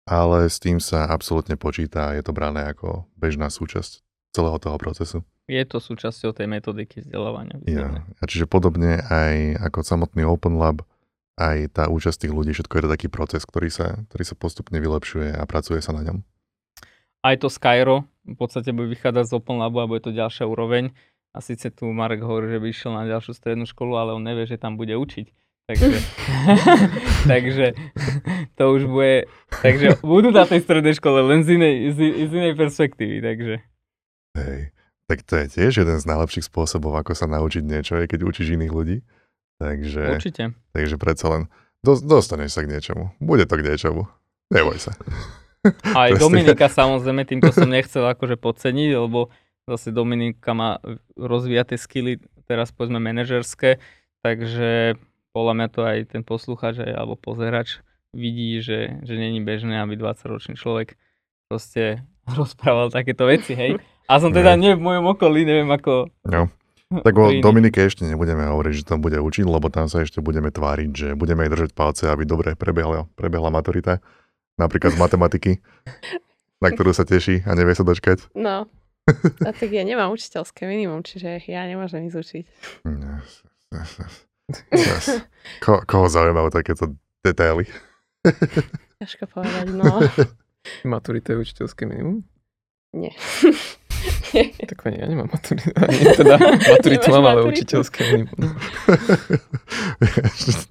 ale 0.06 0.46
s 0.46 0.62
tým 0.62 0.78
sa 0.78 1.10
absolútne 1.10 1.58
počíta 1.58 2.12
a 2.12 2.14
je 2.14 2.22
to 2.22 2.30
brané 2.30 2.70
ako 2.70 3.10
bežná 3.18 3.50
súčasť 3.50 4.07
celého 4.32 4.58
toho 4.60 4.76
procesu. 4.76 5.24
Je 5.48 5.64
to 5.64 5.80
súčasťou 5.80 6.36
tej 6.36 6.44
metodiky 6.44 7.00
vzdelávania. 7.00 7.56
Ja. 7.64 8.04
A 8.20 8.24
čiže 8.28 8.44
podobne 8.44 9.00
aj 9.00 9.64
ako 9.72 9.80
samotný 9.80 10.28
Open 10.28 10.60
Lab, 10.60 10.84
aj 11.40 11.72
tá 11.72 11.84
účasť 11.88 12.28
tých 12.28 12.36
ľudí, 12.36 12.52
všetko 12.52 12.74
je 12.76 12.82
to 12.84 12.92
taký 12.92 13.08
proces, 13.08 13.46
ktorý 13.48 13.72
sa, 13.72 14.04
ktorý 14.12 14.24
sa 14.26 14.36
postupne 14.36 14.76
vylepšuje 14.76 15.32
a 15.32 15.42
pracuje 15.48 15.80
sa 15.80 15.96
na 15.96 16.04
ňom 16.04 16.20
aj 17.22 17.34
to 17.42 17.48
Skyro 17.50 18.06
v 18.28 18.36
podstate 18.36 18.76
bude 18.76 18.92
vychádzať 18.92 19.24
z 19.24 19.32
Open 19.40 19.56
Labu 19.56 19.80
a 19.80 19.88
bude 19.88 20.04
to 20.04 20.12
ďalšia 20.12 20.44
úroveň. 20.44 20.92
A 21.32 21.40
síce 21.40 21.72
tu 21.72 21.88
Marek 21.88 22.20
hovorí, 22.20 22.52
že 22.52 22.60
by 22.60 22.66
išiel 22.68 22.92
na 22.92 23.04
ďalšiu 23.08 23.32
strednú 23.32 23.64
školu, 23.64 23.96
ale 23.96 24.10
on 24.12 24.24
nevie, 24.24 24.44
že 24.44 24.60
tam 24.60 24.76
bude 24.76 24.92
učiť. 24.96 25.32
Takže, 25.68 25.98
takže 27.32 27.66
to 28.56 28.64
už 28.72 28.88
bude, 28.88 29.28
takže 29.60 30.00
budú 30.00 30.32
na 30.32 30.48
tej 30.48 30.64
strednej 30.64 30.96
škole 30.96 31.20
len 31.20 31.44
z 31.44 31.60
inej, 31.60 31.74
z, 31.92 31.98
z 32.24 32.32
inej 32.32 32.54
perspektívy, 32.56 33.20
takže. 33.20 33.54
Hej, 34.38 34.60
tak 35.10 35.26
to 35.26 35.34
je 35.40 35.46
tiež 35.50 35.82
jeden 35.82 35.98
z 35.98 36.04
najlepších 36.06 36.46
spôsobov, 36.46 36.94
ako 36.94 37.16
sa 37.18 37.26
naučiť 37.26 37.64
niečo, 37.64 37.98
aj 37.98 38.12
keď 38.12 38.20
učíš 38.28 38.54
iných 38.54 38.72
ľudí. 38.72 38.98
Takže, 39.58 40.04
Určite. 40.14 40.54
Takže 40.70 40.96
predsa 41.02 41.26
len 41.34 41.42
do, 41.82 41.98
dostaneš 41.98 42.54
sa 42.54 42.62
k 42.62 42.70
niečomu. 42.70 43.10
Bude 43.18 43.46
to 43.46 43.58
k 43.58 43.66
niečomu. 43.66 44.06
Neboj 44.54 44.78
sa. 44.78 44.94
Aj 45.94 46.10
Dominika 46.22 46.70
samozrejme, 46.70 47.26
týmto 47.26 47.50
som 47.50 47.66
nechcel 47.66 48.06
akože 48.06 48.38
podceniť, 48.38 48.90
lebo 48.94 49.34
zase 49.66 49.90
Dominika 49.90 50.54
má 50.54 50.78
rozvíjať 51.18 51.74
tie 51.74 51.78
skily, 51.78 52.12
teraz 52.46 52.70
povedzme 52.72 53.02
manažerské, 53.02 53.82
takže 54.22 54.96
podľa 55.36 55.52
mňa 55.54 55.68
to 55.68 55.80
aj 55.84 55.98
ten 56.10 56.22
posluchač 56.24 56.80
aj, 56.80 56.92
alebo 56.94 57.14
pozerač 57.18 57.84
vidí, 58.16 58.58
že, 58.64 59.04
že 59.04 59.14
není 59.20 59.44
bežné, 59.44 59.84
aby 59.84 59.94
20-ročný 60.00 60.56
človek 60.56 60.96
proste 61.46 62.02
rozprával 62.36 62.92
takéto 62.92 63.28
veci, 63.28 63.56
hej. 63.56 63.78
A 64.08 64.20
som 64.20 64.32
teda 64.32 64.56
nie 64.56 64.72
v 64.72 64.80
mojom 64.80 65.12
okolí, 65.16 65.44
neviem 65.44 65.68
ako... 65.68 66.08
No. 66.24 66.48
Tak 66.88 67.12
o 67.20 67.28
Dominike 67.44 67.84
ešte 67.84 68.08
nebudeme 68.08 68.48
hovoriť, 68.48 68.72
že 68.80 68.88
tam 68.88 69.04
bude 69.04 69.20
učiť, 69.20 69.44
lebo 69.44 69.68
tam 69.68 69.92
sa 69.92 70.00
ešte 70.00 70.24
budeme 70.24 70.48
tváriť, 70.48 70.90
že 70.96 71.08
budeme 71.12 71.44
jej 71.44 71.52
držať 71.52 71.70
palce, 71.76 72.08
aby 72.08 72.24
dobre 72.24 72.56
prebehla, 72.56 73.04
prebehla 73.12 73.52
maturita 73.52 74.00
napríklad 74.56 74.96
z 74.96 74.98
matematiky, 74.98 75.52
na 76.64 76.68
ktorú 76.72 76.96
sa 76.96 77.04
teší 77.04 77.44
a 77.44 77.52
nevie 77.52 77.76
sa 77.76 77.84
dočkať. 77.84 78.32
No, 78.32 78.64
a 79.48 79.50
tak 79.52 79.68
ja 79.68 79.84
nemám 79.84 80.08
učiteľské 80.12 80.64
minimum, 80.64 81.04
čiže 81.04 81.44
ja 81.44 81.68
nemôžem 81.68 82.08
ísť 82.08 82.16
učiť. 82.16 82.44
Ko, 85.60 85.84
koho 85.84 86.06
zaujímajú 86.08 86.48
takéto 86.48 86.96
detaily? 87.20 87.68
Ťažko 88.98 89.24
povedať, 89.28 89.66
no. 89.76 90.00
Maturita 90.84 91.34
je 91.34 91.42
učiteľské 91.42 91.86
minimum? 91.86 92.22
Nie. 92.92 93.12
Tak 94.70 94.86
ani 94.86 95.02
ja 95.02 95.10
nemám 95.10 95.26
maturitu. 95.34 95.74
Teda 96.14 96.38
maturitu 96.38 97.06
mám, 97.10 97.26
ale 97.26 97.40
učiteľské 97.50 98.00
minimum. 98.14 98.38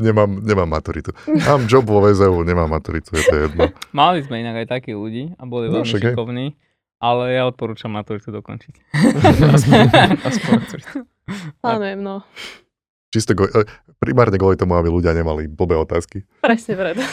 nemám, 0.07 0.29
nemám 0.45 0.69
maturitu. 0.69 1.11
Mám 1.27 1.67
job 1.67 1.83
vo 1.83 1.99
VZU, 1.99 2.47
nemám 2.47 2.71
maturitu, 2.71 3.17
je 3.17 3.23
to 3.27 3.35
jedno. 3.35 3.63
Mali 3.91 4.23
sme 4.23 4.39
inak 4.39 4.63
aj 4.63 4.79
takých 4.79 4.95
ľudí 4.95 5.23
a 5.35 5.43
boli 5.43 5.67
no, 5.67 5.81
veľmi 5.81 5.91
šikovní, 5.91 6.55
ale 7.03 7.35
ja 7.35 7.43
odporúčam 7.49 7.91
maturitu 7.91 8.31
dokončiť. 8.31 8.73
aspoň, 9.43 9.79
aspoň 10.23 10.49
maturitu. 10.55 10.97
Plánujem, 11.59 11.99
no. 11.99 12.23
Čisto 13.11 13.35
go- 13.35 13.51
eh, 13.51 13.67
primárne 13.99 14.39
kvôli 14.39 14.59
tomu, 14.59 14.79
aby 14.79 14.87
ľudia 14.87 15.11
nemali 15.11 15.51
blbé 15.51 15.75
otázky. 15.79 16.23
Presne 16.39 16.79
preto. 16.79 17.03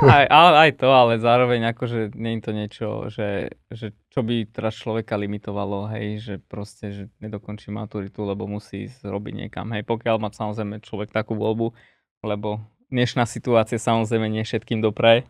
Aj, 0.00 0.24
aj, 0.32 0.54
aj 0.64 0.70
to, 0.80 0.88
ale 0.88 1.20
zároveň 1.20 1.76
akože 1.76 2.16
nie 2.16 2.38
je 2.38 2.42
to 2.42 2.52
niečo, 2.56 2.88
že, 3.12 3.52
že 3.68 3.92
čo 4.08 4.24
by 4.24 4.48
teraz 4.48 4.80
človeka 4.80 5.20
limitovalo, 5.20 5.92
hej, 5.92 6.22
že 6.22 6.34
proste, 6.40 6.86
že 6.90 7.02
nedokončí 7.20 7.68
maturitu, 7.68 8.24
lebo 8.24 8.48
musí 8.48 8.88
ísť 8.88 9.04
robiť 9.04 9.34
niekam. 9.46 9.68
Hej, 9.76 9.84
pokiaľ 9.84 10.16
má 10.22 10.28
samozrejme 10.32 10.80
človek 10.80 11.12
takú 11.12 11.36
voľbu, 11.36 11.76
lebo 12.24 12.64
dnešná 12.88 13.28
situácia 13.28 13.76
samozrejme 13.76 14.28
nie 14.32 14.44
všetkým 14.44 14.80
dopraje. 14.80 15.28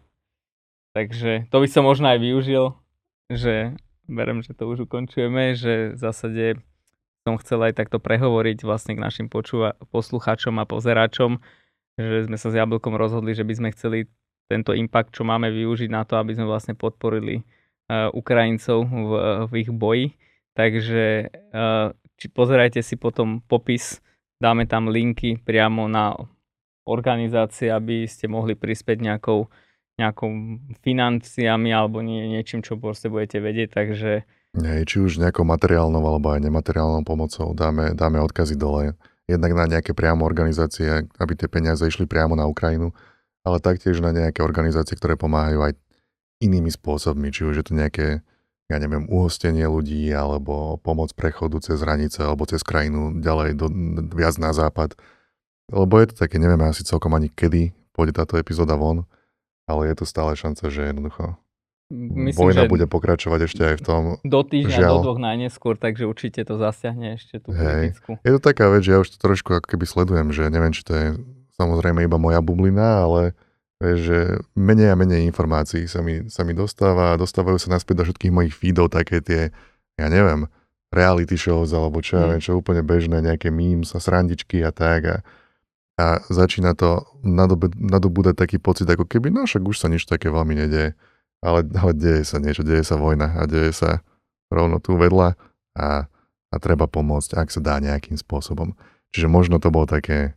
Takže 0.93 1.49
to 1.49 1.57
by 1.59 1.69
som 1.69 1.89
možno 1.89 2.13
aj 2.13 2.19
využil, 2.21 2.77
že 3.33 3.73
verím, 4.05 4.45
že 4.45 4.53
to 4.53 4.69
už 4.69 4.85
ukončujeme, 4.85 5.57
že 5.57 5.97
v 5.97 5.99
zásade 5.99 6.45
som 7.23 7.39
chcel 7.39 7.63
aj 7.71 7.79
takto 7.79 8.03
prehovoriť 8.03 8.67
vlastne 8.67 8.99
k 8.99 9.03
našim 9.03 9.27
počúva- 9.31 9.79
poslucháčom 9.95 10.59
a 10.59 10.67
pozeračom, 10.67 11.39
že 11.97 12.27
sme 12.27 12.37
sa 12.37 12.51
s 12.51 12.59
Jablkom 12.59 12.99
rozhodli, 12.99 13.33
že 13.33 13.47
by 13.47 13.55
sme 13.57 13.69
chceli 13.73 13.99
tento 14.53 14.77
impact, 14.77 15.17
čo 15.17 15.25
máme 15.25 15.49
využiť 15.49 15.89
na 15.89 16.05
to, 16.05 16.21
aby 16.21 16.37
sme 16.37 16.45
vlastne 16.45 16.77
podporili 16.77 17.41
uh, 17.41 18.13
Ukrajincov 18.13 18.85
v, 18.85 19.11
v 19.49 19.53
ich 19.65 19.71
boji. 19.73 20.13
Takže 20.53 21.33
uh, 21.33 21.97
či 22.21 22.27
pozerajte 22.29 22.85
si 22.85 23.01
potom 23.01 23.41
popis, 23.41 24.05
dáme 24.37 24.69
tam 24.69 24.93
linky 24.93 25.41
priamo 25.41 25.89
na 25.89 26.13
organizácie, 26.85 27.73
aby 27.73 28.05
ste 28.05 28.29
mohli 28.29 28.53
prispieť 28.53 29.01
nejakou, 29.01 29.49
nejakou 29.97 30.29
financiami 30.85 31.71
alebo 31.73 32.05
nie, 32.05 32.29
niečím, 32.29 32.61
čo 32.61 32.77
proste 32.77 33.09
budete 33.09 33.41
vedieť. 33.41 33.69
Takže 33.73 34.13
nie, 34.53 34.85
či 34.85 35.01
už 35.01 35.17
nejakou 35.17 35.49
materiálnou 35.49 36.05
alebo 36.05 36.37
aj 36.37 36.45
nemateriálnou 36.45 37.09
pomocou 37.09 37.57
dáme, 37.57 37.97
dáme 37.97 38.21
odkazy 38.21 38.61
dole. 38.61 38.93
Jednak 39.25 39.57
na 39.57 39.65
nejaké 39.65 39.97
priamo 39.97 40.29
organizácie, 40.29 41.09
aby 41.17 41.33
tie 41.33 41.49
peniaze 41.49 41.81
išli 41.87 42.05
priamo 42.05 42.37
na 42.37 42.45
Ukrajinu 42.45 42.93
ale 43.43 43.59
taktiež 43.59 43.99
na 43.99 44.15
nejaké 44.15 44.43
organizácie, 44.43 44.95
ktoré 44.95 45.19
pomáhajú 45.19 45.61
aj 45.67 45.73
inými 46.43 46.71
spôsobmi, 46.71 47.31
či 47.31 47.47
už 47.47 47.63
je 47.63 47.65
to 47.67 47.73
nejaké, 47.79 48.23
ja 48.67 48.77
neviem, 48.79 49.07
uhostenie 49.07 49.67
ľudí, 49.67 50.11
alebo 50.11 50.79
pomoc 50.83 51.15
prechodu 51.15 51.59
cez 51.63 51.79
hranice, 51.83 52.23
alebo 52.23 52.47
cez 52.47 52.63
krajinu 52.67 53.19
ďalej, 53.23 53.55
do, 53.55 53.67
viac 54.15 54.35
na 54.39 54.51
západ. 54.51 54.99
Lebo 55.71 55.95
je 56.03 56.11
to 56.11 56.15
také, 56.27 56.43
nevieme 56.43 56.67
asi 56.67 56.83
celkom 56.83 57.15
ani 57.15 57.31
kedy 57.31 57.71
pôjde 57.95 58.19
táto 58.19 58.35
epizóda 58.39 58.75
von, 58.75 59.07
ale 59.71 59.91
je 59.91 60.03
to 60.03 60.05
stále 60.09 60.35
šanca, 60.35 60.67
že 60.71 60.91
jednoducho 60.91 61.39
Myslím, 61.93 62.57
vojna 62.57 62.65
bude 62.73 62.89
pokračovať 62.89 63.41
ešte 63.53 63.63
aj 63.69 63.77
v 63.77 63.83
tom. 63.85 64.03
Do 64.25 64.41
týždňa, 64.41 64.81
žiaľ, 64.81 64.95
do 64.97 65.13
dvoch 65.13 65.21
najneskôr, 65.21 65.77
takže 65.77 66.09
určite 66.09 66.41
to 66.41 66.57
zasiahne 66.57 67.21
ešte 67.21 67.37
tú 67.45 67.53
hej, 67.53 67.93
Je 68.25 68.33
to 68.33 68.41
taká 68.41 68.73
vec, 68.73 68.81
že 68.81 68.97
ja 68.97 68.99
už 69.05 69.13
to 69.13 69.21
trošku 69.21 69.61
ako 69.61 69.77
keby 69.77 69.85
sledujem, 69.85 70.33
že 70.33 70.49
neviem, 70.49 70.73
či 70.73 70.89
to 70.89 70.93
je 70.97 71.07
samozrejme 71.57 72.05
iba 72.05 72.17
moja 72.17 72.41
bublina, 72.41 73.05
ale 73.05 73.37
že 73.83 74.39
menej 74.55 74.95
a 74.95 74.97
menej 74.97 75.27
informácií 75.27 75.91
sa 75.91 76.07
mi, 76.07 76.31
sa 76.31 76.47
mi 76.47 76.55
dostáva 76.55 77.13
a 77.13 77.19
dostávajú 77.19 77.59
sa 77.59 77.75
naspäť 77.75 78.03
do 78.03 78.05
všetkých 78.07 78.31
mojich 78.31 78.55
feedov 78.55 78.95
také 78.95 79.19
tie, 79.19 79.51
ja 79.99 80.07
neviem, 80.07 80.47
reality 80.95 81.35
shows 81.35 81.75
alebo 81.75 81.99
čo 81.99 82.23
ja 82.23 82.25
mm. 82.27 82.31
viem, 82.31 82.43
čo 82.45 82.61
úplne 82.61 82.87
bežné, 82.87 83.19
nejaké 83.19 83.51
memes 83.51 83.91
a 83.97 83.99
srandičky 83.99 84.63
a 84.63 84.71
tak 84.71 85.01
a, 85.09 85.17
a 85.99 86.23
začína 86.31 86.79
to 86.79 87.03
nadobúdať 87.75 88.39
taký 88.39 88.63
pocit, 88.63 88.87
ako 88.87 89.09
keby, 89.09 89.35
no 89.35 89.49
však 89.51 89.67
už 89.67 89.83
sa 89.83 89.91
nič 89.91 90.07
také 90.07 90.31
veľmi 90.31 90.55
nedieje, 90.63 90.95
ale, 91.43 91.67
ale 91.75 91.93
deje 91.97 92.23
sa 92.23 92.39
niečo, 92.39 92.63
deje 92.63 92.87
sa 92.87 92.95
vojna 92.95 93.35
a 93.35 93.51
deje 93.51 93.75
sa 93.75 94.07
rovno 94.47 94.79
tu 94.79 94.95
vedľa 94.95 95.35
a, 95.75 96.07
a 96.53 96.57
treba 96.61 96.87
pomôcť, 96.87 97.35
ak 97.35 97.49
sa 97.51 97.59
dá 97.65 97.81
nejakým 97.83 98.15
spôsobom. 98.21 98.79
Čiže 99.11 99.27
možno 99.27 99.59
to 99.59 99.73
bolo 99.73 99.89
také 99.89 100.37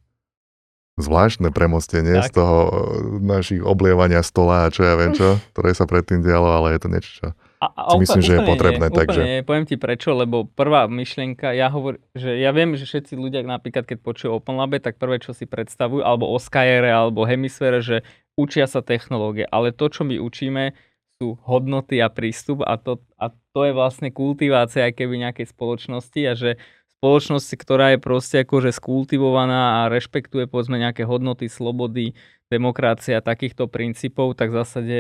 zvláštne 0.96 1.52
premostenie 1.52 2.24
tak. 2.24 2.32
z 2.32 2.40
toho 2.40 2.58
e, 2.66 2.74
našich 3.20 3.60
oblievania 3.60 4.24
stola 4.24 4.68
a 4.68 4.72
čo 4.72 4.88
ja 4.88 4.96
viem 4.96 5.12
čo, 5.12 5.36
ktoré 5.52 5.76
sa 5.76 5.84
predtým 5.84 6.24
dialo, 6.24 6.48
ale 6.48 6.76
je 6.76 6.80
to 6.80 6.88
niečo, 6.88 7.12
čo 7.12 7.28
a, 7.66 7.68
a 7.72 7.82
si 7.96 7.98
myslím, 8.04 8.22
že 8.22 8.34
je 8.38 8.42
potrebné. 8.46 8.88
Nie, 8.92 8.96
takže... 8.96 9.22
nie. 9.24 9.40
Poviem 9.42 9.66
ti 9.66 9.76
prečo, 9.80 10.14
lebo 10.14 10.46
prvá 10.46 10.86
myšlienka, 10.86 11.56
ja 11.56 11.72
hovorím, 11.72 12.02
že 12.14 12.38
ja 12.38 12.52
viem, 12.54 12.78
že 12.78 12.86
všetci 12.86 13.14
ľudia 13.18 13.42
napríklad, 13.42 13.88
keď 13.88 13.98
počujú 14.04 14.30
Open 14.38 14.60
Labe, 14.60 14.78
tak 14.78 15.00
prvé, 15.00 15.18
čo 15.18 15.32
si 15.32 15.50
predstavujú, 15.50 16.04
alebo 16.06 16.30
o 16.30 16.38
Skyere, 16.38 16.92
alebo 16.92 17.26
Hemisfére, 17.26 17.82
že 17.82 18.06
učia 18.36 18.70
sa 18.70 18.84
technológie, 18.84 19.48
ale 19.50 19.72
to, 19.72 19.88
čo 19.88 20.04
my 20.04 20.20
učíme, 20.20 20.76
sú 21.16 21.40
hodnoty 21.48 22.04
a 22.04 22.12
prístup 22.12 22.68
a 22.68 22.76
to, 22.76 23.00
a 23.16 23.32
to 23.32 23.60
je 23.64 23.72
vlastne 23.72 24.12
kultivácia 24.12 24.92
aj 24.92 25.00
keby 25.00 25.24
nejakej 25.24 25.48
spoločnosti 25.48 26.22
a 26.28 26.34
že 26.36 26.60
spoločnosť, 27.00 27.50
ktorá 27.60 27.86
je 27.96 28.00
proste 28.00 28.42
akože 28.42 28.74
skultivovaná 28.74 29.86
a 29.86 29.92
rešpektuje 29.92 30.48
povedzme 30.50 30.80
nejaké 30.80 31.04
hodnoty, 31.06 31.52
slobody, 31.52 32.16
demokracia, 32.50 33.22
takýchto 33.22 33.68
princípov, 33.68 34.34
tak 34.38 34.54
v 34.54 34.58
zásade 34.64 34.98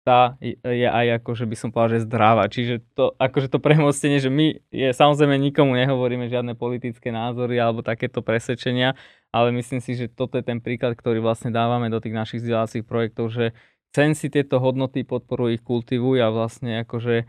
tá 0.00 0.40
je 0.40 0.88
aj 0.88 1.20
ako, 1.20 1.30
že 1.36 1.44
by 1.44 1.56
som 1.56 1.68
povedal, 1.68 2.00
že 2.00 2.08
zdravá. 2.08 2.48
Čiže 2.48 2.80
to, 2.96 3.12
akože 3.20 3.52
to 3.52 3.60
premostenie, 3.60 4.16
že 4.16 4.32
my 4.32 4.56
je, 4.72 4.88
samozrejme 4.96 5.36
nikomu 5.36 5.76
nehovoríme 5.76 6.24
žiadne 6.32 6.56
politické 6.56 7.12
názory 7.12 7.60
alebo 7.60 7.84
takéto 7.84 8.24
presvedčenia, 8.24 8.96
ale 9.28 9.52
myslím 9.52 9.84
si, 9.84 9.94
že 9.94 10.08
toto 10.08 10.40
je 10.40 10.44
ten 10.44 10.58
príklad, 10.64 10.96
ktorý 10.96 11.20
vlastne 11.20 11.52
dávame 11.52 11.92
do 11.92 12.00
tých 12.00 12.16
našich 12.16 12.40
vzdelávacích 12.40 12.84
projektov, 12.88 13.28
že 13.28 13.52
cen 13.92 14.16
si 14.16 14.32
tieto 14.32 14.56
hodnoty, 14.56 15.04
podporujú 15.04 15.60
ich, 15.60 15.62
kultivuj 15.62 16.24
a 16.24 16.32
vlastne 16.32 16.82
akože 16.86 17.16
e, 17.22 17.24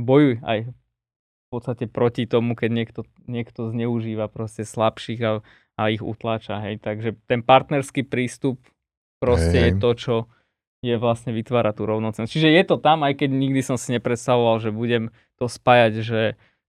bojuj 0.00 0.40
aj 0.42 0.58
v 1.48 1.56
podstate 1.56 1.88
proti 1.88 2.28
tomu, 2.28 2.52
keď 2.52 2.70
niekto, 2.70 3.00
niekto 3.24 3.72
zneužíva 3.72 4.28
proste 4.28 4.68
slabších 4.68 5.20
a, 5.24 5.32
a 5.80 5.82
ich 5.88 6.04
utláča. 6.04 6.60
Hej. 6.60 6.84
Takže 6.84 7.16
ten 7.24 7.40
partnerský 7.40 8.04
prístup 8.04 8.60
proste 9.16 9.56
hey. 9.56 9.66
je 9.72 9.72
to, 9.80 9.90
čo 9.96 10.14
je 10.84 10.94
vlastne 11.00 11.32
vytvárať 11.32 11.74
tú 11.80 11.84
rovnocenosť. 11.88 12.30
Čiže 12.30 12.48
je 12.52 12.62
to 12.68 12.76
tam, 12.78 13.02
aj 13.02 13.18
keď 13.18 13.30
nikdy 13.32 13.64
som 13.64 13.80
si 13.80 13.96
nepredstavoval, 13.96 14.62
že 14.62 14.70
budem 14.70 15.10
to 15.40 15.50
spájať, 15.50 15.92
že, 16.04 16.22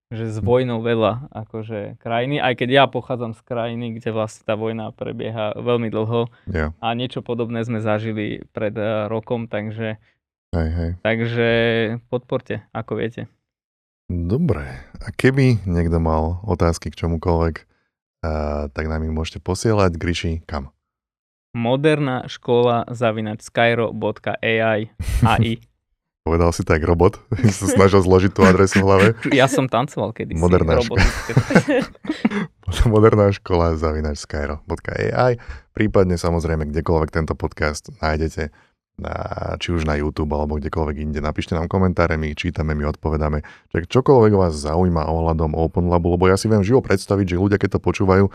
že 0.10 0.24
s 0.34 0.42
vojnou 0.42 0.82
veľa 0.82 1.30
akože 1.30 2.02
krajiny, 2.02 2.42
aj 2.42 2.58
keď 2.58 2.70
ja 2.74 2.86
pochádzam 2.90 3.38
z 3.38 3.42
krajiny, 3.46 4.00
kde 4.00 4.10
vlastne 4.10 4.48
tá 4.48 4.58
vojna 4.58 4.90
prebieha 4.96 5.54
veľmi 5.60 5.94
dlho 5.94 6.26
yeah. 6.50 6.74
a 6.82 6.98
niečo 6.98 7.22
podobné 7.22 7.62
sme 7.62 7.86
zažili 7.86 8.42
pred 8.50 8.74
uh, 8.74 9.06
rokom, 9.06 9.46
takže, 9.46 10.02
hej, 10.58 10.70
hej. 10.74 10.92
takže 11.06 11.48
podporte, 12.10 12.66
ako 12.74 12.98
viete. 12.98 13.30
Dobre, 14.10 14.66
a 15.00 15.08
keby 15.14 15.70
niekto 15.70 16.02
mal 16.02 16.42
otázky 16.42 16.90
k 16.90 17.06
čomukoľvek, 17.06 17.56
uh, 17.62 18.68
tak 18.74 18.86
nám 18.90 19.06
ich 19.06 19.14
môžete 19.14 19.38
posielať. 19.38 19.96
Gryši, 20.02 20.42
kam? 20.50 20.74
moderná 21.54 22.30
škola 22.30 22.86
zavinač 22.94 23.46
skyro.ai 23.50 24.94
AI. 25.26 25.52
Povedal 26.28 26.52
si 26.54 26.62
tak 26.62 26.86
robot? 26.86 27.18
sa 27.58 27.66
snažil 27.66 28.06
zložiť 28.06 28.32
tú 28.36 28.46
adresu 28.46 28.84
v 28.84 28.86
hlave. 28.86 29.08
Ja 29.34 29.50
som 29.50 29.66
tancoval 29.66 30.14
kedy 30.14 30.38
Moderná, 30.38 30.78
škola. 30.78 31.02
Moderná 32.94 33.26
škola 33.34 33.74
zavinač 33.74 34.22
skyro.ai. 34.22 35.42
Prípadne 35.74 36.22
samozrejme, 36.22 36.70
kdekoľvek 36.70 37.10
tento 37.10 37.34
podcast 37.34 37.90
nájdete, 38.04 38.54
na, 39.00 39.16
či 39.58 39.72
už 39.72 39.88
na 39.88 39.96
YouTube 39.96 40.36
alebo 40.36 40.60
kdekoľvek 40.60 40.98
inde. 41.00 41.20
Napíšte 41.24 41.56
nám 41.56 41.72
komentáre, 41.72 42.20
my 42.20 42.36
čítame, 42.36 42.76
my 42.76 42.92
odpovedáme. 42.92 43.42
Čiže 43.72 43.88
čokoľvek 43.90 44.34
vás 44.36 44.54
zaujíma 44.60 45.08
ohľadom 45.08 45.56
Open 45.56 45.88
Labu, 45.88 46.14
lebo 46.14 46.28
ja 46.28 46.36
si 46.36 46.52
viem 46.52 46.62
živo 46.62 46.84
predstaviť, 46.84 47.36
že 47.36 47.42
ľudia, 47.42 47.58
keď 47.58 47.80
to 47.80 47.82
počúvajú, 47.82 48.28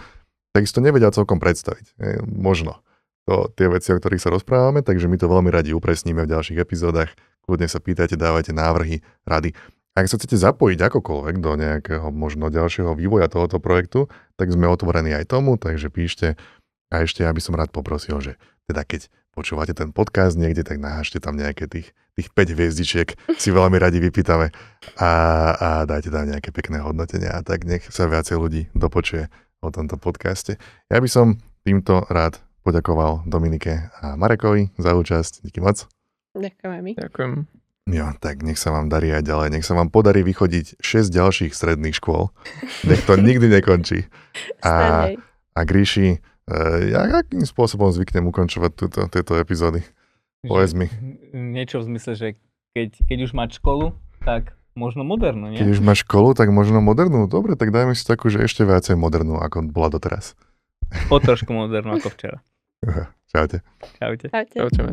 tak 0.56 0.64
si 0.64 0.72
to 0.72 0.80
nevedia 0.80 1.12
celkom 1.12 1.38
predstaviť. 1.38 1.86
E, 2.00 2.24
možno 2.24 2.80
to, 3.24 3.48
tie 3.56 3.66
veci, 3.68 3.90
o 3.92 3.98
ktorých 3.98 4.22
sa 4.22 4.30
rozprávame, 4.32 4.84
takže 4.84 5.08
my 5.08 5.16
to 5.16 5.26
veľmi 5.26 5.48
radi 5.48 5.72
upresníme 5.72 6.24
v 6.24 6.32
ďalších 6.32 6.60
epizódach. 6.60 7.12
Kľudne 7.44 7.68
sa 7.68 7.80
pýtajte, 7.80 8.16
dávajte 8.16 8.52
návrhy, 8.52 9.04
rady. 9.28 9.52
Ak 9.94 10.10
sa 10.10 10.18
chcete 10.18 10.34
zapojiť 10.34 10.78
akokoľvek 10.90 11.36
do 11.38 11.52
nejakého 11.54 12.10
možno 12.10 12.50
ďalšieho 12.50 12.98
vývoja 12.98 13.30
tohoto 13.30 13.62
projektu, 13.62 14.10
tak 14.34 14.50
sme 14.50 14.66
otvorení 14.66 15.14
aj 15.14 15.30
tomu, 15.30 15.54
takže 15.54 15.86
píšte. 15.86 16.34
A 16.90 17.06
ešte 17.06 17.22
ja 17.22 17.30
by 17.30 17.40
som 17.40 17.54
rád 17.54 17.70
poprosil, 17.70 18.18
že 18.18 18.34
teda 18.66 18.82
keď 18.82 19.06
počúvate 19.34 19.74
ten 19.74 19.90
podcast 19.90 20.38
niekde, 20.38 20.62
tak 20.62 20.78
nahážte 20.78 21.18
tam 21.18 21.34
nejaké 21.34 21.66
tých, 21.66 21.90
tých 22.14 22.28
5 22.30 22.54
hviezdičiek, 22.54 23.08
si 23.34 23.50
veľmi 23.50 23.76
radi 23.76 23.98
vypýtame 23.98 24.54
a, 25.02 25.10
a 25.58 25.68
dajte 25.84 26.14
tam 26.14 26.30
nejaké 26.30 26.54
pekné 26.54 26.80
hodnotenia 26.80 27.34
a 27.34 27.42
tak 27.42 27.66
nech 27.66 27.82
sa 27.90 28.06
viacej 28.06 28.38
ľudí 28.38 28.62
dopočuje 28.72 29.26
o 29.60 29.68
tomto 29.74 29.98
podcaste. 29.98 30.56
Ja 30.86 31.02
by 31.02 31.08
som 31.10 31.42
týmto 31.66 32.06
rád 32.06 32.38
poďakoval 32.64 33.28
Dominike 33.28 33.92
a 34.00 34.16
Marekovi 34.16 34.72
za 34.80 34.96
účasť. 34.96 35.44
Díky 35.44 35.60
moc. 35.60 35.84
Ďakujeme 36.32 36.78
my. 36.80 36.92
Ďakujem. 36.96 37.32
Jo, 37.84 38.16
tak 38.16 38.40
nech 38.40 38.56
sa 38.56 38.72
vám 38.72 38.88
darí 38.88 39.12
aj 39.12 39.28
ďalej. 39.28 39.48
Nech 39.52 39.66
sa 39.68 39.76
vám 39.76 39.92
podarí 39.92 40.24
vychodiť 40.24 40.80
6 40.80 41.12
ďalších 41.12 41.52
stredných 41.52 42.00
škôl. 42.00 42.32
Nech 42.88 43.04
to 43.04 43.20
nikdy 43.20 43.52
nekončí. 43.52 44.08
A, 44.64 45.12
a 45.52 45.60
Gríši, 45.68 46.24
ja 46.92 47.08
akým 47.24 47.44
spôsobom 47.44 47.88
zvyknem 47.88 48.28
ukončovať 48.28 48.70
túto, 48.76 49.00
tieto 49.08 49.32
epizódy? 49.40 49.80
Povedz 50.44 50.76
mi. 50.76 50.92
Niečo 51.32 51.80
v 51.80 51.94
zmysle, 51.94 52.12
že 52.14 52.28
keď, 52.76 52.88
keď 53.08 53.18
už 53.24 53.32
mať 53.32 53.50
školu, 53.64 53.96
tak 54.28 54.52
možno 54.76 55.06
modernú, 55.06 55.48
nie? 55.48 55.56
Keď 55.56 55.68
už 55.78 55.80
máš 55.80 56.04
školu, 56.04 56.36
tak 56.36 56.52
možno 56.52 56.84
modernú. 56.84 57.24
Dobre, 57.30 57.56
tak 57.56 57.72
dajme 57.72 57.96
si 57.96 58.04
takú, 58.04 58.28
že 58.28 58.44
ešte 58.44 58.68
viacej 58.68 58.98
modernú, 58.98 59.40
ako 59.40 59.64
bola 59.72 59.88
doteraz. 59.88 60.36
Po 61.08 61.16
trošku 61.22 61.54
modernú 61.54 61.96
ako 61.96 62.12
včera. 62.12 62.44
Čaute. 63.32 63.64
Čaute. 63.98 64.28
Čaute. 64.30 64.56
Čaute. 64.68 64.92